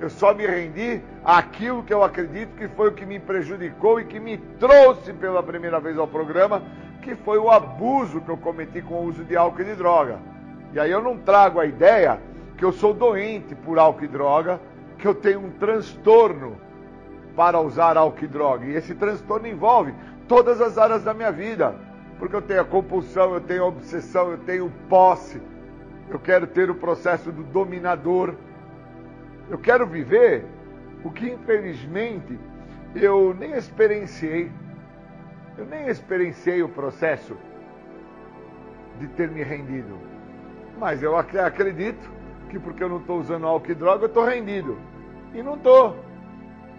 [0.00, 4.04] Eu só me rendi àquilo que eu acredito que foi o que me prejudicou e
[4.04, 6.60] que me trouxe pela primeira vez ao programa,
[7.00, 10.18] que foi o abuso que eu cometi com o uso de álcool e de droga.
[10.72, 12.18] E aí eu não trago a ideia
[12.56, 14.60] que eu sou doente por álcool e droga,
[14.98, 16.56] que eu tenho um transtorno
[17.34, 18.64] para usar álcool e droga.
[18.66, 19.94] E esse transtorno envolve
[20.28, 21.74] todas as áreas da minha vida.
[22.18, 25.42] Porque eu tenho a compulsão, eu tenho a obsessão, eu tenho posse,
[26.08, 28.34] eu quero ter o processo do dominador.
[29.50, 30.44] Eu quero viver
[31.02, 32.38] o que infelizmente
[32.94, 34.50] eu nem experienciei.
[35.58, 37.36] Eu nem experienciei o processo
[38.98, 39.98] de ter me rendido.
[40.78, 42.13] Mas eu acredito
[42.54, 44.78] que porque eu não estou usando álcool e droga, eu estou rendido.
[45.34, 45.96] E não estou.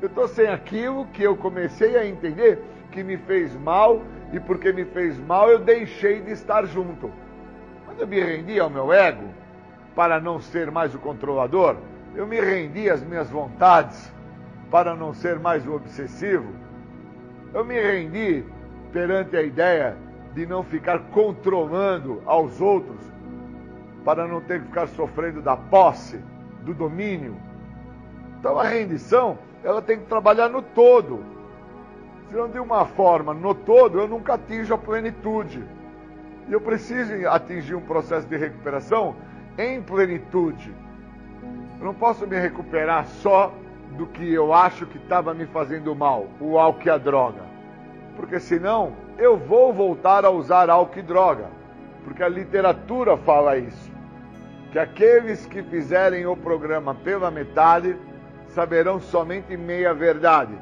[0.01, 4.71] Eu estou sem aquilo que eu comecei a entender que me fez mal e porque
[4.71, 7.11] me fez mal eu deixei de estar junto.
[7.85, 9.27] Quando eu me rendi ao meu ego,
[9.93, 11.75] para não ser mais o controlador,
[12.15, 14.13] eu me rendi às minhas vontades,
[14.71, 16.53] para não ser mais o obsessivo,
[17.53, 18.43] eu me rendi
[18.91, 19.97] perante a ideia
[20.33, 22.99] de não ficar controlando aos outros,
[24.05, 26.23] para não ter que ficar sofrendo da posse,
[26.61, 27.35] do domínio.
[28.39, 31.23] Então a rendição, ela tem que trabalhar no todo.
[32.29, 35.63] Se não de uma forma no todo, eu nunca atinjo a plenitude.
[36.47, 39.15] E eu preciso atingir um processo de recuperação
[39.57, 40.71] em plenitude.
[41.79, 43.51] Eu não posso me recuperar só
[43.97, 47.41] do que eu acho que estava me fazendo mal, o álcool e a droga.
[48.15, 51.47] Porque senão eu vou voltar a usar álcool e droga.
[52.03, 53.84] Porque a literatura fala isso.
[54.75, 57.95] Que aqueles que fizerem o programa pela metade
[58.49, 60.53] saberão somente meia verdade.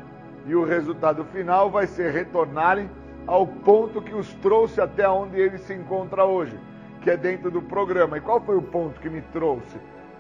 [0.46, 2.88] E o resultado final vai ser retornarem
[3.26, 6.56] ao ponto que os trouxe até onde ele se encontra hoje,
[7.02, 8.20] que é dentro do programa.
[8.20, 9.80] E qual foi o ponto que me trouxe?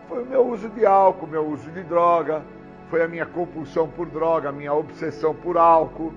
[0.09, 2.41] Foi o meu uso de álcool, meu uso de droga,
[2.89, 6.11] foi a minha compulsão por droga, a minha obsessão por álcool.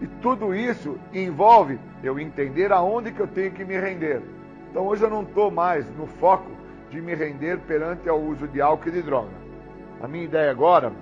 [0.00, 4.35] E tudo isso envolve eu entender aonde que eu tenho que me render.
[4.76, 6.50] Então hoje eu não estou mais no foco
[6.90, 9.32] de me render perante ao uso de álcool e de droga.
[10.02, 10.92] A minha ideia agora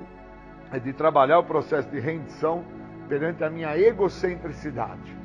[0.71, 2.65] é de trabalhar o processo de rendição
[3.09, 5.19] perante a minha egocentricidade,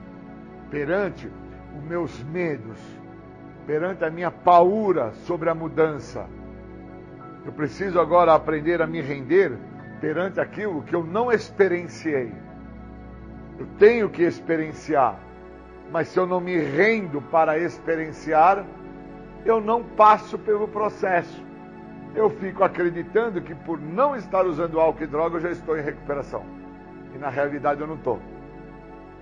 [0.72, 1.32] perante
[1.78, 2.80] os meus medos,
[3.68, 6.26] perante a minha paura sobre a mudança.
[7.46, 9.56] Eu preciso agora aprender a me render
[10.02, 12.34] perante aquilo que eu não experienciei.
[13.60, 15.20] Eu tenho que experienciar,
[15.92, 18.66] mas se eu não me rendo para experienciar,
[19.46, 21.44] eu não passo pelo processo.
[22.16, 25.82] Eu fico acreditando que por não estar usando álcool e droga eu já estou em
[25.82, 26.44] recuperação.
[27.14, 28.20] E na realidade eu não estou.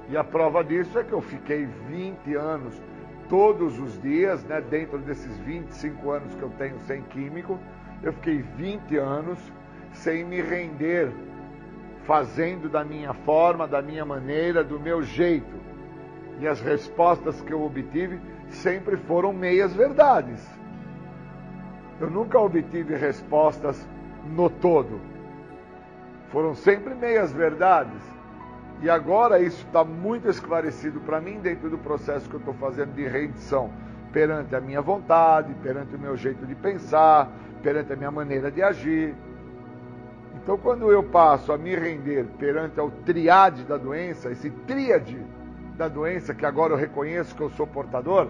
[0.10, 2.81] E a prova disso é que eu fiquei 20 anos,
[3.27, 7.60] todos os dias, né, dentro desses 25 anos que eu tenho sem químico,
[8.02, 9.38] eu fiquei 20 anos
[9.91, 11.11] sem me render,
[12.06, 15.66] fazendo da minha forma, da minha maneira, do meu jeito.
[16.40, 18.20] E as respostas que eu obtive
[18.50, 20.46] sempre foram meias verdades.
[22.00, 23.88] Eu nunca obtive respostas
[24.26, 25.00] no todo.
[26.30, 28.02] Foram sempre meias verdades.
[28.82, 32.94] E agora isso está muito esclarecido para mim dentro do processo que eu estou fazendo
[32.94, 33.72] de rendição
[34.14, 37.32] perante a minha vontade, perante o meu jeito de pensar,
[37.64, 39.16] perante a minha maneira de agir.
[40.36, 45.20] Então, quando eu passo a me render perante o triade da doença, esse tríade
[45.78, 48.28] da doença que agora eu reconheço que eu sou portador,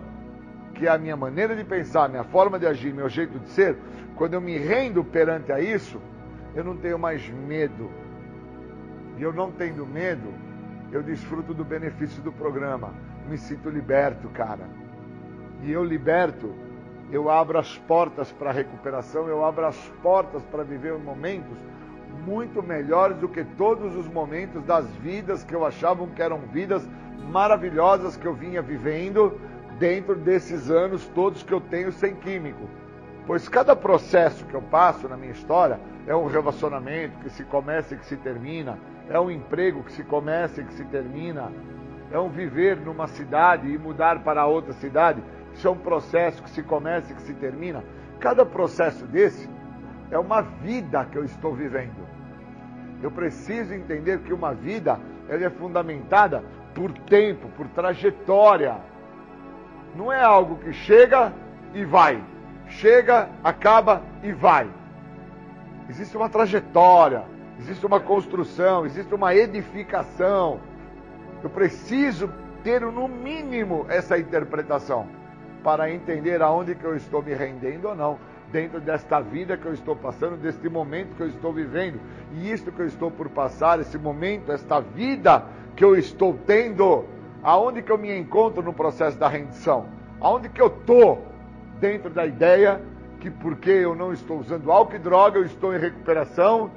[0.75, 3.77] que é a minha maneira de pensar, minha forma de agir, meu jeito de ser,
[4.15, 5.99] quando eu me rendo perante a isso,
[6.53, 7.89] eu não tenho mais medo.
[9.17, 10.33] E eu não tendo medo,
[10.91, 12.93] eu desfruto do benefício do programa.
[13.27, 14.67] Me sinto liberto, cara.
[15.63, 16.53] E eu liberto,
[17.11, 21.57] eu abro as portas para a recuperação, eu abro as portas para viver momentos
[22.25, 26.87] muito melhores do que todos os momentos das vidas que eu achava que eram vidas
[27.29, 29.39] maravilhosas que eu vinha vivendo
[29.79, 32.67] dentro desses anos todos que eu tenho sem químico.
[33.25, 37.93] Pois cada processo que eu passo na minha história é um relacionamento que se começa
[37.93, 38.79] e que se termina,
[39.09, 41.51] é um emprego que se começa e que se termina,
[42.11, 45.21] é um viver numa cidade e mudar para outra cidade.
[45.53, 47.83] Isso é um processo que se começa e que se termina.
[48.19, 49.49] Cada processo desse
[50.11, 52.07] é uma vida que eu estou vivendo.
[53.01, 56.43] Eu preciso entender que uma vida ela é fundamentada
[56.73, 58.77] por tempo, por trajetória.
[59.95, 61.33] Não é algo que chega
[61.73, 62.23] e vai.
[62.67, 64.69] Chega, acaba e vai.
[65.89, 67.23] Existe uma trajetória,
[67.59, 70.59] existe uma construção, existe uma edificação.
[71.43, 72.29] Eu preciso
[72.63, 75.07] ter no mínimo essa interpretação
[75.63, 78.19] para entender aonde que eu estou me rendendo ou não
[78.51, 81.99] dentro desta vida que eu estou passando, deste momento que eu estou vivendo.
[82.33, 85.43] E isto que eu estou por passar, esse momento, esta vida
[85.75, 87.05] que eu estou tendo,
[87.43, 89.85] aonde que eu me encontro no processo da rendição?
[90.19, 91.25] Aonde que eu estou
[91.79, 92.81] dentro da ideia
[93.19, 96.71] que porque eu não estou usando álcool e droga, eu estou em recuperação?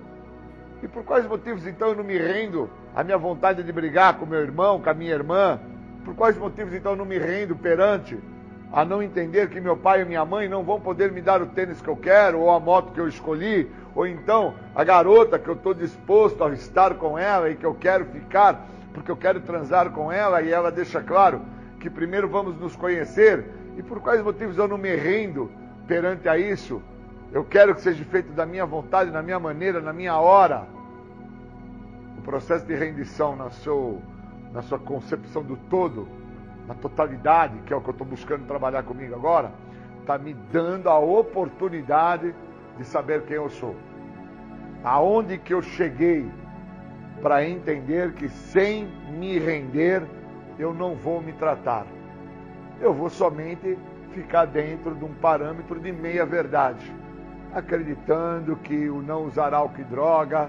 [0.83, 4.27] E por quais motivos então eu não me rendo à minha vontade de brigar com
[4.27, 5.61] meu irmão, com a minha irmã?
[6.05, 8.19] Por quais motivos então eu não me rendo perante
[8.73, 11.47] a não entender que meu pai e minha mãe não vão poder me dar o
[11.47, 15.49] tênis que eu quero, ou a moto que eu escolhi, ou então a garota que
[15.49, 19.41] eu estou disposto a estar com ela e que eu quero ficar, porque eu quero
[19.41, 21.41] transar com ela, e ela deixa claro
[21.81, 23.45] que primeiro vamos nos conhecer,
[23.77, 25.51] e por quais motivos eu não me rendo
[25.89, 26.81] perante a isso?
[27.33, 30.67] Eu quero que seja feito da minha vontade, na minha maneira, na minha hora.
[32.19, 33.49] O processo de rendição na,
[34.53, 36.20] na sua concepção do todo
[36.71, 39.51] na totalidade, que é o que eu estou buscando trabalhar comigo agora,
[40.01, 42.33] está me dando a oportunidade
[42.79, 43.75] de saber quem eu sou.
[44.85, 46.31] Aonde que eu cheguei
[47.21, 50.05] para entender que sem me render
[50.61, 51.85] eu não vou me tratar.
[52.81, 53.77] Eu vou somente
[54.13, 56.95] ficar dentro de um parâmetro de meia verdade,
[57.53, 60.49] acreditando que o não usar álcool e droga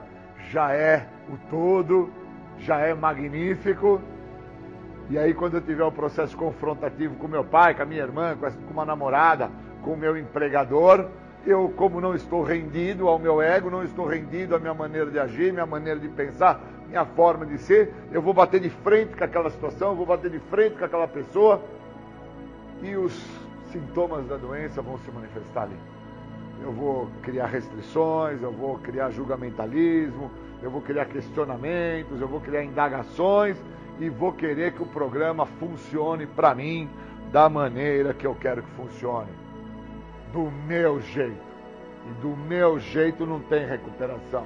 [0.52, 2.11] já é o todo,
[2.60, 3.99] já é magnífico
[5.11, 8.01] e aí, quando eu tiver o um processo confrontativo com meu pai, com a minha
[8.01, 9.51] irmã, com uma namorada,
[9.83, 11.05] com o meu empregador,
[11.45, 15.19] eu, como não estou rendido ao meu ego, não estou rendido à minha maneira de
[15.19, 19.23] agir, minha maneira de pensar, minha forma de ser, eu vou bater de frente com
[19.25, 21.61] aquela situação, vou bater de frente com aquela pessoa
[22.81, 23.13] e os
[23.69, 25.77] sintomas da doença vão se manifestar ali.
[26.63, 30.31] Eu vou criar restrições, eu vou criar julgamentalismo,
[30.61, 33.57] eu vou criar questionamentos, eu vou criar indagações
[33.99, 36.89] e vou querer que o programa funcione para mim
[37.31, 39.29] da maneira que eu quero que funcione.
[40.31, 41.51] Do meu jeito.
[42.07, 44.45] E do meu jeito não tem recuperação.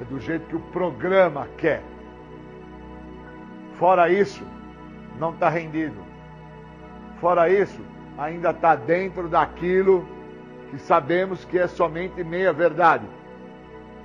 [0.00, 1.82] É do jeito que o programa quer.
[3.74, 4.44] Fora isso,
[5.18, 5.96] não está rendido.
[7.20, 7.80] Fora isso,
[8.16, 10.06] ainda está dentro daquilo
[10.70, 13.06] que sabemos que é somente meia verdade.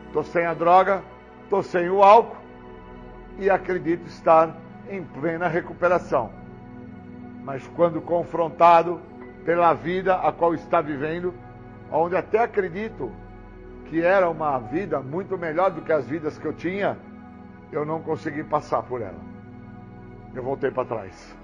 [0.07, 1.03] Estou sem a droga,
[1.53, 2.37] estou sem o álcool,
[3.37, 4.55] e acredito estar
[4.89, 6.31] em plena recuperação.
[7.43, 8.99] Mas quando confrontado
[9.45, 11.33] pela vida a qual está vivendo,
[11.91, 13.11] onde até acredito
[13.85, 16.97] que era uma vida muito melhor do que as vidas que eu tinha,
[17.71, 19.19] eu não consegui passar por ela.
[20.33, 21.37] Eu voltei para trás.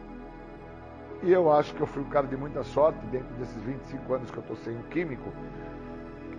[1.22, 4.32] E eu acho que eu fui um cara de muita sorte dentro desses 25 anos
[4.32, 5.32] que eu estou sendo químico,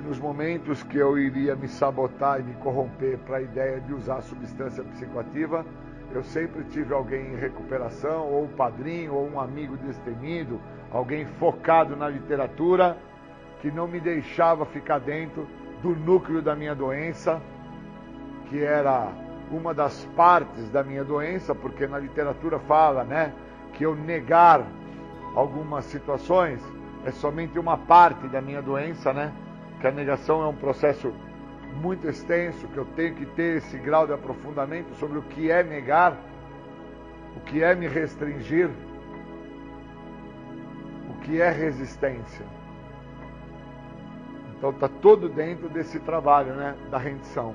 [0.00, 3.92] que nos momentos que eu iria me sabotar e me corromper para a ideia de
[3.92, 5.64] usar substância psicoativa,
[6.12, 10.58] eu sempre tive alguém em recuperação, ou um padrinho, ou um amigo destemido,
[10.90, 12.96] alguém focado na literatura,
[13.60, 15.46] que não me deixava ficar dentro
[15.82, 17.40] do núcleo da minha doença,
[18.48, 19.12] que era
[19.52, 23.32] uma das partes da minha doença, porque na literatura fala, né,
[23.74, 24.64] que eu negar
[25.36, 26.60] algumas situações
[27.04, 29.32] é somente uma parte da minha doença, né?
[29.80, 31.12] Que a negação é um processo
[31.76, 35.62] muito extenso, que eu tenho que ter esse grau de aprofundamento sobre o que é
[35.62, 36.16] negar,
[37.36, 38.68] o que é me restringir,
[41.08, 42.44] o que é resistência.
[44.56, 47.54] Então está todo dentro desse trabalho, né, da rendição.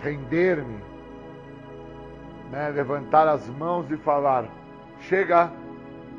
[0.00, 0.78] Render-me,
[2.50, 4.46] né, levantar as mãos e falar:
[5.00, 5.52] chega,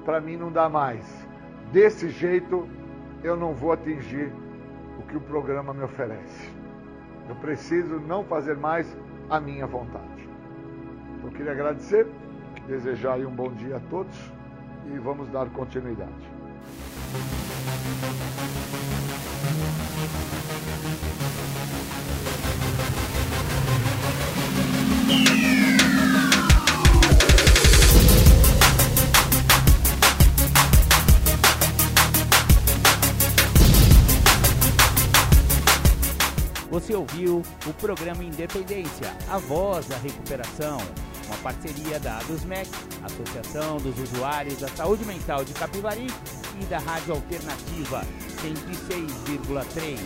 [0.05, 1.27] para mim não dá mais.
[1.71, 2.67] Desse jeito
[3.23, 4.31] eu não vou atingir
[4.99, 6.51] o que o programa me oferece.
[7.27, 8.97] Eu preciso não fazer mais
[9.29, 10.29] a minha vontade.
[11.23, 12.07] Eu queria agradecer,
[12.67, 14.31] desejar um bom dia a todos
[14.85, 16.33] e vamos dar continuidade.
[36.73, 40.79] Você ouviu o programa Independência, a voz da recuperação,
[41.27, 42.67] uma parceria da ADUSMEC,
[43.03, 46.07] Associação dos Usuários da Saúde Mental de Capivari
[46.59, 48.01] e da Rádio Alternativa
[48.41, 49.99] 106,3.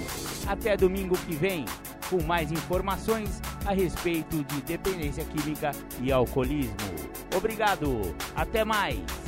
[0.45, 1.63] Até domingo que vem,
[2.09, 5.71] com mais informações a respeito de dependência química
[6.01, 6.75] e alcoolismo.
[7.33, 9.26] Obrigado, até mais!